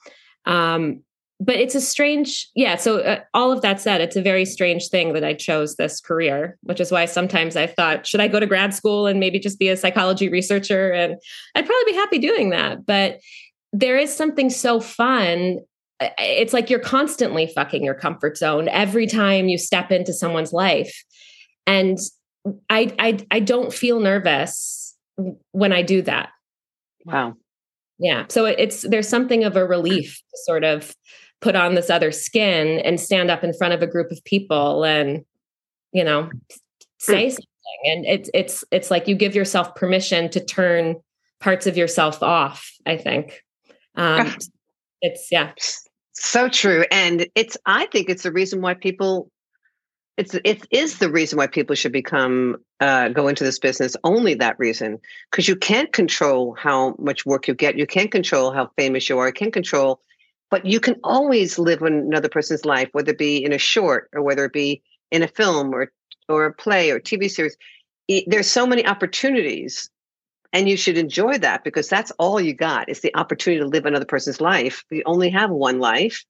Um, 0.46 1.02
but 1.38 1.56
it's 1.56 1.74
a 1.74 1.80
strange, 1.80 2.48
yeah. 2.54 2.76
So 2.76 2.98
uh, 2.98 3.20
all 3.32 3.50
of 3.50 3.62
that 3.62 3.80
said, 3.80 4.02
it's 4.02 4.16
a 4.16 4.22
very 4.22 4.44
strange 4.44 4.88
thing 4.88 5.14
that 5.14 5.24
I 5.24 5.32
chose 5.32 5.76
this 5.76 6.00
career, 6.00 6.58
which 6.62 6.80
is 6.80 6.92
why 6.92 7.06
sometimes 7.06 7.56
I 7.56 7.66
thought, 7.66 8.06
should 8.06 8.20
I 8.20 8.28
go 8.28 8.40
to 8.40 8.46
grad 8.46 8.74
school 8.74 9.06
and 9.06 9.18
maybe 9.18 9.38
just 9.38 9.58
be 9.58 9.68
a 9.68 9.76
psychology 9.76 10.28
researcher? 10.28 10.92
And 10.92 11.16
I'd 11.54 11.66
probably 11.66 11.92
be 11.92 11.98
happy 11.98 12.18
doing 12.18 12.50
that. 12.50 12.84
But 12.84 13.20
there 13.72 13.96
is 13.96 14.14
something 14.14 14.50
so 14.50 14.80
fun 14.80 15.60
it's 16.18 16.52
like 16.52 16.70
you're 16.70 16.78
constantly 16.78 17.46
fucking 17.46 17.84
your 17.84 17.94
comfort 17.94 18.36
zone 18.36 18.68
every 18.68 19.06
time 19.06 19.48
you 19.48 19.58
step 19.58 19.90
into 19.90 20.12
someone's 20.12 20.52
life. 20.52 21.04
And 21.66 21.98
i 22.70 22.90
i 22.98 23.18
i 23.30 23.38
don't 23.38 23.72
feel 23.72 24.00
nervous 24.00 24.96
when 25.52 25.72
i 25.72 25.82
do 25.82 26.02
that. 26.02 26.30
Wow. 27.04 27.34
Yeah. 27.98 28.24
So 28.28 28.46
it's 28.46 28.82
there's 28.82 29.08
something 29.08 29.44
of 29.44 29.56
a 29.56 29.66
relief 29.66 30.16
to 30.30 30.38
sort 30.44 30.64
of 30.64 30.94
put 31.40 31.54
on 31.54 31.74
this 31.74 31.90
other 31.90 32.12
skin 32.12 32.78
and 32.80 32.98
stand 32.98 33.30
up 33.30 33.44
in 33.44 33.52
front 33.52 33.74
of 33.74 33.82
a 33.82 33.86
group 33.86 34.10
of 34.10 34.24
people 34.24 34.84
and 34.84 35.24
you 35.92 36.04
know 36.04 36.30
say 36.98 37.30
something. 37.30 37.46
And 37.84 38.06
it's 38.06 38.30
it's 38.32 38.64
it's 38.70 38.90
like 38.90 39.06
you 39.06 39.14
give 39.14 39.34
yourself 39.34 39.74
permission 39.74 40.30
to 40.30 40.44
turn 40.44 40.96
parts 41.40 41.66
of 41.66 41.76
yourself 41.76 42.22
off 42.22 42.72
i 42.86 42.96
think. 42.96 43.42
Um 43.96 44.34
it's 45.02 45.28
yeah 45.30 45.52
so 46.28 46.48
true. 46.48 46.84
And 46.90 47.26
it's, 47.34 47.56
I 47.66 47.86
think 47.86 48.08
it's 48.08 48.22
the 48.22 48.32
reason 48.32 48.60
why 48.60 48.74
people, 48.74 49.30
it's, 50.16 50.34
it 50.44 50.66
is 50.70 50.98
the 50.98 51.10
reason 51.10 51.38
why 51.38 51.46
people 51.46 51.74
should 51.76 51.92
become, 51.92 52.56
uh, 52.80 53.08
go 53.08 53.28
into 53.28 53.44
this 53.44 53.58
business. 53.58 53.96
Only 54.04 54.34
that 54.34 54.58
reason. 54.58 54.98
Because 55.30 55.48
you 55.48 55.56
can't 55.56 55.92
control 55.92 56.54
how 56.58 56.94
much 56.98 57.24
work 57.24 57.48
you 57.48 57.54
get. 57.54 57.78
You 57.78 57.86
can't 57.86 58.10
control 58.10 58.50
how 58.50 58.70
famous 58.76 59.08
you 59.08 59.18
are. 59.18 59.28
You 59.28 59.32
can't 59.32 59.52
control, 59.52 60.00
but 60.50 60.66
you 60.66 60.80
can 60.80 60.96
always 61.04 61.58
live 61.58 61.82
another 61.82 62.28
person's 62.28 62.64
life, 62.64 62.88
whether 62.92 63.12
it 63.12 63.18
be 63.18 63.42
in 63.42 63.52
a 63.52 63.58
short 63.58 64.10
or 64.12 64.22
whether 64.22 64.44
it 64.44 64.52
be 64.52 64.82
in 65.10 65.22
a 65.22 65.28
film 65.28 65.74
or, 65.74 65.90
or 66.28 66.46
a 66.46 66.52
play 66.54 66.90
or 66.90 67.00
TV 67.00 67.30
series. 67.30 67.56
There's 68.26 68.50
so 68.50 68.66
many 68.66 68.84
opportunities 68.84 69.88
and 70.52 70.68
you 70.68 70.76
should 70.76 70.98
enjoy 70.98 71.38
that 71.38 71.64
because 71.64 71.88
that's 71.88 72.10
all 72.12 72.40
you 72.40 72.54
got 72.54 72.88
is 72.88 73.00
the 73.00 73.14
opportunity 73.16 73.60
to 73.60 73.68
live 73.68 73.86
another 73.86 74.04
person's 74.04 74.40
life. 74.40 74.84
We 74.90 75.02
only 75.04 75.30
have 75.30 75.50
one 75.50 75.78
life, 75.78 76.24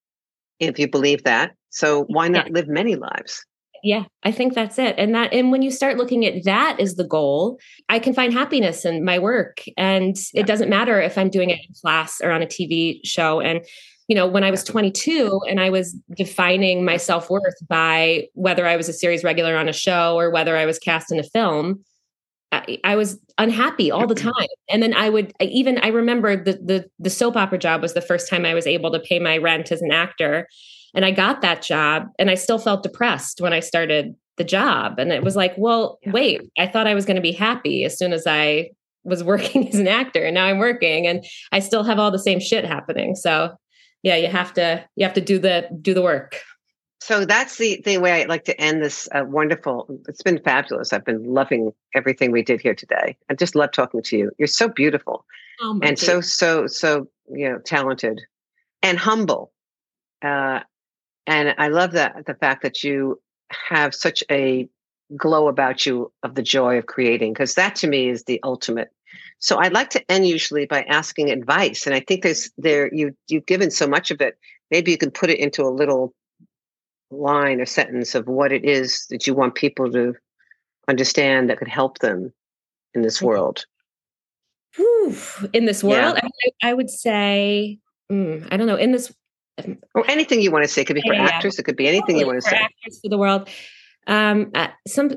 if 0.59 0.79
you 0.79 0.89
believe 0.89 1.25
that. 1.25 1.55
So 1.71 2.05
why 2.05 2.29
not 2.29 2.49
yeah. 2.49 2.53
live 2.53 2.69
many 2.69 2.97
lives? 2.97 3.45
Yeah, 3.83 4.05
I 4.25 4.33
think 4.33 4.55
that's 4.55 4.79
it. 4.79 4.95
And 4.99 5.15
that 5.15 5.33
and 5.33 5.51
when 5.51 5.63
you 5.63 5.71
start 5.71 5.97
looking 5.97 6.27
at 6.27 6.45
that 6.45 6.79
as 6.81 6.97
the 6.97 7.05
goal, 7.05 7.59
I 7.89 7.99
can 7.99 8.13
find 8.13 8.33
happiness 8.33 8.85
in 8.85 9.05
my 9.05 9.19
work. 9.19 9.63
And 9.79 10.17
yeah. 10.35 10.41
it 10.41 10.47
doesn't 10.47 10.69
matter 10.69 11.01
if 11.01 11.17
I'm 11.17 11.31
doing 11.31 11.49
it 11.49 11.61
in 11.67 11.75
class 11.81 12.21
or 12.21 12.31
on 12.31 12.43
a 12.43 12.47
TV 12.47 13.01
show. 13.05 13.41
And 13.41 13.65
you 14.09 14.17
know, 14.17 14.27
when 14.27 14.43
I 14.43 14.51
was 14.51 14.65
22 14.65 15.41
and 15.49 15.61
I 15.61 15.71
was 15.71 15.97
defining 16.17 16.85
my 16.85 16.97
self-worth 16.97 17.55
by 17.69 18.27
whether 18.35 18.67
I 18.67 18.77
was 18.77 18.89
a 18.89 18.93
series 18.93 19.23
regular 19.23 19.57
on 19.57 19.69
a 19.69 19.73
show 19.73 20.17
or 20.17 20.31
whether 20.31 20.57
I 20.57 20.67
was 20.67 20.81
cast 20.81 21.13
in 21.13 21.21
a 21.21 21.23
film, 21.23 21.85
I, 22.53 22.79
I, 22.83 22.97
was 22.97 23.19
unhappy 23.39 23.91
all 23.91 24.07
the 24.07 24.15
mm-hmm. 24.15 24.29
time. 24.29 24.49
And 24.69 24.83
then 24.83 24.95
I 24.95 25.09
would 25.09 25.33
I 25.41 25.45
even 25.45 25.79
I 25.79 25.89
remember 25.89 26.37
the 26.37 26.55
the 26.55 26.91
the 26.99 27.11
soap 27.11 27.37
opera 27.37 27.59
job 27.59 27.83
was 27.83 27.95
the 27.95 28.01
first 28.01 28.29
time 28.29 28.45
I 28.45 28.55
was 28.55 28.67
able 28.67 28.91
to 28.91 29.01
pay 29.01 29.19
my 29.19 29.39
rent 29.39 29.71
as 29.71 29.83
an 29.83 29.93
actor. 29.93 30.49
And 30.95 31.05
I 31.05 31.13
got 31.13 31.41
that 31.43 31.63
job 31.63 32.09
and 32.19 32.31
I 32.31 32.35
still 32.35 32.59
felt 32.59 32.83
depressed 32.83 33.41
when 33.41 33.53
I 33.53 33.61
started 33.61 34.15
the 34.37 34.45
job. 34.45 34.99
And 34.99 35.13
it 35.13 35.23
was 35.23 35.37
like, 35.37 35.55
well, 35.57 35.99
wait, 36.07 36.41
I 36.59 36.67
thought 36.67 36.89
I 36.89 36.95
was 36.95 37.05
going 37.05 37.17
to 37.17 37.23
be 37.23 37.33
happy 37.33 37.85
as 37.85 37.97
soon 37.97 38.13
as 38.13 38.27
I 38.27 38.71
was 39.05 39.23
working 39.33 39.69
as 39.69 39.77
an 39.77 39.89
actor 39.89 40.25
and 40.25 40.35
now 40.35 40.47
I'm 40.47 40.59
working 40.59 41.07
and 41.07 41.25
I 41.53 41.61
still 41.61 41.85
have 41.85 41.99
all 41.99 42.11
the 42.11 42.19
same 42.19 42.41
shit 42.41 42.65
happening. 42.65 43.15
So 43.15 43.55
yeah, 44.03 44.17
you 44.17 44.29
have 44.29 44.55
to 44.55 44.85
you 44.97 45.05
have 45.05 45.15
to 45.15 45.21
do 45.21 45.39
the 45.39 45.69
do 45.81 45.95
the 45.95 46.03
work. 46.03 46.41
So 47.01 47.25
that's 47.25 47.57
the, 47.57 47.81
the 47.85 47.99
way 47.99 48.23
I 48.23 48.27
like 48.27 48.45
to 48.45 48.61
end 48.61 48.83
this 48.83 49.09
uh, 49.13 49.25
wonderful. 49.25 49.87
It's 50.07 50.23
been 50.23 50.39
fabulous. 50.39 50.93
I've 50.93 51.05
been 51.05 51.25
loving 51.25 51.73
everything 51.95 52.31
we 52.31 52.43
did 52.43 52.61
here 52.61 52.75
today. 52.75 53.17
I 53.31 53.35
just 53.35 53.55
love 53.55 53.73
talking 53.73 54.03
to 54.03 54.19
you. 54.19 54.31
You're 54.39 54.49
so 54.49 54.69
beautiful 54.69 55.25
oh, 55.61 55.81
and 55.83 55.99
so, 55.99 56.21
so, 56.21 56.67
so, 56.67 57.09
you 57.33 57.49
know, 57.49 57.59
talented 57.59 58.21
and 58.83 58.99
humble. 58.99 59.53
Uh, 60.23 60.61
and 61.27 61.55
I 61.57 61.69
love 61.69 61.93
that 61.93 62.27
the 62.27 62.35
fact 62.35 62.63
that 62.63 62.85
you 62.85 63.21
have 63.51 63.95
such 63.95 64.23
a 64.31 64.69
glow 65.17 65.49
about 65.49 65.87
you 65.87 66.13
of 66.23 66.35
the 66.35 66.43
joy 66.43 66.77
of 66.77 66.87
creating, 66.87 67.33
because 67.33 67.55
that 67.55 67.77
to 67.77 67.89
me 67.89 68.09
is 68.09 68.25
the 68.25 68.41
ultimate. 68.43 68.91
So 69.39 69.59
I'd 69.59 69.73
like 69.73 69.91
to 69.91 70.11
end 70.11 70.29
usually 70.29 70.67
by 70.67 70.83
asking 70.83 71.31
advice. 71.31 71.87
And 71.87 71.95
I 71.95 72.01
think 72.01 72.23
there's 72.23 72.51
there 72.59 72.93
you 72.95 73.17
you've 73.29 73.47
given 73.47 73.71
so 73.71 73.87
much 73.87 74.11
of 74.11 74.21
it. 74.21 74.39
Maybe 74.71 74.91
you 74.91 74.99
can 74.99 75.11
put 75.11 75.31
it 75.31 75.39
into 75.39 75.63
a 75.63 75.71
little 75.71 76.15
line 77.11 77.61
or 77.61 77.67
sentence 77.67 78.15
of 78.15 78.27
what 78.27 78.53
it 78.53 78.65
is 78.65 79.07
that 79.11 79.27
you 79.27 79.35
want 79.35 79.55
people 79.55 79.91
to 79.93 80.15
understand 80.89 81.49
that 81.49 81.59
could 81.59 81.69
help 81.69 81.99
them 81.99 82.33
in 82.95 83.03
this 83.03 83.21
world? 83.21 83.65
Whew, 84.77 85.17
in 85.53 85.65
this 85.65 85.83
world, 85.83 86.19
yeah. 86.23 86.29
I, 86.63 86.71
I, 86.71 86.75
would 86.75 86.91
say, 86.91 87.79
mm, 88.11 88.47
I 88.51 88.57
don't 88.57 88.67
know, 88.67 88.77
in 88.77 88.93
this. 88.93 89.13
Um, 89.63 89.79
or 89.95 90.09
anything 90.09 90.41
you 90.41 90.53
want 90.53 90.65
to 90.65 90.69
say. 90.69 90.83
It 90.83 90.87
could 90.87 90.95
be 90.95 91.03
for 91.03 91.15
yeah, 91.15 91.25
actors. 91.25 91.59
It 91.59 91.65
could 91.65 91.77
be 91.77 91.89
anything 91.89 92.19
you 92.19 92.27
want 92.27 92.43
to 92.43 92.49
say. 92.49 92.57
Actors 92.57 93.01
for 93.03 93.09
the 93.09 93.19
world. 93.19 93.49
Um, 94.07 94.51
uh, 94.55 94.69
some, 94.87 95.11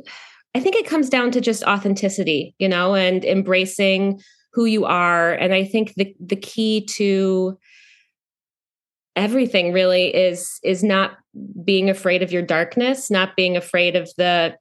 I 0.56 0.60
think 0.60 0.76
it 0.76 0.88
comes 0.88 1.10
down 1.10 1.32
to 1.32 1.42
just 1.42 1.64
authenticity, 1.64 2.56
you 2.58 2.68
know, 2.68 2.96
and 2.96 3.24
embracing 3.24 4.20
who 4.54 4.66
you 4.66 4.86
are. 4.86 5.34
And 5.34 5.54
I 5.54 5.64
think 5.66 5.94
the 5.96 6.14
the 6.20 6.36
key 6.36 6.86
to 6.86 7.58
everything 9.16 9.72
really 9.72 10.14
is 10.14 10.60
is 10.64 10.84
not 10.84 11.18
being 11.64 11.90
afraid 11.90 12.24
of 12.24 12.32
your 12.32 12.42
darkness 12.42 13.12
not 13.12 13.36
being 13.36 13.56
afraid 13.56 13.96
of 13.96 14.10
the 14.18 14.56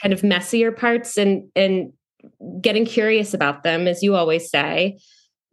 kind 0.00 0.12
of 0.12 0.22
messier 0.22 0.72
parts 0.72 1.18
and 1.18 1.48
and 1.54 1.92
getting 2.60 2.84
curious 2.84 3.34
about 3.34 3.62
them 3.62 3.86
as 3.86 4.02
you 4.02 4.14
always 4.14 4.50
say. 4.50 4.98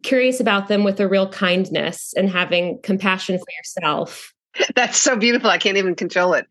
Curious 0.04 0.40
about 0.40 0.68
them 0.68 0.84
with 0.84 1.00
a 1.00 1.08
real 1.08 1.30
kindness 1.30 2.14
and 2.16 2.30
having 2.30 2.80
compassion 2.84 3.38
for 3.38 3.46
yourself. 3.58 4.34
That's 4.76 4.98
so 4.98 5.16
beautiful. 5.16 5.50
I 5.50 5.58
can't 5.58 5.78
even 5.78 5.96
control 5.96 6.34
it. 6.34 6.48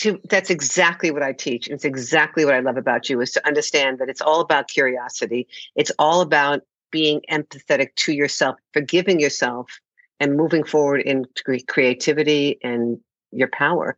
To, 0.00 0.20
that's 0.28 0.50
exactly 0.50 1.10
what 1.10 1.22
i 1.22 1.32
teach. 1.32 1.68
It's 1.68 1.84
exactly 1.84 2.44
what 2.44 2.54
i 2.54 2.60
love 2.60 2.76
about 2.76 3.08
you 3.08 3.20
is 3.20 3.30
to 3.32 3.46
understand 3.46 3.98
that 3.98 4.08
it's 4.08 4.20
all 4.20 4.40
about 4.40 4.68
curiosity. 4.68 5.48
It's 5.74 5.92
all 5.98 6.20
about 6.20 6.62
being 6.90 7.22
empathetic 7.30 7.94
to 7.94 8.12
yourself, 8.12 8.56
forgiving 8.72 9.20
yourself, 9.20 9.70
and 10.20 10.36
moving 10.36 10.64
forward 10.64 11.00
in 11.00 11.24
creativity 11.66 12.58
and 12.62 13.00
your 13.32 13.48
power. 13.48 13.96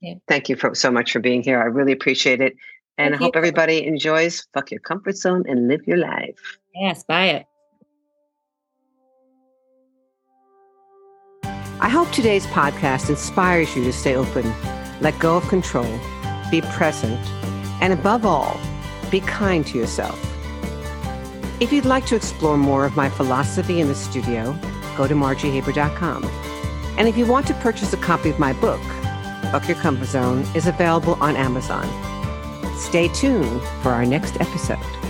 Yeah. 0.00 0.14
Thank 0.28 0.48
you 0.48 0.56
for 0.56 0.74
so 0.74 0.90
much 0.90 1.12
for 1.12 1.18
being 1.18 1.42
here. 1.42 1.60
I 1.60 1.66
really 1.66 1.92
appreciate 1.92 2.40
it. 2.40 2.54
And 2.96 3.10
Thank 3.10 3.20
I 3.20 3.24
hope 3.24 3.34
you. 3.34 3.38
everybody 3.38 3.84
enjoys 3.84 4.46
Fuck 4.54 4.70
Your 4.70 4.80
Comfort 4.80 5.16
Zone 5.16 5.44
and 5.48 5.66
Live 5.66 5.86
Your 5.86 5.96
Life. 5.96 6.58
Yes, 6.74 7.02
buy 7.02 7.26
it. 7.26 7.46
I 11.80 11.88
hope 11.88 12.10
today's 12.12 12.46
podcast 12.46 13.08
inspires 13.08 13.74
you 13.74 13.82
to 13.84 13.92
stay 13.92 14.14
open, 14.14 14.54
let 15.00 15.18
go 15.18 15.36
of 15.36 15.48
control, 15.48 15.98
be 16.50 16.60
present, 16.60 17.18
and 17.82 17.92
above 17.92 18.24
all, 18.24 18.58
be 19.10 19.20
kind 19.20 19.66
to 19.66 19.78
yourself. 19.78 20.18
If 21.60 21.72
you'd 21.72 21.84
like 21.84 22.06
to 22.06 22.16
explore 22.16 22.56
more 22.56 22.84
of 22.84 22.96
my 22.96 23.08
philosophy 23.08 23.80
in 23.80 23.88
the 23.88 23.94
studio, 23.94 24.56
go 24.96 25.06
to 25.06 25.14
margiehaber.com. 25.14 26.24
And 26.96 27.08
if 27.08 27.16
you 27.16 27.26
want 27.26 27.46
to 27.48 27.54
purchase 27.54 27.92
a 27.92 27.96
copy 27.96 28.30
of 28.30 28.38
my 28.38 28.52
book, 28.52 28.80
Fuck 29.50 29.68
Your 29.68 29.76
Comfort 29.76 30.06
Zone, 30.06 30.44
is 30.54 30.66
available 30.66 31.16
on 31.20 31.36
Amazon. 31.36 31.86
Stay 32.76 33.08
tuned 33.08 33.62
for 33.82 33.90
our 33.90 34.06
next 34.06 34.40
episode. 34.40 35.03